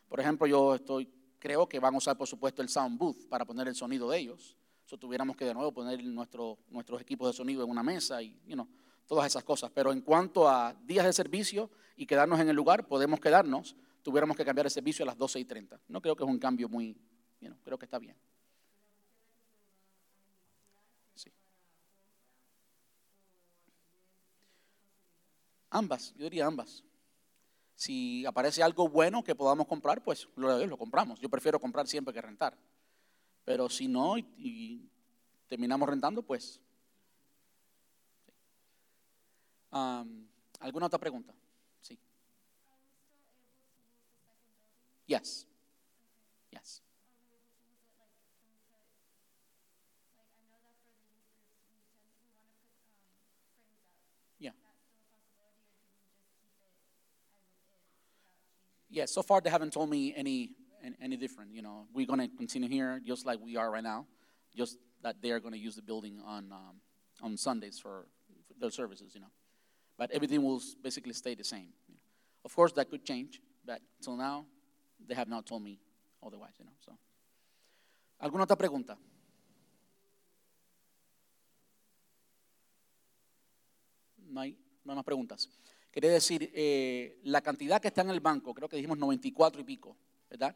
[0.07, 3.45] Por ejemplo, yo estoy, creo que van a usar por supuesto el sound booth para
[3.45, 4.57] poner el sonido de ellos.
[4.85, 8.39] So, tuviéramos que de nuevo poner nuestro, nuestros equipos de sonido en una mesa y
[8.47, 8.67] you
[9.05, 9.69] todas esas cosas.
[9.73, 13.75] Pero en cuanto a días de servicio y quedarnos en el lugar, podemos quedarnos.
[14.01, 15.81] Tuviéramos que cambiar el servicio a las 12 y 30.
[15.89, 16.97] No creo que es un cambio muy,
[17.41, 18.15] you creo que está bien.
[25.69, 26.84] Ambas, yo diría ambas.
[27.75, 31.19] Si aparece algo bueno que podamos comprar, pues lo, lo compramos.
[31.19, 32.57] Yo prefiero comprar siempre que rentar.
[33.43, 34.89] Pero si no y,
[35.47, 36.59] terminamos rentando, pues.
[40.59, 41.33] ¿Alguna otra pregunta?
[41.81, 41.99] Sí.
[45.05, 45.45] Yes.
[46.49, 46.84] Yes.
[58.95, 60.51] Yeah, so far they haven't told me any
[61.01, 61.53] any different.
[61.53, 64.05] You know, we're going to continue here just like we are right now,
[64.55, 66.75] just that they are going to use the building on um,
[67.21, 68.07] on Sundays for,
[68.47, 69.11] for, their services.
[69.13, 69.31] You know,
[69.97, 71.73] but everything will basically stay the same.
[71.89, 71.99] You know.
[72.45, 74.45] Of course, that could change, but until now,
[75.05, 75.77] they have not told me
[76.25, 76.53] otherwise.
[76.57, 76.93] You know, so.
[78.21, 78.97] ¿Alguna otra pregunta?
[84.29, 84.55] No hay,
[84.85, 85.49] no hay más preguntas.
[85.95, 89.63] Quiere decir, eh, la cantidad que está en el banco, creo que dijimos 94 y
[89.63, 89.95] pico,
[90.29, 90.53] ¿verdad?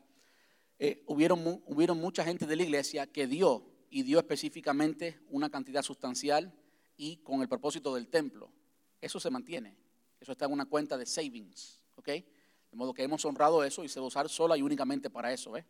[0.78, 5.82] Eh, hubieron, hubieron mucha gente de la iglesia que dio, y dio específicamente una cantidad
[5.82, 6.54] sustancial
[6.98, 8.52] y con el propósito del templo.
[9.00, 9.78] Eso se mantiene.
[10.20, 12.08] Eso está en una cuenta de savings, ¿ok?
[12.08, 15.32] De modo que hemos honrado eso y se va a usar sola y únicamente para
[15.32, 15.66] eso, ¿eh?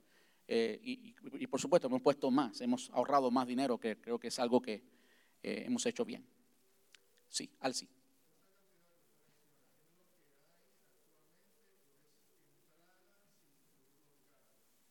[0.48, 4.40] Eh, y, por supuesto hemos puesto más, hemos ahorrado más dinero, que creo que es
[4.40, 4.82] algo que
[5.44, 6.26] hemos hecho bien.
[7.28, 7.88] Sí, al sí.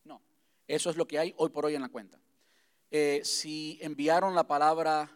[0.05, 0.23] No,
[0.69, 2.21] eso es lo que hay hoy por hoy en la cuenta.
[2.91, 5.11] Eh, si enviaron la palabra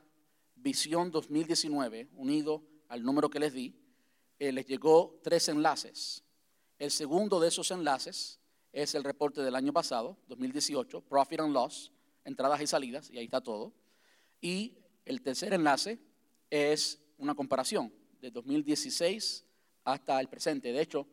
[0.57, 3.75] Visión 2019 unido al número que les di,
[4.39, 6.25] eh, les llegó tres enlaces.
[6.79, 8.41] El segundo de esos enlaces
[8.73, 11.93] es el reporte del año pasado, 2018, Profit and Loss,
[12.25, 13.73] entradas y salidas, y ahí está todo.
[14.41, 15.99] Y el tercer enlace
[16.49, 19.45] es una comparación de 2016
[19.85, 20.73] hasta el presente.
[20.73, 21.07] De hecho,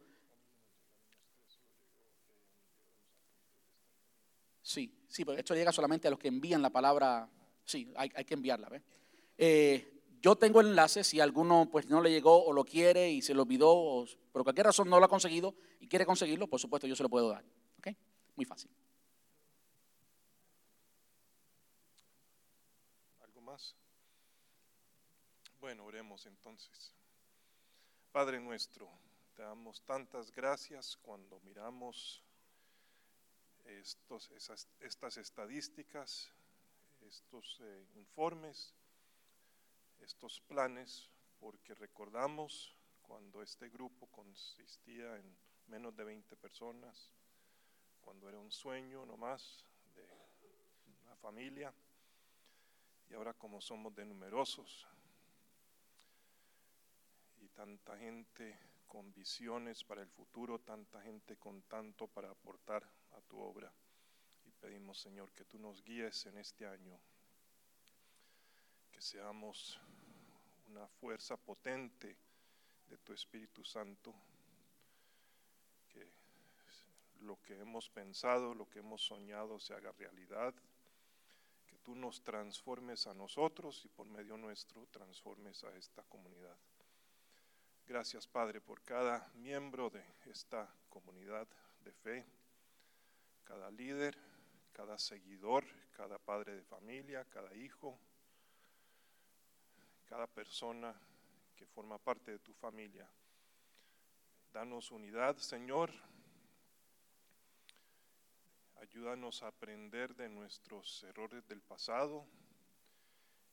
[4.69, 7.27] sí, sí, porque esto llega solamente a los que envían la palabra,
[7.65, 8.69] sí, hay, que enviarla.
[9.35, 13.23] Eh, yo tengo el enlace, si alguno pues no le llegó o lo quiere y
[13.23, 16.59] se lo olvidó, o por cualquier razón no lo ha conseguido y quiere conseguirlo, por
[16.59, 17.43] supuesto yo se lo puedo dar.
[17.79, 17.87] ¿ok?
[18.35, 18.69] Muy fácil.
[23.21, 23.75] ¿Algo más?
[25.59, 26.93] Bueno, oremos entonces.
[28.11, 28.87] Padre nuestro,
[29.35, 32.23] te damos tantas gracias cuando miramos
[33.77, 34.31] estos,
[34.79, 36.31] estas estadísticas,
[37.01, 38.73] estos eh, informes,
[39.99, 41.09] estos planes,
[41.39, 45.37] porque recordamos cuando este grupo consistía en
[45.67, 47.11] menos de 20 personas,
[48.01, 49.63] cuando era un sueño nomás
[49.95, 50.07] de
[51.03, 51.73] una familia
[53.09, 54.87] y ahora como somos de numerosos
[57.41, 62.89] y tanta gente con visiones para el futuro, tanta gente con tanto para aportar
[63.21, 63.71] tu obra.
[64.45, 66.99] Y pedimos, Señor, que tú nos guíes en este año,
[68.91, 69.79] que seamos
[70.67, 72.17] una fuerza potente
[72.87, 74.13] de tu Espíritu Santo,
[75.87, 76.11] que
[77.21, 80.53] lo que hemos pensado, lo que hemos soñado se haga realidad
[81.67, 86.57] que tú nos transformes a nosotros y por medio nuestro transformes a esta comunidad.
[87.85, 91.47] Gracias Padre por cada miembro de esta comunidad
[91.81, 92.25] de fe,
[93.49, 94.15] cada líder,
[94.71, 95.65] cada seguidor,
[95.97, 97.99] cada padre de familia, cada hijo,
[100.05, 100.93] cada persona
[101.55, 103.09] que forma parte de tu familia.
[104.53, 105.91] Danos unidad, Señor.
[108.75, 112.27] Ayúdanos a aprender de nuestros errores del pasado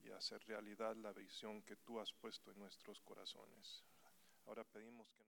[0.05, 3.83] y a hacer realidad la visión que tú has puesto en nuestros corazones.
[4.45, 5.23] Ahora pedimos que